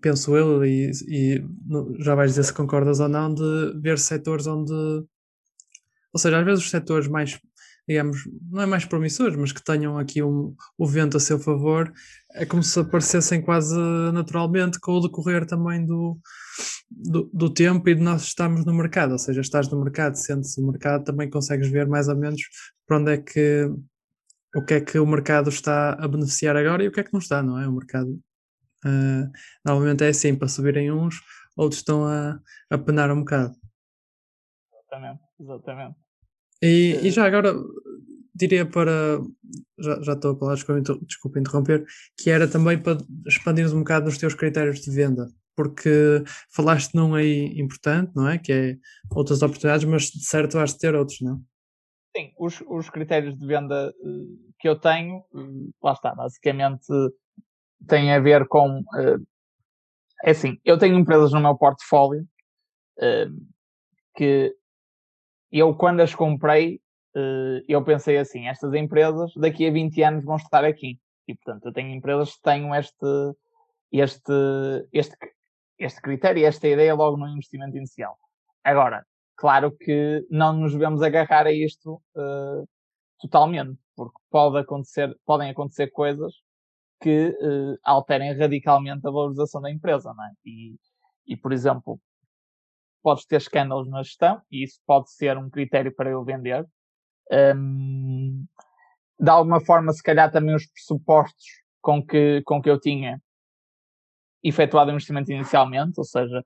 penso 0.02 0.36
eu, 0.36 0.66
e, 0.66 0.92
e 1.08 1.44
já 2.00 2.16
vais 2.16 2.32
dizer 2.32 2.44
se 2.44 2.54
concordas 2.54 3.00
ou 3.00 3.08
não, 3.08 3.34
de 3.34 3.80
ver 3.82 4.00
setores 4.00 4.48
onde. 4.48 4.74
Ou 4.74 6.20
seja, 6.20 6.40
às 6.40 6.46
vezes 6.46 6.64
os 6.64 6.70
setores 6.70 7.08
mais, 7.08 7.40
digamos, 7.88 8.20
não 8.52 8.62
é 8.62 8.66
mais 8.66 8.86
promissores, 8.86 9.36
mas 9.36 9.52
que 9.52 9.64
tenham 9.64 9.98
aqui 9.98 10.22
um, 10.22 10.56
o 10.78 10.86
vento 10.86 11.18
a 11.18 11.20
seu 11.20 11.40
favor, 11.40 11.92
é 12.34 12.46
como 12.46 12.62
se 12.62 12.80
aparecessem 12.80 13.42
quase 13.42 13.76
naturalmente 14.14 14.80
com 14.80 14.94
o 14.94 15.02
decorrer 15.02 15.46
também 15.46 15.86
do, 15.86 16.20
do, 16.90 17.30
do 17.34 17.50
tempo 17.52 17.90
e 17.90 17.96
de 17.96 18.02
nós 18.02 18.24
estarmos 18.24 18.66
no 18.66 18.74
mercado. 18.74 19.14
Ou 19.14 19.20
seja, 19.20 19.42
estás 19.42 19.70
no 19.70 19.84
mercado, 19.84 20.16
sentes 20.16 20.58
o 20.58 20.68
mercado, 20.68 21.04
também 21.04 21.30
consegues 21.30 21.68
ver 21.70 21.88
mais 21.88 22.08
ou 22.08 22.16
menos 22.16 22.42
para 22.86 22.98
onde 22.98 23.12
é 23.14 23.18
que 23.18 23.70
o 24.56 24.64
que 24.64 24.76
é 24.76 24.82
que 24.82 25.00
o 25.00 25.08
mercado 25.08 25.50
está 25.50 25.94
a 25.94 26.08
beneficiar 26.08 26.56
agora 26.56 26.84
e 26.84 26.88
o 26.88 26.92
que 26.92 27.00
é 27.00 27.04
que 27.04 27.14
não 27.14 27.20
está, 27.20 27.42
não 27.42 27.60
é? 27.60 27.68
O 27.68 27.74
mercado 27.74 28.20
uh, 28.86 29.32
normalmente 29.66 30.04
é 30.04 30.10
assim, 30.10 30.36
para 30.36 30.48
subirem 30.48 30.92
uns, 30.92 31.16
outros 31.56 31.80
estão 31.80 32.06
a, 32.06 32.40
a 32.70 32.78
penar 32.78 33.12
um 33.12 33.20
bocado. 33.20 33.56
Exatamente, 34.74 35.22
exatamente. 35.40 35.96
E, 36.62 37.00
e 37.04 37.12
já 37.12 37.26
agora 37.26 37.54
diria 38.36 38.66
para 38.66 39.20
já, 39.80 40.02
já 40.02 40.14
estou 40.14 40.32
a 40.32 40.38
falar, 40.38 40.56
desculpa 40.56 41.40
interromper, 41.40 41.86
que 42.18 42.30
era 42.30 42.48
também 42.48 42.82
para 42.82 42.98
expandir 43.28 43.74
um 43.74 43.80
bocado 43.80 44.10
os 44.10 44.18
teus 44.18 44.34
critérios 44.34 44.80
de 44.80 44.92
venda, 44.92 45.28
porque 45.56 46.24
falaste 46.52 46.96
num 46.96 47.14
aí 47.14 47.60
importante, 47.60 48.12
não 48.16 48.28
é? 48.28 48.38
Que 48.38 48.54
é 48.54 48.78
outras 49.12 49.42
oportunidades, 49.42 49.86
mas 49.86 50.04
de 50.04 50.26
certo 50.26 50.64
de 50.64 50.78
ter 50.78 50.96
outros, 50.96 51.22
não? 51.22 51.42
Sim, 52.16 52.32
os, 52.38 52.62
os 52.68 52.90
critérios 52.90 53.38
de 53.38 53.46
venda 53.46 53.90
uh, 53.90 54.54
que 54.60 54.70
eu 54.70 54.80
tenho, 54.80 55.18
uh, 55.34 55.72
lá 55.82 55.94
está, 55.94 56.14
basicamente 56.14 56.86
tem 57.88 58.14
a 58.14 58.20
ver 58.20 58.48
com. 58.48 58.80
Uh, 58.80 59.26
é 60.24 60.32
assim, 60.32 60.60
eu 60.64 60.78
tenho 60.78 60.98
empresas 60.98 61.32
no 61.32 61.40
meu 61.40 61.56
portfólio 61.58 62.26
que 64.16 64.56
eu, 65.52 65.76
quando 65.76 66.02
as 66.02 66.16
comprei, 66.16 66.80
eu 67.68 67.84
pensei 67.84 68.18
assim: 68.18 68.48
estas 68.48 68.74
empresas 68.74 69.34
daqui 69.36 69.68
a 69.68 69.72
20 69.72 70.02
anos 70.04 70.24
vão 70.24 70.38
estar 70.38 70.64
aqui. 70.64 71.00
E, 71.28 71.36
portanto, 71.36 71.66
eu 71.66 71.74
tenho 71.74 71.90
empresas 71.90 72.36
que 72.36 72.42
tenham 72.42 72.74
este, 72.76 73.34
este, 73.92 74.32
este, 74.94 75.16
este 75.80 76.02
critério, 76.02 76.46
esta 76.46 76.68
ideia 76.68 76.94
logo 76.94 77.18
no 77.18 77.28
investimento 77.28 77.76
inicial. 77.76 78.18
Agora, 78.64 79.06
Claro 79.36 79.76
que 79.76 80.26
não 80.30 80.54
nos 80.54 80.74
devemos 80.74 81.02
agarrar 81.02 81.48
a 81.48 81.52
isto 81.52 82.02
uh, 82.16 82.68
totalmente, 83.20 83.80
porque 83.96 84.18
pode 84.30 84.60
acontecer, 84.60 85.18
podem 85.26 85.50
acontecer 85.50 85.88
coisas 85.88 86.34
que 87.02 87.30
uh, 87.30 87.78
alterem 87.84 88.34
radicalmente 88.38 89.06
a 89.06 89.12
valorização 89.12 89.62
da 89.62 89.72
empresa, 89.72 90.14
não 90.14 90.24
é? 90.24 90.32
E, 90.46 90.76
e, 91.28 91.38
por 91.38 91.52
exemplo, 91.52 92.00
podes 93.02 93.26
ter 93.26 93.38
escândalos 93.38 93.90
na 93.90 94.02
gestão, 94.02 94.42
e 94.50 94.64
isso 94.64 94.80
pode 94.86 95.12
ser 95.12 95.38
um 95.38 95.50
critério 95.50 95.94
para 95.94 96.10
eu 96.10 96.24
vender. 96.24 96.66
Um, 97.56 98.46
de 99.20 99.30
alguma 99.30 99.60
forma, 99.60 99.92
se 99.92 100.02
calhar 100.02 100.32
também 100.32 100.56
os 100.56 100.66
pressupostos 100.66 101.46
com 101.82 102.06
que, 102.06 102.42
com 102.46 102.62
que 102.62 102.70
eu 102.70 102.80
tinha 102.80 103.22
efetuado 104.42 104.90
o 104.90 104.94
investimento 104.94 105.32
inicialmente, 105.32 105.94
ou 105.98 106.04
seja, 106.06 106.44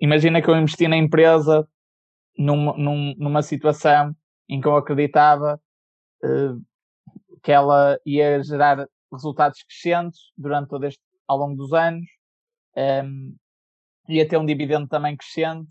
imagina 0.00 0.40
que 0.40 0.48
eu 0.48 0.56
investi 0.56 0.88
na 0.88 0.96
empresa 0.96 1.68
num, 2.38 2.76
num, 2.76 3.14
numa 3.16 3.42
situação 3.42 4.14
em 4.48 4.60
que 4.60 4.68
eu 4.68 4.76
acreditava 4.76 5.60
uh, 6.24 6.62
que 7.42 7.52
ela 7.52 7.98
ia 8.04 8.42
gerar 8.42 8.88
resultados 9.16 9.62
crescentes 9.62 10.20
durante 10.36 10.68
todo 10.68 10.84
este, 10.84 11.02
ao 11.26 11.38
longo 11.38 11.56
dos 11.56 11.72
anos, 11.72 12.06
um, 12.76 13.36
ia 14.08 14.28
ter 14.28 14.36
um 14.36 14.46
dividendo 14.46 14.86
também 14.86 15.16
crescente, 15.16 15.70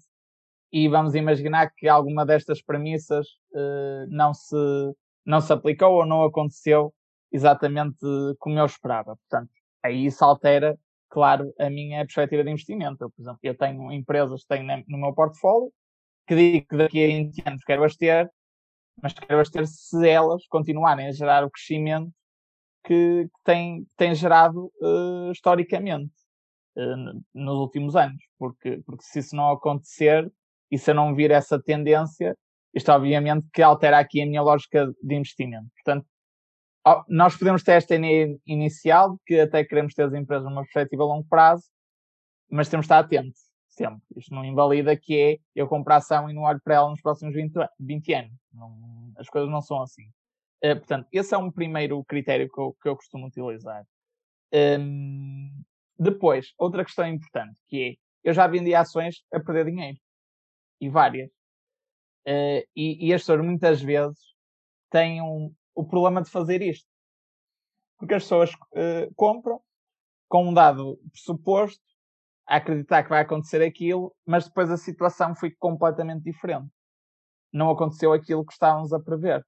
e 0.72 0.89
vamos 0.89 1.16
imaginar 1.16 1.72
que 1.78 1.88
alguma 1.88 2.26
destas 2.26 2.62
premissas 2.62 3.28
uh, 3.54 4.08
não, 4.10 4.34
se, 4.34 4.56
não 5.26 5.39
se 5.39 5.54
aplicou 5.54 5.93
ou 5.93 6.06
não 6.06 6.24
aconteceu 6.24 6.93
exatamente 7.32 7.98
como 8.39 8.60
eu 8.60 8.66
esperava. 8.66 9.16
Portanto, 9.16 9.50
aí 9.82 10.06
isso 10.06 10.24
altera, 10.26 10.78
claro, 11.10 11.54
a 11.60 11.70
minha 11.70 12.00
perspectiva 12.00 12.43
de 12.43 12.52
investimento. 12.52 13.04
Eu, 13.04 13.10
por 13.10 13.22
exemplo, 13.22 13.39
eu 13.41 13.58
tenho 13.58 13.91
empresas 13.91 14.41
que 14.41 14.48
tenho 14.48 14.84
no 14.88 14.98
meu 14.98 15.14
portfólio 15.14 15.72
que 16.28 16.36
digo 16.36 16.68
que 16.68 16.78
daqui 16.78 17.04
a 17.04 17.08
20 17.08 17.43
anos 17.46 17.64
quero 17.64 17.84
as 17.84 17.96
ter, 17.96 18.30
mas 19.02 19.14
quero 19.14 19.39
as 19.39 19.50
ter 19.50 19.68
se 19.68 20.10
elas 20.10 20.46
continuarem 20.48 21.08
a 21.08 21.12
gerar 21.12 21.43
o 21.43 21.52
crescimento 21.52 22.12
que, 22.86 23.28
têm, 23.44 23.86
têm 23.98 24.14
gerado 24.16 24.72
uh, 24.82 25.32
historicamente 25.32 26.14
uh, 26.78 27.24
nos 27.34 27.56
últimos 27.56 27.96
anos. 27.96 28.24
Porque, 28.38 28.82
porque 28.86 29.04
se 29.04 29.20
isso 29.20 29.36
não 29.36 29.52
acontecer 29.52 30.32
e 30.72 30.78
se 30.78 30.92
eu 30.92 30.96
não 30.96 31.16
vir 31.16 31.32
essa 31.32 31.62
tendência, 31.62 32.38
isto 32.74 32.92
obviamente 32.92 33.48
que 33.54 33.62
altera 33.62 34.00
aqui 34.00 34.22
a 34.22 34.26
minha 34.26 34.42
lógica 34.42 34.92
de 35.02 35.16
investimento. 35.16 35.68
Portanto, 35.76 36.06
nós 37.10 37.36
podemos 37.36 37.64
ter 37.64 37.74
esta 37.74 37.96
ideia 37.96 38.38
inicial 38.46 39.20
que 39.26 39.40
até 39.40 39.64
queremos 39.64 39.94
ter 39.94 40.04
as 40.04 40.14
empresas 40.14 40.46
numa 40.46 40.62
perspectiva 40.62 41.04
a 41.04 41.08
longo 41.08 41.28
prazo, 41.28 41.64
mas 42.50 42.70
temos 42.70 42.84
de 42.84 42.94
estar 42.94 43.00
atentos 43.00 43.40
sempre. 43.76 44.02
Isto 44.16 44.34
não 44.34 44.46
invalida 44.46 44.96
que 44.96 45.20
é 45.20 45.38
eu 45.54 45.68
comprar 45.68 45.98
ação 45.98 46.30
e 46.30 46.34
não 46.34 46.44
olho 46.44 46.62
para 46.64 46.76
ela 46.76 46.90
nos 46.90 47.02
próximos 47.02 47.34
20, 47.36 47.54
20 47.80 48.14
anos. 48.14 48.32
Não, 48.54 49.14
as 49.18 49.28
coisas 49.28 49.50
não 49.50 49.62
são 49.62 49.82
assim. 49.82 50.04
Uh, 50.64 50.76
portanto, 50.78 51.08
esse 51.12 51.34
é 51.34 51.38
um 51.38 51.51
primeiro 51.51 52.03
critério 52.06 52.49
que 52.49 52.60
eu, 52.60 52.76
que 52.82 52.89
eu 52.89 52.95
costumo 52.95 53.28
utilizar. 53.28 53.86
Um, 54.53 55.64
depois, 55.97 56.53
outra 56.58 56.84
questão 56.84 57.08
importante, 57.08 57.58
que 57.68 57.84
é, 57.84 57.95
eu 58.24 58.34
já 58.34 58.47
vendi 58.47 58.74
ações 58.74 59.24
a 59.32 59.39
perder 59.39 59.66
dinheiro. 59.66 59.97
E 60.80 60.89
várias. 60.89 61.30
Uh, 62.28 62.66
e, 62.76 63.08
e 63.08 63.14
as 63.14 63.22
pessoas 63.22 63.41
muitas 63.41 63.82
vezes 63.82 64.20
têm 64.89 65.22
um, 65.22 65.53
o 65.76 65.86
problema 65.86 66.22
de 66.22 66.30
fazer 66.30 66.62
isto. 66.62 66.88
Porque 67.97 68.16
as 68.16 68.24
pessoas 68.24 68.51
uh, 68.51 69.14
compram 69.16 69.62
com 70.28 70.49
um 70.49 70.53
dado 70.53 70.99
pressuposto 71.12 71.84
a 72.47 72.58
acreditar 72.58 73.03
que 73.03 73.10
vai 73.10 73.22
acontecer 73.22 73.62
aquilo, 73.62 74.16
mas 74.26 74.47
depois 74.47 74.70
a 74.70 74.78
situação 74.78 75.36
foi 75.36 75.51
completamente 75.51 76.24
diferente. 76.24 76.70
Não 77.51 77.70
aconteceu 77.70 78.12
aquilo 78.12 78.45
que 78.45 78.53
estávamos 78.53 78.91
a 78.93 78.99
prever. 78.99 79.45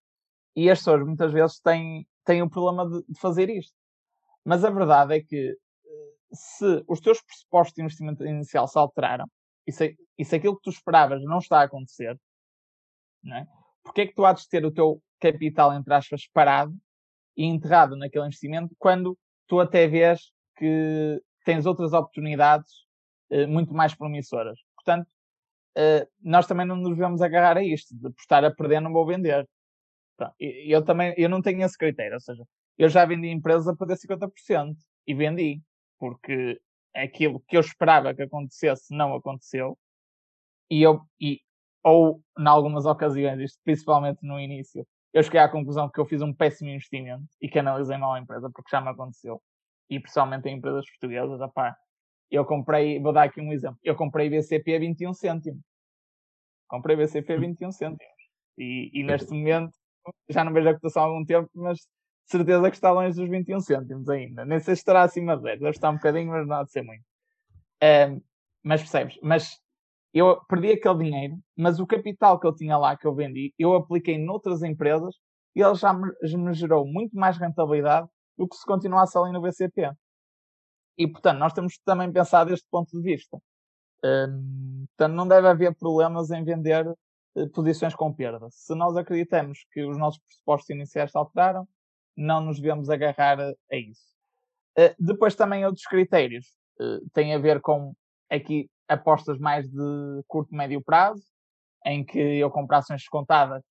E 0.57 0.69
as 0.69 0.79
pessoas 0.79 1.05
muitas 1.05 1.31
vezes 1.31 1.59
têm, 1.59 2.07
têm 2.25 2.41
o 2.41 2.49
problema 2.49 2.89
de, 2.89 3.05
de 3.07 3.19
fazer 3.19 3.49
isto. 3.49 3.75
Mas 4.43 4.65
a 4.65 4.69
verdade 4.71 5.15
é 5.15 5.21
que 5.21 5.51
eh, 5.51 6.13
se 6.33 6.83
os 6.87 6.99
teus 6.99 7.21
pressupostos 7.21 7.75
de 7.75 7.83
investimento 7.83 8.25
inicial 8.25 8.67
se 8.67 8.77
alteraram 8.77 9.27
e 9.67 9.71
se, 9.71 9.95
e 10.17 10.25
se 10.25 10.35
aquilo 10.35 10.55
que 10.55 10.63
tu 10.63 10.69
esperavas 10.71 11.23
não 11.23 11.37
está 11.37 11.59
a 11.59 11.63
acontecer, 11.63 12.19
não 13.23 13.37
é? 13.37 13.45
porque 13.87 14.01
é 14.01 14.07
que 14.07 14.15
tu 14.15 14.25
há 14.25 14.33
de 14.33 14.47
ter 14.49 14.65
o 14.65 14.71
teu 14.71 15.01
capital, 15.19 15.73
entre 15.73 15.93
aspas, 15.93 16.27
parado 16.33 16.73
e 17.35 17.45
enterrado 17.45 17.95
naquele 17.95 18.25
investimento, 18.25 18.75
quando 18.77 19.17
tu 19.47 19.59
até 19.59 19.87
vês 19.87 20.31
que 20.55 21.21
tens 21.45 21.65
outras 21.65 21.93
oportunidades 21.93 22.69
uh, 23.31 23.47
muito 23.47 23.73
mais 23.73 23.95
promissoras. 23.95 24.59
Portanto, 24.75 25.07
uh, 25.77 26.07
nós 26.21 26.47
também 26.47 26.65
não 26.65 26.75
nos 26.75 26.89
devemos 26.89 27.21
agarrar 27.21 27.57
a 27.57 27.63
isto, 27.63 27.95
de 27.95 28.09
estar 28.19 28.43
a 28.43 28.51
perder, 28.51 28.81
não 28.81 28.91
vou 28.91 29.05
vender. 29.05 29.47
Pronto, 30.17 30.35
eu 30.39 30.83
também, 30.83 31.13
eu 31.17 31.29
não 31.29 31.41
tenho 31.41 31.63
esse 31.63 31.77
critério, 31.77 32.15
ou 32.15 32.19
seja, 32.19 32.43
eu 32.77 32.89
já 32.89 33.05
vendi 33.05 33.31
a 33.31 33.41
perder 33.41 33.97
50% 33.97 34.75
e 35.05 35.13
vendi, 35.13 35.61
porque 35.99 36.59
aquilo 36.95 37.39
que 37.47 37.55
eu 37.55 37.61
esperava 37.61 38.13
que 38.13 38.23
acontecesse 38.23 38.93
não 38.95 39.15
aconteceu. 39.15 39.77
E 40.69 40.81
eu, 40.81 41.01
e, 41.21 41.39
ou, 41.83 42.21
em 42.37 42.47
algumas 42.47 42.85
ocasiões, 42.85 43.39
isto 43.39 43.59
principalmente 43.63 44.19
no 44.23 44.39
início, 44.39 44.85
eu 45.13 45.23
cheguei 45.23 45.39
à 45.39 45.49
conclusão 45.49 45.89
que 45.89 45.99
eu 45.99 46.05
fiz 46.05 46.21
um 46.21 46.33
péssimo 46.33 46.69
investimento 46.69 47.25
e 47.41 47.47
que 47.47 47.59
analisei 47.59 47.97
mal 47.97 48.13
a 48.13 48.19
empresa, 48.19 48.49
porque 48.53 48.69
já 48.69 48.81
me 48.81 48.89
aconteceu. 48.89 49.41
E 49.89 49.99
principalmente 49.99 50.47
em 50.49 50.57
empresas 50.57 50.85
portuguesas, 50.89 51.39
opá, 51.39 51.75
eu 52.29 52.45
comprei, 52.45 52.99
vou 52.99 53.13
dar 53.13 53.23
aqui 53.23 53.39
um 53.39 53.53
exemplo, 53.53 53.79
eu 53.83 53.95
comprei 53.95 54.29
BCP 54.29 54.75
a 54.75 54.79
21 54.79 55.13
cêntimos. 55.13 55.61
Comprei 56.67 56.95
BCP 56.97 57.33
a 57.33 57.39
21 57.39 57.71
cêntimos. 57.71 58.17
E, 58.57 58.91
e 58.93 59.03
neste 59.03 59.31
momento, 59.31 59.71
já 60.29 60.43
não 60.43 60.53
vejo 60.53 60.69
a 60.69 60.73
cotação 60.73 61.03
há 61.03 61.05
algum 61.05 61.25
tempo, 61.25 61.49
mas 61.53 61.79
certeza 62.25 62.69
que 62.69 62.75
está 62.75 62.91
longe 62.91 63.19
dos 63.19 63.29
21 63.29 63.59
cêntimos 63.61 64.09
ainda. 64.09 64.45
Nem 64.45 64.59
sei 64.59 64.75
se 64.75 64.81
estará 64.81 65.03
acima 65.03 65.37
de 65.37 65.43
10, 65.43 65.59
deve 65.59 65.71
estar 65.71 65.89
um 65.89 65.95
bocadinho, 65.95 66.31
mas 66.31 66.47
não 66.47 66.55
há 66.57 66.63
de 66.63 66.71
ser 66.71 66.83
muito. 66.83 67.03
Mas 68.63 68.81
percebes? 68.81 69.17
Mas 69.23 69.59
eu 70.13 70.41
perdi 70.47 70.71
aquele 70.71 70.97
dinheiro, 71.05 71.37
mas 71.55 71.79
o 71.79 71.87
capital 71.87 72.39
que 72.39 72.47
eu 72.47 72.53
tinha 72.53 72.77
lá, 72.77 72.97
que 72.97 73.07
eu 73.07 73.15
vendi, 73.15 73.53
eu 73.57 73.73
apliquei 73.73 74.17
noutras 74.17 74.63
empresas 74.63 75.15
e 75.55 75.61
ele 75.61 75.75
já 75.75 75.93
me, 75.93 76.11
me 76.21 76.53
gerou 76.53 76.85
muito 76.85 77.15
mais 77.15 77.37
rentabilidade 77.37 78.07
do 78.37 78.47
que 78.47 78.55
se 78.55 78.65
continuasse 78.65 79.17
ali 79.17 79.31
no 79.31 79.41
BCP. 79.41 79.91
E, 80.97 81.07
portanto, 81.07 81.37
nós 81.39 81.53
temos 81.53 81.77
que 81.77 81.83
também 81.85 82.11
pensar 82.11 82.43
deste 82.45 82.67
ponto 82.69 82.91
de 82.91 83.01
vista. 83.01 83.37
Um, 84.03 84.85
portanto, 84.89 85.15
não 85.15 85.27
deve 85.27 85.47
haver 85.47 85.75
problemas 85.75 86.29
em 86.31 86.43
vender 86.43 86.85
posições 87.53 87.93
com 87.95 88.13
perda. 88.13 88.47
Se 88.49 88.73
nós 88.73 88.95
acreditamos 88.95 89.65
que 89.71 89.83
os 89.83 89.97
nossos 89.97 90.19
pressupostos 90.19 90.69
iniciais 90.69 91.11
se 91.11 91.17
alteraram, 91.17 91.67
não 92.15 92.41
nos 92.41 92.59
devemos 92.59 92.89
agarrar 92.89 93.39
a, 93.39 93.53
isso. 93.71 94.15
Uh, 94.77 94.93
depois 94.99 95.35
também 95.35 95.65
outros 95.65 95.85
critérios 95.85 96.47
uh, 96.79 97.07
têm 97.13 97.33
a 97.33 97.37
ver 97.37 97.61
com 97.61 97.93
aqui 98.29 98.69
apostas 98.87 99.37
mais 99.37 99.69
de 99.69 100.23
curto 100.27 100.53
médio 100.55 100.81
prazo, 100.81 101.23
em 101.85 102.03
que 102.03 102.19
eu 102.19 102.49
compro 102.49 102.75
ações 102.75 103.01
descontadas 103.01 103.63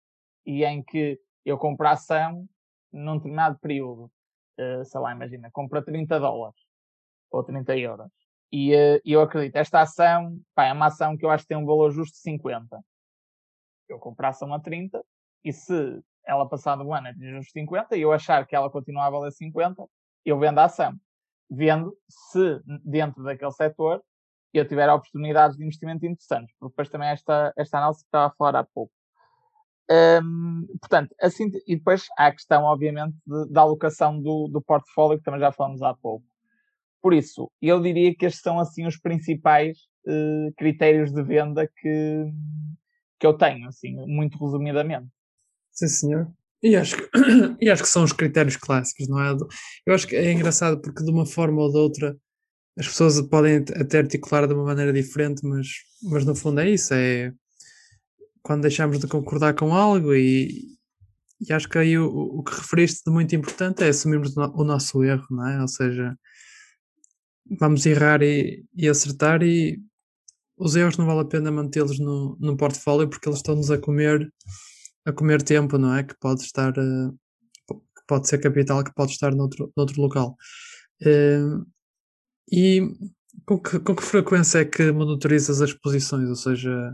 e 0.44 0.64
em 0.64 0.82
que 0.82 1.18
eu 1.44 1.58
compro 1.58 1.88
ação 1.88 2.46
num 2.92 3.16
determinado 3.16 3.58
período. 3.58 4.10
Uh, 4.58 4.84
sei 4.84 5.00
lá, 5.00 5.12
imagina, 5.12 5.50
compra 5.52 5.84
30 5.84 6.18
dólares 6.18 6.60
ou 7.30 7.42
30 7.42 7.76
euros. 7.76 8.10
E 8.52 8.72
eu 9.04 9.20
acredito, 9.20 9.56
esta 9.56 9.80
ação 9.80 10.40
pá, 10.54 10.66
é 10.66 10.72
uma 10.72 10.86
ação 10.86 11.16
que 11.16 11.26
eu 11.26 11.30
acho 11.30 11.42
que 11.42 11.48
tem 11.48 11.56
um 11.56 11.66
valor 11.66 11.90
justo 11.90 12.14
de 12.14 12.20
50. 12.20 12.80
Eu 13.88 13.98
compro 13.98 14.26
a 14.26 14.30
ação 14.30 14.52
a 14.52 14.60
30 14.60 15.02
e 15.44 15.52
se 15.52 16.00
ela 16.26 16.48
passado 16.48 16.82
um 16.82 16.92
ano 16.92 17.08
atingir 17.08 17.38
os 17.38 17.50
50 17.50 17.96
e 17.96 18.02
eu 18.02 18.12
achar 18.12 18.46
que 18.46 18.56
ela 18.56 18.70
continua 18.70 19.06
a 19.06 19.10
valer 19.10 19.32
50, 19.32 19.86
eu 20.24 20.38
vendo 20.38 20.58
a 20.58 20.64
ação. 20.64 20.94
Vendo 21.48 21.96
se 22.08 22.60
dentro 22.84 23.22
daquele 23.22 23.52
setor 23.52 24.02
eu 24.52 24.66
tiver 24.66 24.90
oportunidades 24.90 25.56
de 25.56 25.64
investimento 25.64 26.06
interessantes, 26.06 26.54
porque 26.58 26.72
depois 26.72 26.88
também 26.88 27.08
esta, 27.10 27.52
esta 27.56 27.78
análise 27.78 28.00
que 28.00 28.06
estava 28.06 28.26
a 28.26 28.36
falar 28.36 28.56
há 28.56 28.64
pouco. 28.64 28.92
Um, 29.88 30.66
portanto, 30.80 31.14
assim, 31.20 31.50
e 31.66 31.76
depois 31.76 32.06
há 32.18 32.26
a 32.26 32.32
questão, 32.32 32.64
obviamente, 32.64 33.16
da 33.50 33.60
alocação 33.60 34.20
do, 34.20 34.48
do 34.48 34.60
portfólio, 34.60 35.18
que 35.18 35.24
também 35.24 35.40
já 35.40 35.52
falamos 35.52 35.82
há 35.82 35.94
pouco. 35.94 36.24
Por 37.00 37.14
isso, 37.14 37.50
eu 37.62 37.80
diria 37.80 38.14
que 38.16 38.26
estes 38.26 38.42
são 38.42 38.58
assim 38.58 38.86
os 38.86 38.98
principais 38.98 39.78
uh, 40.06 40.52
critérios 40.56 41.12
de 41.12 41.22
venda 41.22 41.68
que, 41.68 42.24
que 43.18 43.26
eu 43.26 43.34
tenho, 43.34 43.66
assim, 43.68 43.94
muito 44.06 44.38
resumidamente. 44.38 45.08
Sim, 45.72 45.88
senhor. 45.88 46.32
E 46.62 46.74
acho, 46.74 46.96
que, 46.96 47.10
e 47.60 47.70
acho 47.70 47.82
que 47.82 47.88
são 47.88 48.02
os 48.02 48.12
critérios 48.12 48.56
clássicos, 48.56 49.08
não 49.08 49.20
é? 49.20 49.36
Eu 49.86 49.94
acho 49.94 50.06
que 50.06 50.16
é 50.16 50.32
engraçado 50.32 50.80
porque 50.80 51.04
de 51.04 51.10
uma 51.10 51.26
forma 51.26 51.60
ou 51.62 51.70
de 51.70 51.78
outra 51.78 52.16
as 52.78 52.86
pessoas 52.86 53.20
podem 53.22 53.64
até 53.80 53.98
articular 53.98 54.46
de 54.46 54.52
uma 54.52 54.64
maneira 54.64 54.92
diferente, 54.92 55.46
mas, 55.46 55.66
mas 56.02 56.26
no 56.26 56.34
fundo 56.34 56.60
é 56.60 56.68
isso, 56.68 56.92
é 56.92 57.32
quando 58.42 58.62
deixamos 58.62 58.98
de 58.98 59.08
concordar 59.08 59.54
com 59.54 59.74
algo 59.74 60.14
e, 60.14 60.76
e 61.40 61.52
acho 61.52 61.68
que 61.68 61.78
aí 61.78 61.98
o, 61.98 62.06
o 62.06 62.42
que 62.42 62.54
referiste 62.54 63.02
de 63.04 63.10
muito 63.10 63.34
importante 63.34 63.82
é 63.82 63.88
assumirmos 63.88 64.36
o 64.36 64.64
nosso 64.64 65.02
erro, 65.02 65.26
não 65.30 65.48
é? 65.48 65.60
Ou 65.60 65.68
seja, 65.68 66.16
vamos 67.58 67.84
errar 67.86 68.22
e, 68.22 68.64
e 68.74 68.88
acertar 68.88 69.42
e 69.42 69.80
os 70.58 70.76
erros 70.76 70.96
não 70.96 71.06
vale 71.06 71.20
a 71.20 71.24
pena 71.24 71.50
mantê-los 71.50 71.98
no, 71.98 72.36
no 72.40 72.56
portfólio 72.56 73.08
porque 73.08 73.28
eles 73.28 73.38
estão-nos 73.38 73.70
a 73.70 73.78
comer 73.78 74.28
a 75.06 75.12
comer 75.12 75.40
tempo, 75.42 75.78
não 75.78 75.94
é? 75.94 76.02
Que 76.02 76.14
pode 76.18 76.42
estar, 76.42 76.72
que 76.72 78.02
pode 78.08 78.28
ser 78.28 78.38
capital, 78.38 78.82
que 78.82 78.92
pode 78.92 79.12
estar 79.12 79.32
noutro, 79.34 79.72
noutro 79.76 80.02
local. 80.02 80.36
Uh, 81.00 81.64
e 82.50 82.80
com 83.44 83.60
que, 83.60 83.78
com 83.78 83.94
que 83.94 84.02
frequência 84.02 84.58
é 84.58 84.64
que 84.64 84.90
monitorizas 84.90 85.62
as 85.62 85.72
posições? 85.72 86.28
Ou 86.28 86.34
seja, 86.34 86.92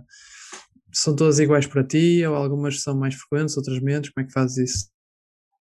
são 0.93 1.17
todas 1.17 1.39
iguais 1.39 1.67
para 1.67 1.83
ti 1.83 2.25
ou 2.27 2.35
algumas 2.35 2.83
são 2.83 2.95
mais 2.99 3.15
frequentes, 3.15 3.57
outras 3.57 3.81
menos? 3.81 4.11
Como 4.11 4.25
é 4.25 4.27
que 4.27 4.33
fazes 4.33 4.71
isso? 4.71 4.93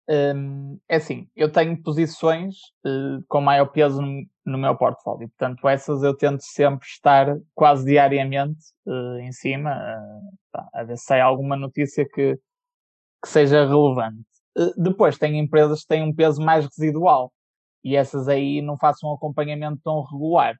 Um, 0.09 0.79
é 0.89 0.95
assim, 0.95 1.29
eu 1.35 1.51
tenho 1.51 1.79
posições 1.83 2.55
uh, 2.85 3.23
com 3.27 3.41
maior 3.41 3.67
peso 3.67 4.01
no, 4.49 4.57
meu 4.57 4.75
portfólio, 4.77 5.29
portanto, 5.29 5.67
essas 5.67 6.03
eu 6.03 6.15
tento 6.15 6.41
sempre 6.41 6.85
estar 6.87 7.37
quase 7.55 7.85
diariamente 7.85 8.59
uh, 8.85 9.19
em 9.19 9.31
cima, 9.31 9.71
uh, 9.71 10.61
a 10.73 10.83
ver 10.83 10.97
se 10.97 11.05
sai 11.05 11.21
alguma 11.21 11.55
notícia 11.55 12.05
que, 12.05 12.35
que 13.23 13.29
seja 13.29 13.65
relevante. 13.65 14.25
depois, 14.77 15.17
tenho 15.17 15.35
empresas 15.35 15.81
que 15.81 15.87
têm 15.87 16.03
um 16.03 16.13
peso 16.13 16.41
mais 16.41 16.65
residual 16.65 17.31
e 17.83 17.95
essas 17.95 18.27
aí 18.27 18.61
não 18.61 18.77
faço 18.77 19.07
um 19.07 19.13
acompanhamento 19.13 19.79
tão 19.83 20.01
regular. 20.03 20.55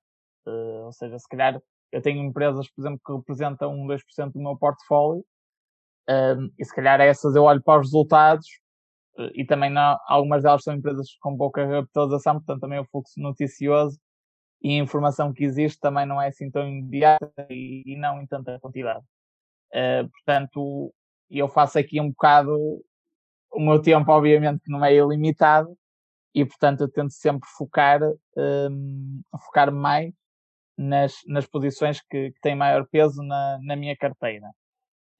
ou 0.45 0.93
seja, 0.93 1.17
se 1.19 1.27
calhar 1.27 1.59
eu 1.91 2.01
tenho 2.01 2.23
empresas, 2.23 2.69
por 2.71 2.81
exemplo, 2.81 2.99
que 3.05 3.13
representam 3.13 3.73
1, 3.73 3.87
2% 3.87 4.31
do 4.33 4.39
meu 4.39 4.55
portfólio, 4.57 5.25
e 6.57 6.65
se 6.65 6.73
calhar 6.73 7.01
essas 7.01 7.35
eu 7.35 7.43
olho 7.43 7.61
para 7.63 7.81
os 7.81 7.87
resultados 7.87 8.47
e 9.33 9.45
também 9.45 9.69
não, 9.69 9.97
algumas 10.07 10.43
delas 10.43 10.63
são 10.63 10.73
empresas 10.73 11.07
com 11.21 11.35
pouca 11.37 11.67
capitalização, 11.67 12.35
portanto 12.35 12.61
também 12.61 12.79
o 12.79 12.85
fluxo 12.85 13.19
noticioso 13.19 13.99
e 14.61 14.79
a 14.79 14.83
informação 14.83 15.33
que 15.33 15.43
existe 15.43 15.79
também 15.79 16.05
não 16.05 16.21
é 16.21 16.27
assim 16.27 16.49
tão 16.49 16.67
imediata 16.67 17.47
e, 17.49 17.83
e 17.85 17.97
não 17.97 18.21
em 18.21 18.27
tanta 18.27 18.59
quantidade. 18.59 19.03
Uh, 19.73 20.09
portanto, 20.09 20.93
eu 21.29 21.47
faço 21.47 21.79
aqui 21.79 21.99
um 22.01 22.09
bocado 22.09 22.57
o 23.51 23.59
meu 23.59 23.81
tempo, 23.81 24.11
obviamente, 24.11 24.61
que 24.63 24.71
não 24.71 24.83
é 24.83 24.93
ilimitado, 24.93 25.75
e 26.33 26.45
portanto 26.45 26.81
eu 26.81 26.91
tento 26.91 27.11
sempre 27.11 27.47
focar, 27.57 27.99
um, 28.37 29.21
focar 29.45 29.71
mais 29.71 30.13
nas, 30.77 31.15
nas 31.27 31.45
posições 31.47 32.01
que, 32.01 32.31
que 32.31 32.39
têm 32.41 32.55
maior 32.55 32.87
peso 32.87 33.21
na, 33.23 33.59
na 33.61 33.75
minha 33.75 33.95
carteira. 33.97 34.47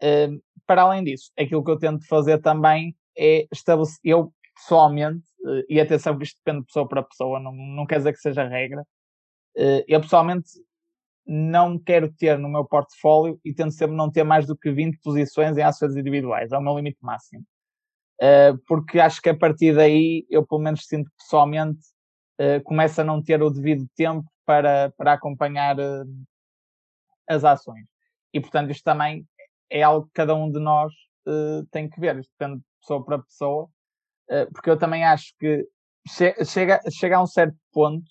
Uh, 0.02 0.42
para 0.66 0.84
além 0.84 1.04
disso, 1.04 1.32
aquilo 1.38 1.64
que 1.64 1.72
eu 1.72 1.80
tento 1.80 2.08
fazer 2.08 2.40
também 2.40 2.96
é 3.20 3.46
estabelecer, 3.52 4.00
eu 4.04 4.34
pessoalmente, 4.56 5.26
eh, 5.46 5.66
e 5.70 5.82
atenção 5.82 6.18
isto 6.22 6.38
depende 6.44 6.62
de 6.62 6.68
pessoa 6.68 6.88
para 6.88 7.04
pessoa, 7.04 7.40
não, 7.40 7.52
não 7.54 7.86
quer 7.86 7.98
dizer 7.98 8.14
que 8.14 8.20
seja 8.20 8.48
regra, 8.48 8.86
eh, 9.58 9.86
eu 9.88 10.02
pessoalmente 10.02 10.50
não 11.26 11.78
quero 11.78 12.12
ter 12.14 12.38
no 12.40 12.50
meu 12.50 12.66
portfólio 12.66 13.40
e 13.46 13.54
tento 13.54 13.72
sempre 13.72 13.96
não 13.96 14.12
ter 14.12 14.24
mais 14.24 14.48
do 14.48 14.58
que 14.58 14.72
20 14.72 15.00
posições 15.02 15.58
em 15.58 15.64
ações 15.64 15.96
individuais, 15.96 16.52
é 16.52 16.58
o 16.58 16.62
meu 16.62 16.76
limite 16.76 16.98
máximo. 17.02 17.44
Eh, 18.22 18.54
porque 18.68 19.00
acho 19.00 19.22
que 19.22 19.30
a 19.30 19.38
partir 19.38 19.76
daí 19.76 20.26
eu 20.30 20.46
pelo 20.46 20.62
menos 20.62 20.86
sinto 20.86 21.12
pessoalmente 21.18 21.80
começo 22.64 23.02
a 23.02 23.04
não 23.04 23.22
ter 23.22 23.44
o 23.44 23.50
devido 23.50 23.86
tempo 23.98 24.26
para, 24.46 24.94
para 24.98 25.12
acompanhar 25.12 25.76
as 27.28 27.44
ações. 27.44 27.86
E 28.34 28.40
portanto 28.40 28.72
isto 28.72 28.84
também 28.84 29.28
é 29.70 29.84
algo 29.84 30.08
que 30.08 30.14
cada 30.14 30.34
um 30.34 30.50
de 30.50 30.58
nós 30.58 30.94
tem 31.70 31.90
que 31.90 32.00
ver, 32.00 32.18
isto 32.18 32.32
depende 32.40 32.64
pessoa 32.80 33.04
para 33.04 33.20
pessoa, 33.20 33.70
uh, 34.30 34.52
porque 34.54 34.70
eu 34.70 34.78
também 34.78 35.04
acho 35.04 35.34
que 35.40 35.66
che 36.08 36.34
chega, 36.46 36.80
chega 36.92 37.18
a 37.18 37.24
um 37.24 37.28
certo 37.28 37.58
ponto 37.72 38.10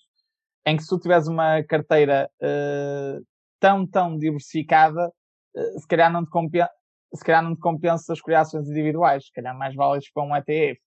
em 0.65 0.77
que 0.77 0.83
se 0.83 0.89
tu 0.89 0.99
tiveres 0.99 1.27
uma 1.27 1.63
carteira 1.63 2.29
uh, 2.41 3.25
tão, 3.59 3.87
tão 3.87 4.17
diversificada, 4.17 5.11
uh, 5.55 5.79
se 5.79 5.87
calhar 5.87 6.11
não 6.11 6.23
te 6.23 6.29
compensa 6.29 6.69
se 7.13 7.23
calhar 7.23 7.43
não 7.43 7.55
te 7.55 7.59
compensa 7.59 8.13
escolher 8.13 8.35
ações 8.35 8.69
individuais, 8.69 9.25
se 9.25 9.31
calhar 9.31 9.57
mais 9.57 9.75
válidas 9.75 10.09
para 10.11 10.23
um 10.23 10.35
ETF. 10.35 10.79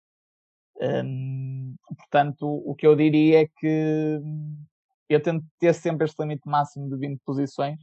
Um, 0.80 1.74
portanto, 1.96 2.46
o 2.46 2.74
que 2.74 2.86
eu 2.86 2.96
diria 2.96 3.42
é 3.42 3.46
que 3.46 4.20
eu 5.08 5.22
tento 5.22 5.44
ter 5.58 5.74
sempre 5.74 6.04
este 6.04 6.20
limite 6.22 6.48
máximo 6.48 6.88
de 6.88 6.96
20 6.96 7.20
posições, 7.24 7.78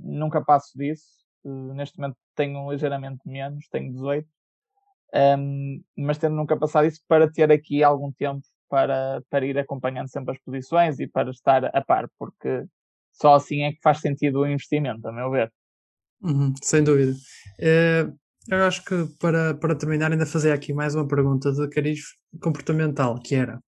nunca 0.00 0.44
passo 0.44 0.76
disso. 0.76 1.06
Neste 1.44 1.98
momento 1.98 2.16
tenho 2.34 2.70
ligeiramente 2.70 3.20
menos, 3.26 3.66
tenho 3.68 3.92
18, 3.92 4.28
Um, 5.14 5.82
mas 5.96 6.16
tendo 6.16 6.36
nunca 6.36 6.56
passado 6.56 6.86
isso 6.86 7.00
para 7.06 7.30
ter 7.30 7.52
aqui 7.52 7.82
algum 7.82 8.10
tempo 8.12 8.40
para, 8.68 9.22
para 9.28 9.44
ir 9.44 9.58
acompanhando 9.58 10.08
sempre 10.08 10.32
as 10.32 10.38
posições 10.42 10.98
e 10.98 11.06
para 11.06 11.30
estar 11.30 11.66
a 11.66 11.84
par, 11.84 12.08
porque 12.18 12.64
só 13.12 13.34
assim 13.34 13.62
é 13.62 13.72
que 13.72 13.80
faz 13.82 14.00
sentido 14.00 14.40
o 14.40 14.46
investimento, 14.46 15.06
a 15.06 15.12
meu 15.12 15.30
ver. 15.30 15.52
Uhum, 16.22 16.54
sem 16.62 16.82
dúvida. 16.82 17.12
É, 17.60 18.08
eu 18.48 18.64
acho 18.64 18.82
que 18.84 19.06
para, 19.20 19.54
para 19.54 19.74
terminar, 19.74 20.10
ainda 20.10 20.24
fazer 20.24 20.52
aqui 20.52 20.72
mais 20.72 20.94
uma 20.94 21.06
pergunta 21.06 21.52
de 21.52 21.68
cariz 21.68 22.00
comportamental, 22.40 23.20
que 23.20 23.34
era. 23.34 23.60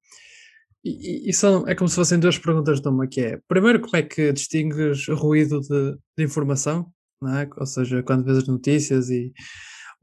E, 0.83 1.29
e 1.29 1.33
são, 1.33 1.67
é 1.69 1.75
como 1.75 1.89
se 1.89 1.97
fossem 1.97 2.19
duas 2.19 2.39
perguntas 2.39 2.81
de 2.81 2.89
uma, 2.89 3.07
que 3.07 3.21
é, 3.21 3.39
primeiro, 3.47 3.81
como 3.81 3.97
é 3.97 4.03
que 4.03 4.33
distingues 4.33 5.07
ruído 5.09 5.61
de, 5.61 5.97
de 6.17 6.25
informação, 6.25 6.91
é? 7.23 7.49
ou 7.59 7.67
seja, 7.67 8.03
quando 8.03 8.25
vês 8.25 8.39
as 8.39 8.49
notícias 8.49 9.11
e 9.11 9.33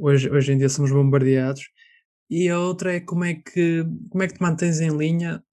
hoje, 0.02 0.30
hoje 0.30 0.52
em 0.52 0.58
dia 0.58 0.68
somos 0.68 0.92
bombardeados, 0.92 1.70
e 2.30 2.50
a 2.50 2.60
outra 2.60 2.96
é 2.96 3.00
como 3.00 3.24
é 3.24 3.36
que, 3.36 3.86
como 4.10 4.24
é 4.24 4.28
que 4.28 4.34
te 4.34 4.42
mantens 4.42 4.80
em 4.80 4.90
linha, 4.90 5.44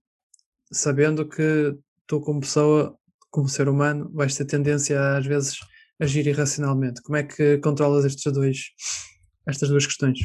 sabendo 0.73 1.29
que 1.29 1.77
tu 2.07 2.21
como 2.21 2.41
pessoa, 2.41 2.97
como 3.31 3.49
ser 3.49 3.69
humano, 3.69 4.11
vais 4.15 4.37
ter 4.37 4.47
tendência 4.47 4.99
a, 4.99 5.19
às 5.19 5.27
vezes 5.27 5.59
agir 6.01 6.27
irracionalmente. 6.27 7.03
Como 7.03 7.17
é 7.17 7.25
que 7.25 7.59
controlas 7.59 8.05
estes 8.05 8.33
dois, 8.33 8.71
estas 9.47 9.69
duas 9.69 9.87
questões? 9.87 10.21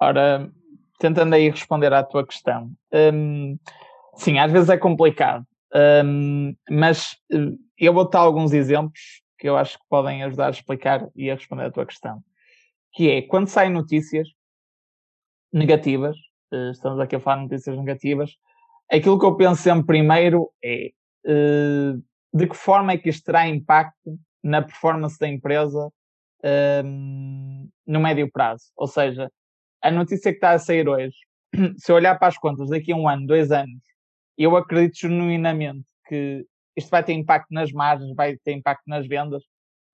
Ora, 0.00 0.50
tentando 0.98 1.34
aí 1.34 1.50
responder 1.50 1.92
à 1.92 2.02
tua 2.02 2.26
questão. 2.26 2.70
Hum, 2.92 3.58
sim, 4.16 4.38
às 4.38 4.50
vezes 4.50 4.68
é 4.68 4.78
complicado, 4.78 5.44
hum, 6.04 6.54
mas 6.70 7.16
hum, 7.32 7.58
eu 7.76 7.92
vou 7.92 8.08
dar 8.08 8.20
alguns 8.20 8.52
exemplos 8.52 9.22
que 9.38 9.48
eu 9.48 9.56
acho 9.56 9.76
que 9.76 9.84
podem 9.90 10.22
ajudar 10.22 10.46
a 10.46 10.50
explicar 10.50 11.08
e 11.16 11.30
a 11.30 11.34
responder 11.34 11.64
à 11.64 11.70
tua 11.70 11.84
questão. 11.84 12.22
Que 12.94 13.10
é, 13.10 13.22
quando 13.22 13.48
saem 13.48 13.70
notícias 13.70 14.28
negativas, 15.52 16.16
eh, 16.52 16.70
estamos 16.70 17.00
aqui 17.00 17.16
a 17.16 17.20
falar 17.20 17.36
de 17.36 17.42
notícias 17.42 17.76
negativas, 17.76 18.30
aquilo 18.90 19.18
que 19.18 19.26
eu 19.26 19.36
penso 19.36 19.62
sempre 19.62 19.86
primeiro 19.86 20.50
é 20.62 20.90
eh, 21.26 21.94
de 22.32 22.48
que 22.48 22.56
forma 22.56 22.92
é 22.92 22.98
que 22.98 23.08
isto 23.08 23.24
terá 23.24 23.48
impacto 23.48 24.18
na 24.42 24.60
performance 24.60 25.18
da 25.18 25.28
empresa 25.28 25.90
um, 26.84 27.68
no 27.86 28.00
médio 28.00 28.30
prazo. 28.30 28.64
Ou 28.76 28.86
seja, 28.86 29.30
a 29.80 29.90
notícia 29.90 30.32
que 30.32 30.36
está 30.36 30.50
a 30.50 30.58
sair 30.58 30.88
hoje, 30.88 31.16
se 31.78 31.90
eu 31.90 31.96
olhar 31.96 32.18
para 32.18 32.28
as 32.28 32.36
contas 32.36 32.68
daqui 32.70 32.92
a 32.92 32.96
um 32.96 33.08
ano, 33.08 33.26
dois 33.26 33.52
anos, 33.52 33.80
eu 34.36 34.56
acredito 34.56 34.98
genuinamente 34.98 35.84
que 36.08 36.44
isto 36.76 36.90
vai 36.90 37.04
ter 37.04 37.12
impacto 37.12 37.52
nas 37.52 37.72
margens, 37.72 38.14
vai 38.16 38.36
ter 38.38 38.52
impacto 38.52 38.82
nas 38.86 39.06
vendas, 39.06 39.44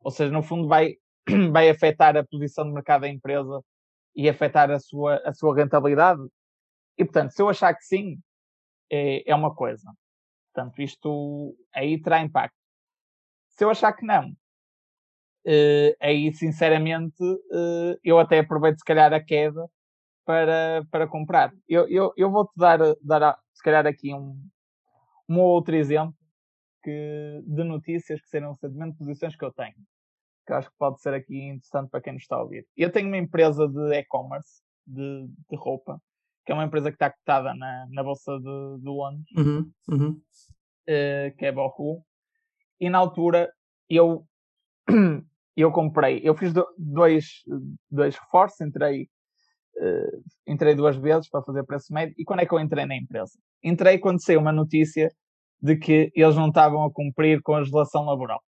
ou 0.02 0.10
seja, 0.10 0.32
no 0.32 0.42
fundo 0.42 0.66
vai, 0.66 0.94
vai 1.52 1.68
afetar 1.68 2.16
a 2.16 2.24
posição 2.24 2.64
de 2.64 2.72
mercado 2.72 3.02
da 3.02 3.08
empresa 3.08 3.62
e 4.14 4.28
afetar 4.28 4.70
a 4.70 4.78
sua, 4.78 5.16
a 5.24 5.32
sua 5.32 5.54
rentabilidade. 5.54 6.20
E 6.98 7.04
portanto, 7.04 7.30
se 7.32 7.42
eu 7.42 7.48
achar 7.48 7.74
que 7.74 7.84
sim, 7.84 8.18
é, 8.90 9.30
é 9.30 9.34
uma 9.34 9.54
coisa. 9.54 9.90
Portanto, 10.52 10.82
isto 10.82 11.56
aí 11.74 12.00
terá 12.00 12.20
impacto. 12.20 12.56
Se 13.50 13.64
eu 13.64 13.70
achar 13.70 13.92
que 13.92 14.04
não, 14.04 14.30
uh, 14.30 15.96
aí 16.00 16.32
sinceramente 16.32 17.22
uh, 17.22 17.98
eu 18.02 18.18
até 18.18 18.40
aproveito 18.40 18.78
se 18.78 18.84
calhar 18.84 19.12
a 19.12 19.22
queda 19.22 19.66
para, 20.24 20.84
para 20.90 21.06
comprar. 21.06 21.52
Eu, 21.68 21.88
eu, 21.88 22.12
eu 22.16 22.30
vou-te 22.30 22.52
dar, 22.56 22.78
dar 23.02 23.38
se 23.52 23.62
calhar 23.62 23.86
aqui 23.86 24.14
um, 24.14 24.40
um 25.28 25.38
outro 25.40 25.74
exemplo 25.74 26.16
que, 26.82 27.42
de 27.46 27.64
notícias 27.64 28.20
que 28.20 28.28
serão 28.28 28.52
recentemente 28.52 28.96
posições 28.96 29.36
que 29.36 29.44
eu 29.44 29.52
tenho. 29.52 29.76
Que 30.46 30.52
acho 30.52 30.70
que 30.70 30.76
pode 30.78 31.00
ser 31.00 31.14
aqui 31.14 31.38
interessante 31.48 31.90
para 31.90 32.00
quem 32.00 32.14
nos 32.14 32.22
está 32.22 32.36
a 32.36 32.42
ouvir. 32.42 32.66
Eu 32.76 32.90
tenho 32.90 33.08
uma 33.08 33.18
empresa 33.18 33.68
de 33.68 33.94
e-commerce 33.94 34.62
de, 34.86 35.28
de 35.48 35.56
roupa, 35.56 36.00
que 36.44 36.52
é 36.52 36.54
uma 36.54 36.64
empresa 36.64 36.90
que 36.90 36.96
está 36.96 37.10
cotada 37.10 37.54
na, 37.54 37.86
na 37.90 38.02
Bolsa 38.02 38.36
de, 38.38 38.78
de 38.80 38.88
Londres, 38.88 39.26
uhum, 39.36 39.70
uhum. 39.88 40.20
Uh, 40.88 41.36
que 41.36 41.46
é 41.46 41.52
Bohu. 41.52 42.04
E 42.80 42.88
na 42.88 42.98
altura 42.98 43.52
eu 43.88 44.26
eu 45.56 45.70
comprei, 45.70 46.20
eu 46.24 46.34
fiz 46.34 46.52
dois, 46.78 47.42
dois 47.90 48.16
reforços, 48.16 48.60
entrei, 48.60 49.08
uh, 49.76 50.22
entrei 50.46 50.74
duas 50.74 50.96
vezes 50.96 51.28
para 51.28 51.42
fazer 51.42 51.64
preço 51.64 51.92
médio. 51.92 52.14
E 52.18 52.24
quando 52.24 52.40
é 52.40 52.46
que 52.46 52.54
eu 52.54 52.60
entrei 52.60 52.86
na 52.86 52.96
empresa? 52.96 53.32
Entrei 53.62 53.98
quando 53.98 54.22
saiu 54.22 54.40
uma 54.40 54.52
notícia 54.52 55.10
de 55.60 55.76
que 55.76 56.10
eles 56.14 56.36
não 56.36 56.48
estavam 56.48 56.84
a 56.84 56.92
cumprir 56.92 57.42
com 57.42 57.54
a 57.54 57.58
legislação 57.58 58.04
laboral. 58.04 58.40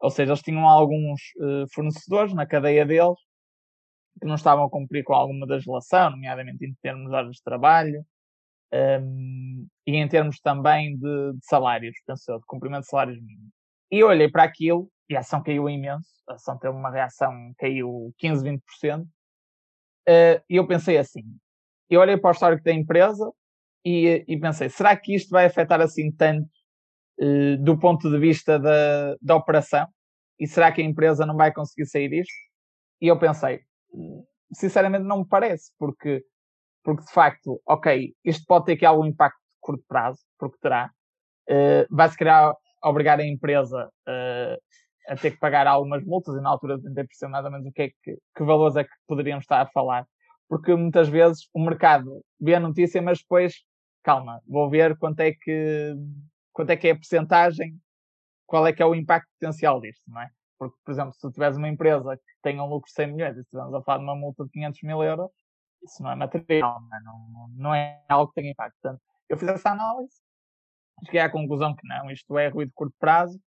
Ou 0.00 0.10
seja, 0.10 0.32
eles 0.32 0.42
tinham 0.42 0.66
alguns 0.68 1.20
uh, 1.38 1.66
fornecedores 1.72 2.34
na 2.34 2.46
cadeia 2.46 2.84
deles 2.84 3.18
que 4.20 4.26
não 4.26 4.34
estavam 4.34 4.64
a 4.64 4.70
cumprir 4.70 5.04
com 5.04 5.14
alguma 5.14 5.46
legislação, 5.46 6.10
nomeadamente 6.10 6.64
em 6.64 6.74
termos 6.82 7.08
de 7.08 7.14
horas 7.14 7.36
de 7.36 7.42
trabalho 7.42 8.04
um, 8.72 8.76
ehm, 8.76 9.66
e 9.86 9.96
em 9.96 10.08
termos 10.08 10.40
também 10.40 10.96
de, 10.96 11.32
de 11.34 11.46
salários, 11.46 11.96
pensou, 12.06 12.38
de 12.38 12.46
cumprimento 12.46 12.82
de 12.82 12.88
salários 12.88 13.20
mínimos. 13.20 13.52
E 13.90 13.98
eu 14.00 14.08
olhei 14.08 14.28
para 14.28 14.42
aquilo 14.44 14.90
e 15.08 15.16
a 15.16 15.20
ação 15.20 15.42
caiu 15.42 15.68
imenso, 15.68 16.08
a 16.28 16.34
ação 16.34 16.58
teve 16.58 16.74
uma 16.74 16.90
reação, 16.90 17.52
caiu 17.58 18.12
15, 18.18 18.44
20%. 18.44 19.02
Uh, 20.08 20.42
e 20.48 20.56
eu 20.56 20.66
pensei 20.66 20.98
assim, 20.98 21.22
eu 21.90 22.00
olhei 22.00 22.16
para 22.16 22.28
o 22.28 22.32
histórico 22.32 22.64
da 22.64 22.72
empresa 22.72 23.30
e, 23.84 24.24
e 24.26 24.38
pensei, 24.38 24.68
será 24.68 24.96
que 24.96 25.14
isto 25.14 25.30
vai 25.30 25.46
afetar 25.46 25.80
assim 25.80 26.10
tanto 26.10 26.48
do 27.62 27.78
ponto 27.78 28.10
de 28.10 28.18
vista 28.18 28.58
da, 28.58 29.16
da 29.20 29.36
operação? 29.36 29.86
E 30.38 30.46
será 30.46 30.70
que 30.70 30.82
a 30.82 30.84
empresa 30.84 31.24
não 31.24 31.36
vai 31.36 31.52
conseguir 31.52 31.86
sair 31.86 32.10
disto? 32.10 32.34
E 33.00 33.08
eu 33.08 33.18
pensei, 33.18 33.60
sinceramente 34.52 35.04
não 35.04 35.18
me 35.18 35.26
parece, 35.26 35.72
porque, 35.78 36.24
porque 36.82 37.04
de 37.04 37.10
facto, 37.10 37.60
ok, 37.66 38.14
isto 38.24 38.44
pode 38.46 38.66
ter 38.66 38.72
aqui 38.72 38.86
algum 38.86 39.06
impacto 39.06 39.38
de 39.38 39.58
curto 39.60 39.84
prazo, 39.88 40.20
porque 40.38 40.58
terá, 40.60 40.90
uh, 41.48 41.86
vai 41.94 42.08
se 42.08 42.16
criar 42.16 42.54
obrigar 42.82 43.18
a 43.18 43.26
empresa 43.26 43.90
uh, 44.08 44.56
a 45.08 45.16
ter 45.16 45.32
que 45.32 45.38
pagar 45.38 45.66
algumas 45.66 46.04
multas 46.04 46.36
e 46.36 46.40
na 46.40 46.50
altura 46.50 46.80
tentei 46.80 47.04
perceber 47.04 47.30
mais 47.30 47.44
ou 47.44 47.50
menos 47.50 47.66
o 47.66 47.72
que 47.72 47.82
é 47.82 47.88
que, 48.02 48.18
que 48.36 48.44
valores 48.44 48.76
é 48.76 48.84
que 48.84 48.90
poderíamos 49.06 49.44
estar 49.44 49.60
a 49.60 49.66
falar. 49.66 50.06
Porque 50.48 50.74
muitas 50.74 51.08
vezes 51.08 51.48
o 51.52 51.60
mercado 51.60 52.22
vê 52.40 52.54
a 52.54 52.60
notícia, 52.60 53.02
mas 53.02 53.18
depois, 53.18 53.54
calma, 54.02 54.40
vou 54.46 54.70
ver 54.70 54.96
quanto 54.96 55.20
é 55.20 55.32
que, 55.32 55.94
quanto 56.56 56.70
é 56.70 56.76
que 56.76 56.88
é 56.88 56.92
a 56.92 56.96
percentagem, 56.96 57.78
qual 58.46 58.66
é 58.66 58.72
que 58.72 58.82
é 58.82 58.86
o 58.86 58.94
impacto 58.94 59.28
potencial 59.38 59.78
disto, 59.78 60.02
não 60.08 60.22
é? 60.22 60.30
Porque, 60.58 60.74
por 60.82 60.90
exemplo, 60.90 61.12
se 61.12 61.20
tu 61.20 61.30
tiveres 61.30 61.58
uma 61.58 61.68
empresa 61.68 62.16
que 62.16 62.22
tenha 62.42 62.62
um 62.62 62.66
lucro 62.66 62.88
de 62.88 62.94
100 62.94 63.12
milhões 63.12 63.36
e 63.36 63.40
estivermos 63.40 63.74
a 63.74 63.82
falar 63.82 63.98
de 63.98 64.04
uma 64.04 64.16
multa 64.16 64.42
de 64.44 64.50
500 64.52 64.82
mil 64.84 65.02
euros, 65.02 65.30
isso 65.84 66.02
não 66.02 66.12
é 66.12 66.16
material, 66.16 66.80
não 66.80 66.96
é, 66.96 67.02
não, 67.02 67.48
não 67.54 67.74
é 67.74 68.02
algo 68.08 68.28
que 68.28 68.40
tenha 68.40 68.52
impacto. 68.52 68.74
Portanto, 68.80 69.02
eu 69.28 69.36
fiz 69.36 69.48
essa 69.48 69.70
análise, 69.70 70.14
cheguei 71.04 71.20
à 71.20 71.28
conclusão 71.28 71.76
que 71.76 71.86
não, 71.86 72.10
isto 72.10 72.38
é 72.38 72.48
ruído 72.48 72.68
de 72.68 72.74
curto 72.74 72.94
prazo, 72.98 73.38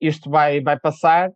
isto 0.00 0.30
vai, 0.30 0.60
vai 0.60 0.78
passar 0.78 1.32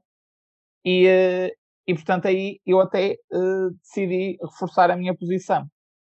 e, 0.85 1.09
eh, 1.09 1.51
e 1.85 1.95
portanto 1.95 2.29
aí 2.29 2.61
eu 2.65 2.81
até 2.81 3.17
uh, 3.33 3.71
decidi 3.71 4.39
reforçar 4.41 4.89
a 4.89 4.97
minha 4.97 5.17
posição. 5.17 5.67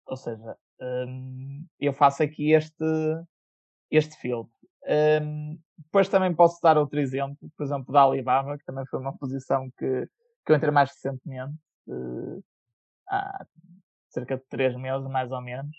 Ou 0.07 0.19
seja, 0.19 0.55
um, 0.79 1.67
eu 1.81 1.95
faço 1.95 2.23
aqui 2.23 2.53
este, 2.53 2.85
este 3.91 4.17
filtro. 4.19 4.52
Um, 4.87 5.59
depois 5.79 6.09
também 6.09 6.35
posso 6.35 6.61
dar 6.63 6.77
outro 6.77 6.99
exemplo, 6.99 7.51
por 7.57 7.65
exemplo, 7.65 7.93
da 7.93 8.03
Alibaba, 8.03 8.59
que 8.59 8.65
também 8.65 8.85
foi 8.87 8.99
uma 9.01 9.17
posição 9.17 9.71
que, 9.79 10.07
que 10.45 10.53
eu 10.53 10.57
entrei 10.57 10.73
mais 10.73 10.91
recentemente, 10.91 11.55
uh, 11.89 12.43
há 13.09 13.47
cerca 14.09 14.37
de 14.37 14.45
três 14.49 14.75
meses, 14.77 15.07
mais 15.09 15.31
ou 15.31 15.41
menos. 15.41 15.77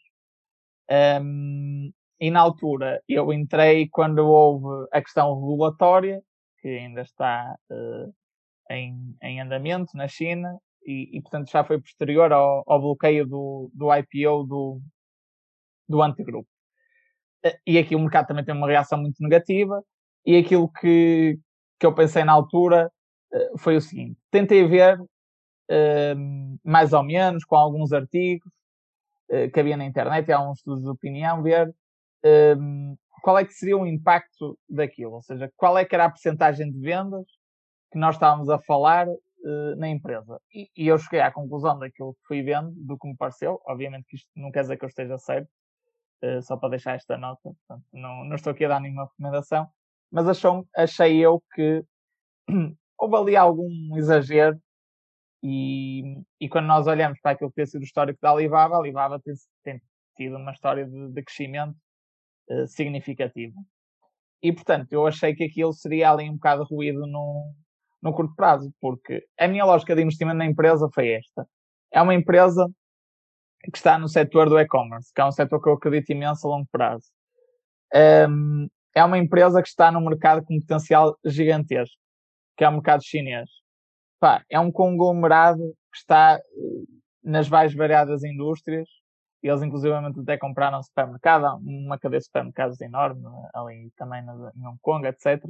Um, 1.21 1.91
e 2.19 2.31
na 2.31 2.41
altura 2.41 3.01
eu 3.07 3.31
entrei 3.33 3.89
quando 3.89 4.19
houve 4.19 4.87
a 4.91 5.01
questão 5.01 5.33
regulatória 5.33 6.21
que 6.59 6.67
ainda 6.67 7.01
está 7.01 7.55
uh, 7.71 8.13
em, 8.69 9.15
em 9.21 9.41
andamento 9.41 9.95
na 9.95 10.07
China 10.07 10.57
e, 10.85 11.17
e, 11.17 11.21
portanto 11.21 11.49
já 11.49 11.63
foi 11.63 11.79
posterior 11.79 12.31
ao, 12.31 12.63
ao 12.67 12.81
bloqueio 12.81 13.25
do, 13.25 13.69
do 13.73 13.93
IPO 13.93 14.43
do, 14.45 14.81
do 15.87 16.01
antigrupo. 16.01 16.47
E 17.65 17.77
aqui 17.77 17.95
o 17.95 17.99
mercado 17.99 18.27
também 18.27 18.45
tem 18.45 18.55
uma 18.55 18.67
reação 18.67 18.99
muito 18.99 19.21
negativa 19.21 19.83
e 20.25 20.37
aquilo 20.37 20.71
que, 20.71 21.37
que 21.79 21.85
eu 21.85 21.93
pensei 21.93 22.23
na 22.23 22.31
altura 22.31 22.91
uh, 23.33 23.57
foi 23.57 23.75
o 23.75 23.81
seguinte, 23.81 24.17
tentei 24.31 24.67
ver 24.67 24.99
mais 26.63 26.93
ou 26.93 27.01
menos 27.01 27.43
com 27.45 27.55
alguns 27.55 27.91
artigos 27.93 28.51
que 29.51 29.59
havia 29.59 29.75
na 29.75 29.85
internet 29.85 30.27
e 30.27 30.31
alguns 30.31 30.59
estudos 30.59 30.83
de 30.83 30.89
opinião, 30.89 31.41
ver 31.41 31.73
qual 33.23 33.37
é 33.37 33.45
que 33.45 33.53
seria 33.53 33.77
o 33.77 33.87
impacto 33.87 34.59
daquilo? 34.69 35.13
Ou 35.13 35.21
seja, 35.21 35.49
qual 35.55 35.77
é 35.77 35.85
que 35.85 35.95
era 35.95 36.05
a 36.05 36.09
percentagem 36.09 36.69
de 36.69 36.77
vendas 36.77 37.25
que 37.89 37.97
nós 37.97 38.15
estávamos 38.15 38.49
a 38.49 38.59
falar 38.59 39.07
uh, 39.07 39.75
na 39.77 39.87
empresa? 39.87 40.37
E, 40.53 40.69
eu 40.75 40.97
cheguei 40.97 41.21
à 41.21 41.31
conclusão 41.31 41.79
daquilo 41.79 42.13
que 42.15 42.27
fui 42.27 42.43
vendo, 42.43 42.73
do 42.75 42.97
que 42.97 43.07
me 43.07 43.15
pareceu. 43.15 43.61
Obviamente 43.65 44.05
que 44.09 44.17
isto 44.17 44.29
não 44.35 44.51
quer 44.51 44.61
dizer 44.63 44.77
que 44.77 44.83
eu 44.83 44.89
esteja 44.89 45.17
certo, 45.17 45.47
só 46.41 46.57
para 46.57 46.69
deixar 46.69 46.95
esta 46.95 47.17
nota. 47.17 47.41
Portanto, 47.43 47.85
não, 47.91 48.23
não 48.25 48.35
estou 48.35 48.51
aqui 48.51 48.65
a 48.65 48.69
dar 48.69 48.79
nenhuma 48.81 49.05
recomendação, 49.05 49.67
mas 50.11 50.27
achou, 50.27 50.67
achei 50.75 51.17
eu 51.19 51.41
que 51.53 51.83
houve 52.97 53.15
ali 53.15 53.35
algum 53.35 53.97
exagero 53.97 54.59
E, 55.43 56.21
e 56.39 56.47
quando 56.49 56.67
nós 56.67 56.87
olhamos 56.87 57.19
para 57.21 57.31
aquilo 57.31 57.49
que 57.49 57.57
tem 57.57 57.65
sido 57.65 57.81
o 57.81 57.85
histórico 57.85 58.19
da 58.21 58.31
Alibaba, 58.31 58.75
a 58.75 58.79
Alibaba 58.79 59.19
tem, 59.19 59.33
tem 59.63 59.81
tido 60.15 60.37
uma 60.37 60.51
história 60.53 60.85
de, 60.85 61.09
de 61.11 61.23
crescimento 61.23 61.75
uh, 62.49 62.67
significativo. 62.67 63.55
E, 64.41 64.53
portanto, 64.53 64.93
eu 64.93 65.07
achei 65.07 65.35
que 65.35 65.43
aquilo 65.45 65.73
seria 65.73 66.11
ali 66.11 66.29
um 66.29 66.35
bocado 66.35 66.63
ruído 66.63 67.05
no, 67.07 67.53
no 68.01 68.13
curto 68.13 68.35
prazo, 68.35 68.73
porque 68.81 69.25
a 69.39 69.47
minha 69.47 69.65
lógica 69.65 69.95
de 69.95 70.01
investimento 70.01 70.37
na 70.37 70.45
empresa 70.45 70.89
foi 70.93 71.13
esta. 71.13 71.47
É 71.91 72.01
uma 72.01 72.13
empresa 72.13 72.69
que 73.71 73.77
está 73.77 73.97
no 73.97 74.07
setor 74.07 74.49
do 74.49 74.59
e-commerce, 74.59 75.11
que 75.13 75.21
é 75.21 75.25
um 75.25 75.31
setor 75.31 75.61
que 75.61 75.69
eu 75.69 75.73
acredito 75.73 76.11
imenso 76.11 76.47
a 76.47 76.49
longo 76.49 76.67
prazo. 76.71 77.05
Um, 78.29 78.67
é 78.95 79.03
uma 79.03 79.17
empresa 79.17 79.61
que 79.61 79.67
está 79.67 79.91
num 79.91 80.01
mercado 80.01 80.43
com 80.43 80.59
potencial 80.59 81.17
gigantesco, 81.25 81.95
que 82.57 82.63
é 82.63 82.69
o 82.69 82.73
mercado 82.73 83.03
chinês. 83.03 83.49
Pá, 84.19 84.43
é 84.49 84.59
um 84.59 84.71
conglomerado 84.71 85.61
que 85.91 85.97
está 85.97 86.35
eh, 86.35 86.41
nas 87.23 87.49
mais 87.49 87.73
variadas 87.73 88.23
indústrias. 88.23 88.87
Eles, 89.41 89.61
inclusivamente, 89.61 90.19
até 90.19 90.37
compraram 90.37 90.79
um 90.79 90.83
supermercado, 90.83 91.57
uma 91.57 91.99
cadeia 91.99 92.19
de 92.19 92.25
supermercados 92.25 92.79
enorme, 92.79 93.23
ali 93.53 93.91
também 93.97 94.21
em 94.21 94.67
Hong 94.67 94.79
Kong, 94.81 95.05
etc. 95.07 95.43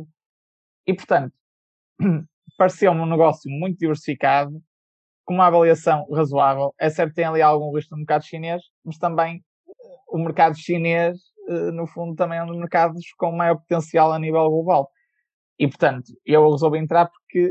E, 0.88 0.94
portanto, 0.94 1.34
pareceu-me 2.58 3.02
um 3.02 3.06
negócio 3.06 3.52
muito 3.52 3.78
diversificado, 3.78 4.62
com 5.26 5.34
uma 5.34 5.48
avaliação 5.48 6.06
razoável. 6.12 6.74
É 6.80 6.90
certo 6.90 7.10
que 7.10 7.16
tem 7.16 7.26
ali 7.26 7.42
algum 7.42 7.74
risco 7.76 7.92
no 7.96 8.00
mercado 8.00 8.26
chinês, 8.26 8.62
mas 8.84 8.98
também 8.98 9.38
eh, 9.38 9.96
o 10.10 10.18
mercado 10.18 10.58
chinês, 10.58 11.18
eh, 11.50 11.72
no 11.72 11.88
fundo, 11.88 12.16
também 12.16 12.40
é 12.40 12.44
um 12.44 12.48
dos 12.48 12.58
mercados 12.58 13.04
com 13.18 13.32
maior 13.32 13.56
potencial 13.58 14.12
a 14.12 14.20
nível 14.20 14.50
global. 14.50 14.90
E, 15.58 15.68
portanto, 15.68 16.14
eu 16.26 16.50
resolvi 16.52 16.80
entrar 16.80 17.08
porque 17.10 17.50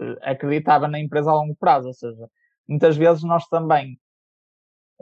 eh, 0.00 0.30
acreditava 0.30 0.88
na 0.88 0.98
empresa 1.00 1.30
a 1.30 1.34
longo 1.34 1.56
prazo. 1.56 1.88
Ou 1.88 1.94
seja, 1.94 2.28
muitas 2.68 2.96
vezes 2.96 3.22
nós 3.22 3.46
também 3.48 3.98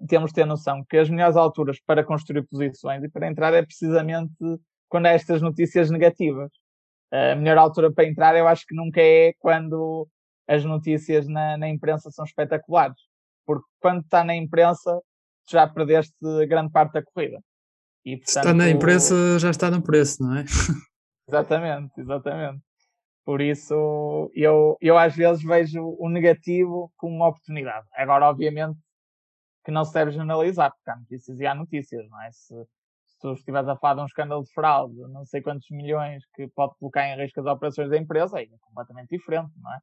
temos 0.09 0.31
de 0.31 0.35
ter 0.35 0.47
noção 0.47 0.85
que 0.89 0.97
as 0.97 1.11
melhores 1.11 1.37
alturas 1.37 1.79
para 1.81 2.05
construir 2.05 2.43
posições 2.47 3.03
e 3.05 3.09
para 3.09 3.29
entrar 3.29 3.53
é 3.55 3.63
precisamente 3.63 4.33
quando 4.89 5.07
há 5.07 5.11
estas 5.11 5.43
notícias 5.43 5.91
negativas. 5.91 6.51
A 7.13 7.35
melhor 7.35 7.59
altura 7.59 7.93
para 7.93 8.07
entrar 8.07 8.37
eu 8.37 8.49
acho 8.49 8.65
que 8.67 8.75
nunca 8.75 9.01
é 9.01 9.33
quando 9.39 10.09
as 10.51 10.65
notícias 10.65 11.29
na, 11.29 11.57
na 11.57 11.69
imprensa 11.69 12.11
são 12.11 12.25
espetaculares. 12.25 12.99
Porque 13.47 13.65
quando 13.79 14.03
está 14.03 14.25
na 14.25 14.35
imprensa, 14.35 15.01
já 15.49 15.67
perdeste 15.69 16.13
grande 16.49 16.73
parte 16.73 16.95
da 16.95 17.03
corrida. 17.05 17.41
E, 18.05 18.17
portanto, 18.17 18.37
está 18.37 18.55
na 18.55 18.69
imprensa, 18.69 19.39
já 19.39 19.51
está 19.51 19.71
no 19.71 19.81
preço, 19.81 20.23
não 20.23 20.37
é? 20.37 20.45
exatamente, 21.29 22.01
exatamente. 22.01 22.61
Por 23.25 23.41
isso, 23.41 24.31
eu, 24.35 24.77
eu 24.81 24.99
às 24.99 25.15
vezes 25.15 25.43
vejo 25.45 25.97
o 25.99 26.09
negativo 26.09 26.93
como 26.97 27.15
uma 27.15 27.29
oportunidade. 27.29 27.87
Agora, 27.95 28.29
obviamente, 28.29 28.77
que 29.65 29.71
não 29.71 29.85
se 29.85 29.93
deve 29.93 30.11
generalizar, 30.11 30.73
porque 30.73 30.91
há 30.91 30.97
notícias 30.97 31.39
e 31.39 31.47
há 31.47 31.55
notícias, 31.55 32.09
não 32.09 32.21
é? 32.23 32.33
Se, 32.33 32.55
se 33.05 33.19
tu 33.21 33.33
estiveres 33.35 33.69
a 33.69 33.77
falar 33.77 33.95
de 33.95 34.01
um 34.01 34.07
escândalo 34.07 34.43
de 34.43 34.53
fraude, 34.53 34.97
não 35.13 35.25
sei 35.25 35.43
quantos 35.43 35.69
milhões 35.71 36.25
que 36.35 36.49
pode 36.49 36.75
colocar 36.79 37.07
em 37.07 37.23
risco 37.23 37.39
as 37.39 37.47
operações 37.47 37.91
da 37.91 37.99
empresa, 37.99 38.39
aí 38.39 38.51
é 38.53 38.59
completamente 38.61 39.17
diferente, 39.17 39.53
não 39.57 39.73
é? 39.73 39.79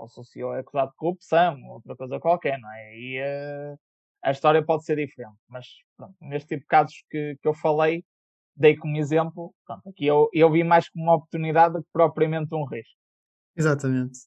Ou 0.00 0.08
se 0.08 0.18
o 0.18 0.24
CEO 0.24 0.54
é 0.54 0.60
acusado 0.60 0.90
de 0.90 0.96
corrupção, 0.96 1.62
outra 1.68 1.94
coisa 1.94 2.18
qualquer, 2.18 2.58
não 2.58 2.72
é? 2.72 2.96
E 2.96 3.20
uh, 3.20 3.78
a 4.24 4.30
história 4.30 4.64
pode 4.64 4.84
ser 4.84 4.96
diferente. 4.96 5.36
Mas 5.48 5.66
pronto, 5.96 6.14
neste 6.22 6.48
tipo 6.48 6.62
de 6.62 6.66
casos 6.66 7.04
que, 7.10 7.36
que 7.40 7.46
eu 7.46 7.54
falei, 7.54 8.04
dei 8.56 8.76
como 8.76 8.96
exemplo, 8.96 9.54
pronto, 9.66 9.88
aqui 9.88 10.06
eu, 10.06 10.28
eu 10.32 10.50
vi 10.50 10.64
mais 10.64 10.88
como 10.88 11.04
uma 11.04 11.16
oportunidade 11.16 11.74
do 11.74 11.82
que 11.82 11.88
propriamente 11.92 12.54
um 12.54 12.64
risco. 12.64 12.96
Exatamente. 13.56 14.18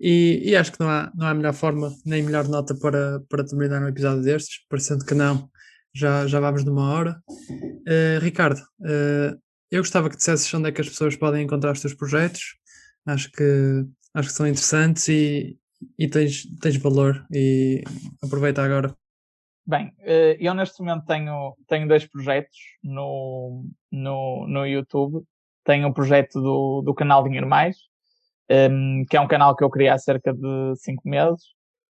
E, 0.00 0.40
e, 0.44 0.56
acho 0.56 0.70
que 0.72 0.78
não 0.78 0.88
há, 0.88 1.10
não 1.12 1.26
há 1.26 1.34
melhor 1.34 1.52
forma, 1.52 1.90
nem 2.06 2.22
melhor 2.22 2.46
nota 2.46 2.72
para, 2.76 3.20
para 3.28 3.44
terminar 3.44 3.82
um 3.82 3.88
episódio 3.88 4.22
destes, 4.22 4.64
parecendo 4.68 5.04
que 5.04 5.12
não, 5.12 5.50
já, 5.92 6.24
já 6.28 6.38
vamos 6.38 6.62
numa 6.64 6.92
hora. 6.92 7.20
Uh, 7.50 8.20
Ricardo, 8.20 8.60
uh, 8.80 9.36
eu 9.70 9.82
gostava 9.82 10.08
que 10.08 10.16
dissesses 10.16 10.52
onde 10.54 10.68
é 10.68 10.72
que 10.72 10.80
as 10.80 10.88
pessoas 10.88 11.16
podem 11.16 11.42
encontrar 11.42 11.72
os 11.72 11.80
teus 11.80 11.94
projetos. 11.94 12.56
Acho 13.04 13.30
que 13.32 13.84
acho 14.18 14.28
que 14.28 14.34
são 14.34 14.46
interessantes 14.46 15.08
e, 15.08 15.56
e 15.96 16.08
tens, 16.08 16.44
tens 16.60 16.76
valor 16.76 17.24
e 17.32 17.84
aproveita 18.22 18.62
agora. 18.62 18.94
Bem, 19.64 19.92
eh, 20.00 20.36
eu 20.40 20.54
neste 20.54 20.80
momento 20.80 21.04
tenho, 21.06 21.54
tenho 21.68 21.86
dois 21.86 22.04
projetos 22.06 22.56
no, 22.82 23.64
no, 23.92 24.46
no 24.48 24.66
YouTube. 24.66 25.22
Tenho 25.64 25.86
o 25.86 25.90
um 25.90 25.92
projeto 25.92 26.40
do, 26.40 26.82
do 26.82 26.94
canal 26.94 27.22
Dinheiro 27.22 27.46
Mais, 27.46 27.76
um, 28.50 28.54
ehm, 28.54 29.04
que 29.08 29.16
é 29.16 29.20
um 29.20 29.28
canal 29.28 29.54
que 29.54 29.62
eu 29.62 29.70
criei 29.70 29.90
há 29.90 29.98
cerca 29.98 30.32
de 30.32 30.74
5 30.76 31.06
meses. 31.06 31.42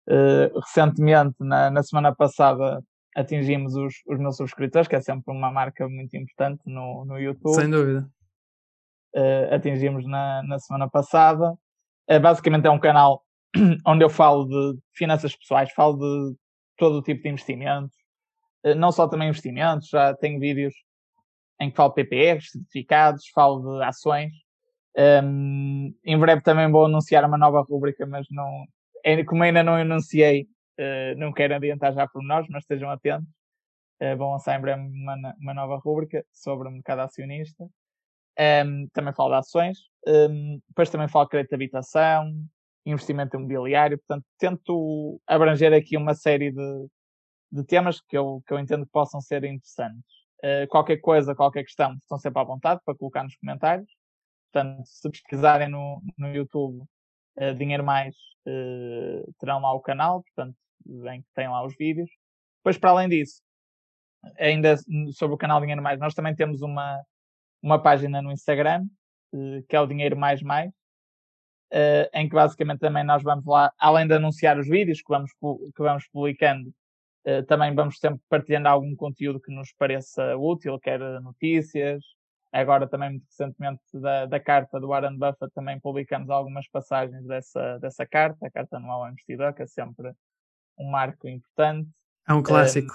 Uh, 0.09 0.59
recentemente, 0.59 1.37
na, 1.39 1.71
na 1.71 1.83
semana 1.85 2.13
passada, 2.13 2.83
atingimos 3.15 3.77
os, 3.77 3.95
os 4.09 4.19
meus 4.19 4.37
subscritores, 4.37 4.89
que 4.89 4.97
é 4.97 5.01
sempre 5.01 5.33
uma 5.33 5.53
marca 5.53 5.89
muito 5.89 6.17
importante 6.17 6.63
no, 6.67 7.05
no 7.05 7.17
YouTube. 7.17 7.55
Sem 7.55 7.71
dúvida. 7.71 8.11
Uh, 9.15 9.55
atingimos 9.55 10.05
na, 10.05 10.43
na 10.43 10.59
semana 10.59 10.91
passada. 10.91 11.57
É, 12.11 12.19
basicamente 12.19 12.67
é 12.67 12.71
um 12.71 12.81
canal 12.81 13.25
onde 13.87 14.05
eu 14.05 14.11
falo 14.11 14.45
de 14.45 14.81
finanças 14.93 15.37
pessoais, 15.37 15.71
falo 15.73 15.97
de 15.97 16.37
todo 16.77 16.99
o 16.99 17.03
tipo 17.03 17.23
de 17.23 17.29
investimentos, 17.29 17.97
eh, 18.65 18.75
não 18.75 18.91
só 18.91 19.07
também 19.07 19.29
investimentos, 19.29 19.89
já 19.89 20.13
tenho 20.17 20.41
vídeos 20.41 20.75
em 21.61 21.71
que 21.71 21.77
falo 21.77 21.93
PPRs, 21.93 22.51
certificados, 22.51 23.29
falo 23.33 23.79
de 23.79 23.85
ações. 23.85 24.33
Um, 25.23 25.95
em 26.05 26.19
breve 26.19 26.43
também 26.43 26.69
vou 26.71 26.87
anunciar 26.87 27.25
uma 27.25 27.39
nova 27.39 27.61
rubrica, 27.63 28.05
mas 28.07 28.27
não, 28.31 28.65
é, 29.05 29.23
como 29.25 29.45
ainda 29.45 29.63
não 29.63 29.75
anunciei, 29.75 30.49
uh, 30.81 31.17
não 31.17 31.33
quero 31.33 31.55
adiantar 31.55 31.93
já 31.95 32.09
por 32.09 32.25
nós, 32.25 32.45
mas 32.51 32.65
estejam 32.65 32.91
atentos. 32.91 33.29
Uh, 34.03 34.17
vou 34.17 34.33
lançar 34.33 34.59
em 34.59 34.63
breve 34.63 34.81
uma, 34.83 35.35
uma 35.41 35.55
nova 35.55 35.77
rubrica 35.77 36.25
sobre 36.33 36.67
o 36.69 36.73
mercado 36.73 37.01
acionista. 37.01 37.69
Um, 38.41 38.89
também 38.95 39.13
falo 39.13 39.31
de 39.31 39.37
ações. 39.37 39.79
Um, 40.07 40.59
depois 40.69 40.89
também 40.89 41.09
falo 41.09 41.27
de 41.27 41.31
crédito 41.31 41.51
de 41.51 41.55
habitação, 41.57 42.33
investimento 42.87 43.37
imobiliário. 43.37 43.99
Portanto, 43.99 44.25
tento 44.39 45.21
abranger 45.27 45.75
aqui 45.75 45.95
uma 45.97 46.15
série 46.15 46.51
de, 46.51 46.87
de 47.53 47.65
temas 47.65 48.01
que 48.01 48.17
eu, 48.17 48.43
que 48.47 48.55
eu 48.55 48.59
entendo 48.59 48.87
que 48.87 48.93
possam 48.93 49.21
ser 49.21 49.45
interessantes. 49.45 50.21
Uh, 50.43 50.67
qualquer 50.69 50.97
coisa, 50.99 51.35
qualquer 51.35 51.65
questão, 51.65 51.93
estão 51.97 52.19
sempre 52.19 52.41
à 52.41 52.45
vontade 52.45 52.81
para 52.83 52.97
colocar 52.97 53.23
nos 53.23 53.37
comentários. 53.37 53.91
Portanto, 54.51 54.83
se 54.87 55.11
pesquisarem 55.11 55.69
no, 55.69 56.03
no 56.17 56.35
YouTube 56.35 56.83
uh, 57.39 57.55
Dinheiro 57.55 57.85
Mais, 57.85 58.17
uh, 58.47 59.33
terão 59.39 59.61
lá 59.61 59.75
o 59.75 59.81
canal, 59.81 60.23
portanto, 60.23 60.57
em 61.13 61.21
que 61.21 61.29
tem 61.35 61.47
lá 61.47 61.63
os 61.63 61.77
vídeos. 61.77 62.09
Depois, 62.61 62.79
para 62.79 62.91
além 62.91 63.09
disso, 63.11 63.43
ainda 64.39 64.77
sobre 65.13 65.35
o 65.35 65.39
canal 65.39 65.61
Dinheiro 65.61 65.83
Mais, 65.83 66.01
nós 66.01 66.15
também 66.15 66.35
temos 66.35 66.63
uma, 66.63 66.99
uma 67.63 67.83
página 67.83 68.23
no 68.23 68.33
Instagram, 68.33 68.87
eh, 69.33 69.63
que 69.69 69.77
é 69.77 69.81
o 69.81 69.87
Dinheiro 69.87 70.17
Mais 70.17 70.43
Mais, 70.43 70.73
eh, 71.73 72.11
em 72.15 72.29
que 72.29 72.35
basicamente 72.35 72.81
também 72.81 73.05
nós 73.05 73.23
vamos 73.23 73.45
lá, 73.47 73.73
além 73.79 74.07
de 74.07 74.15
anunciar 74.15 74.59
os 74.59 74.69
vídeos 74.69 75.01
que 75.01 75.09
vamos, 75.09 75.33
que 75.33 75.83
vamos 75.83 76.07
publicando, 76.09 76.73
eh, 77.25 77.43
também 77.43 77.75
vamos 77.75 77.99
sempre 77.99 78.21
partilhando 78.29 78.69
algum 78.69 78.95
conteúdo 78.97 79.41
que 79.41 79.53
nos 79.53 79.73
pareça 79.73 80.37
útil, 80.37 80.79
quer 80.79 81.01
notícias. 81.21 82.05
Agora 82.53 82.89
também, 82.89 83.11
muito 83.11 83.27
recentemente, 83.27 83.81
da, 83.95 84.27
da 84.27 84.41
carta 84.41 84.81
do 84.81 84.89
Warren 84.89 85.17
Buffett, 85.17 85.53
também 85.55 85.79
publicamos 85.79 86.29
algumas 86.31 86.69
passagens 86.69 87.25
dessa, 87.25 87.79
dessa 87.79 88.05
carta, 88.05 88.45
a 88.45 88.51
carta 88.51 88.77
anual 88.77 89.05
ao 89.05 89.11
investidor, 89.11 89.55
que 89.55 89.63
é 89.63 89.67
sempre 89.67 90.13
um 90.77 90.91
marco 90.91 91.29
importante. 91.29 91.89
É 92.29 92.33
um 92.33 92.43
clássico. 92.43 92.93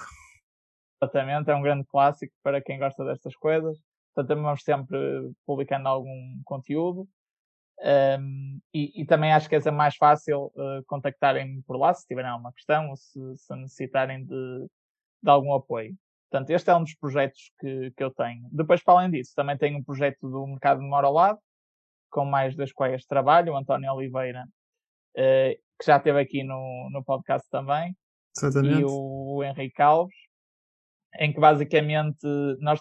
exatamente, 1.00 1.50
é 1.50 1.54
um 1.54 1.62
grande 1.62 1.84
clássico 1.86 2.34
para 2.42 2.60
quem 2.60 2.78
gosta 2.78 3.02
destas 3.04 3.34
coisas. 3.36 3.78
Portanto, 4.16 4.28
também 4.28 4.44
vamos 4.44 4.62
sempre 4.62 4.98
publicando 5.44 5.88
algum 5.88 6.40
conteúdo. 6.42 7.06
Um, 7.78 8.58
e, 8.72 9.02
e, 9.02 9.04
também 9.04 9.34
acho 9.34 9.50
que 9.50 9.54
é 9.54 9.70
mais 9.70 9.96
fácil 9.96 10.46
uh, 10.54 10.82
contactarem 10.86 11.60
por 11.66 11.76
lá 11.76 11.92
se 11.92 12.06
tiverem 12.06 12.30
alguma 12.30 12.50
questão 12.54 12.88
ou 12.88 12.96
se, 12.96 13.20
se 13.36 13.54
necessitarem 13.54 14.24
de, 14.24 14.66
de, 15.22 15.30
algum 15.30 15.52
apoio. 15.52 15.94
Portanto, 16.30 16.48
este 16.48 16.70
é 16.70 16.74
um 16.74 16.82
dos 16.82 16.94
projetos 16.94 17.52
que, 17.60 17.90
que 17.90 18.02
eu 18.02 18.10
tenho. 18.10 18.48
Depois, 18.50 18.82
para 18.82 18.94
além 18.94 19.10
disso, 19.10 19.34
também 19.36 19.58
tenho 19.58 19.76
um 19.76 19.84
projeto 19.84 20.18
do 20.22 20.46
Mercado 20.46 20.80
de 20.80 20.88
Mora 20.88 21.06
ao 21.06 21.12
lado, 21.12 21.38
com 22.08 22.24
mais 22.24 22.54
colegas 22.72 23.02
de 23.02 23.08
trabalho, 23.08 23.52
o 23.52 23.56
António 23.58 23.92
Oliveira, 23.92 24.48
uh, 25.18 25.62
que 25.78 25.84
já 25.84 25.98
esteve 25.98 26.18
aqui 26.18 26.42
no, 26.42 26.88
no 26.90 27.04
podcast 27.04 27.46
também, 27.50 27.94
Exatamente. 28.34 28.80
e 28.80 28.84
o 28.86 29.44
Henrique 29.44 29.82
Alves, 29.82 30.16
em 31.18 31.30
que 31.30 31.38
basicamente 31.38 32.26
nós 32.60 32.80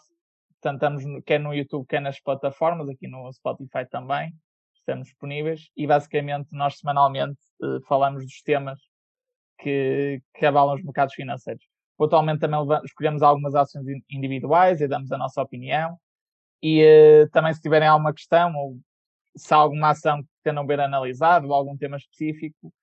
Estamos 0.64 1.03
quer 1.26 1.40
no 1.40 1.53
YouTube, 1.53 1.86
quer 1.88 2.02
nas 2.02 2.19
plataformas, 2.19 2.90
aqui 2.90 3.07
no 3.07 3.32
Spotify 3.32 3.86
também, 3.90 4.34
estamos 4.76 5.07
disponíveis 5.07 5.69
e 5.76 5.86
basicamente 5.88 6.48
nós 6.52 6.77
semanalmente 6.77 7.40
uh, 7.61 7.82
falamos 7.88 8.23
dos 8.23 8.41
temas 8.41 8.80
que, 9.60 10.22
que 10.34 10.45
abalam 10.45 10.76
os 10.76 10.84
mercados 10.84 11.14
financeiros. 11.14 11.64
Atualmente 11.99 12.40
também 12.40 12.60
escolhemos 12.84 13.23
algumas 13.23 13.56
ações 13.56 13.86
individuais 14.10 14.82
e 14.82 14.88
damos 14.88 15.11
a 15.11 15.18
nossa 15.18 15.41
opinião. 15.41 15.98
E 16.61 16.84
uh, 16.84 17.30
também 17.32 17.53
se 17.53 17.61
tiverem 17.61 17.88
alguma 17.88 18.14
questão 18.14 18.56
ou 18.56 18.77
se 19.36 19.53
há 19.53 19.57
alguma 19.57 19.90
ação 19.90 20.22
que 20.22 20.30
tenham 20.44 20.65
ver 20.65 20.80
analisado 20.80 21.48
ou 21.48 21.53
algum 21.53 21.77
tema 21.77 21.98
específico, 21.98 22.73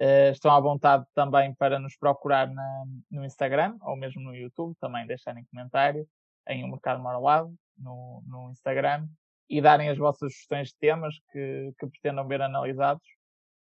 Uh, 0.00 0.32
estão 0.32 0.50
à 0.50 0.58
vontade 0.58 1.04
também 1.14 1.54
para 1.54 1.78
nos 1.78 1.96
procurar 1.96 2.50
na, 2.50 2.84
no 3.08 3.24
Instagram 3.24 3.76
ou 3.82 3.94
mesmo 3.94 4.20
no 4.20 4.34
YouTube, 4.34 4.74
também 4.80 5.06
deixarem 5.06 5.44
comentário 5.44 6.08
em 6.48 6.64
O 6.64 6.68
Mercado 6.68 7.02
Marolado 7.02 7.54
no, 7.78 8.22
no 8.26 8.50
Instagram 8.50 9.06
e 9.48 9.60
darem 9.60 9.88
as 9.88 9.98
vossas 9.98 10.32
sugestões 10.32 10.68
de 10.68 10.76
temas 10.78 11.14
que, 11.30 11.72
que 11.78 11.86
pretendam 11.86 12.26
ver 12.26 12.40
analisados, 12.40 13.02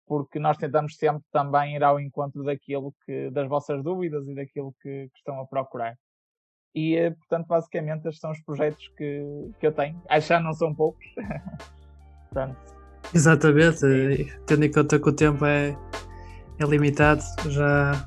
porque 0.07 0.39
nós 0.39 0.57
tentamos 0.57 0.97
sempre 0.97 1.23
também 1.33 1.77
ir 1.77 1.83
ao 1.83 1.99
encontro 1.99 2.45
daquilo 2.45 2.95
que, 3.05 3.31
das 3.31 3.49
vossas 3.49 3.83
dúvidas 3.83 4.27
e 4.29 4.35
daquilo 4.35 4.75
que, 4.83 5.09
que 5.09 5.19
estão 5.19 5.41
a 5.41 5.47
procurar. 5.47 5.97
E, 6.75 7.11
portanto, 7.11 7.47
basicamente, 7.47 8.07
estes 8.07 8.21
são 8.21 8.31
os 8.31 8.43
projetos 8.43 8.87
que, 8.97 9.51
que 9.59 9.67
eu 9.67 9.73
tenho. 9.73 10.01
Acho 10.09 10.29
que 10.29 10.39
não 10.41 10.53
são 10.53 10.75
poucos. 10.75 11.05
portanto, 12.29 12.79
Exatamente, 13.15 13.81
tendo 14.47 14.65
em 14.65 14.71
conta 14.71 14.99
que 14.99 15.09
o 15.09 15.13
tempo 15.13 15.45
é, 15.45 15.75
é 16.59 16.65
limitado, 16.65 17.23
já, 17.47 18.07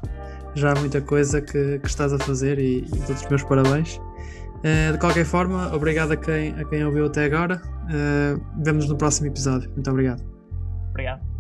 já 0.54 0.72
há 0.72 0.76
muita 0.76 1.02
coisa 1.02 1.42
que, 1.42 1.80
que 1.80 1.88
estás 1.88 2.14
a 2.14 2.20
fazer 2.20 2.60
e, 2.60 2.80
e 2.80 3.00
todos 3.08 3.22
os 3.22 3.28
meus 3.28 3.44
parabéns. 3.44 4.00
Uh, 4.62 4.94
de 4.94 5.00
qualquer 5.00 5.26
forma, 5.26 5.74
obrigado 5.74 6.12
a 6.12 6.18
quem, 6.18 6.52
a 6.54 6.64
quem 6.66 6.86
ouviu 6.86 7.08
até 7.08 7.26
agora. 7.26 7.62
Uh, 7.86 8.64
vemos 8.64 8.88
no 8.88 8.96
próximo 8.96 9.28
episódio. 9.28 9.70
Muito 9.72 9.90
obrigado. 9.90 10.24
Obrigado. 10.90 11.31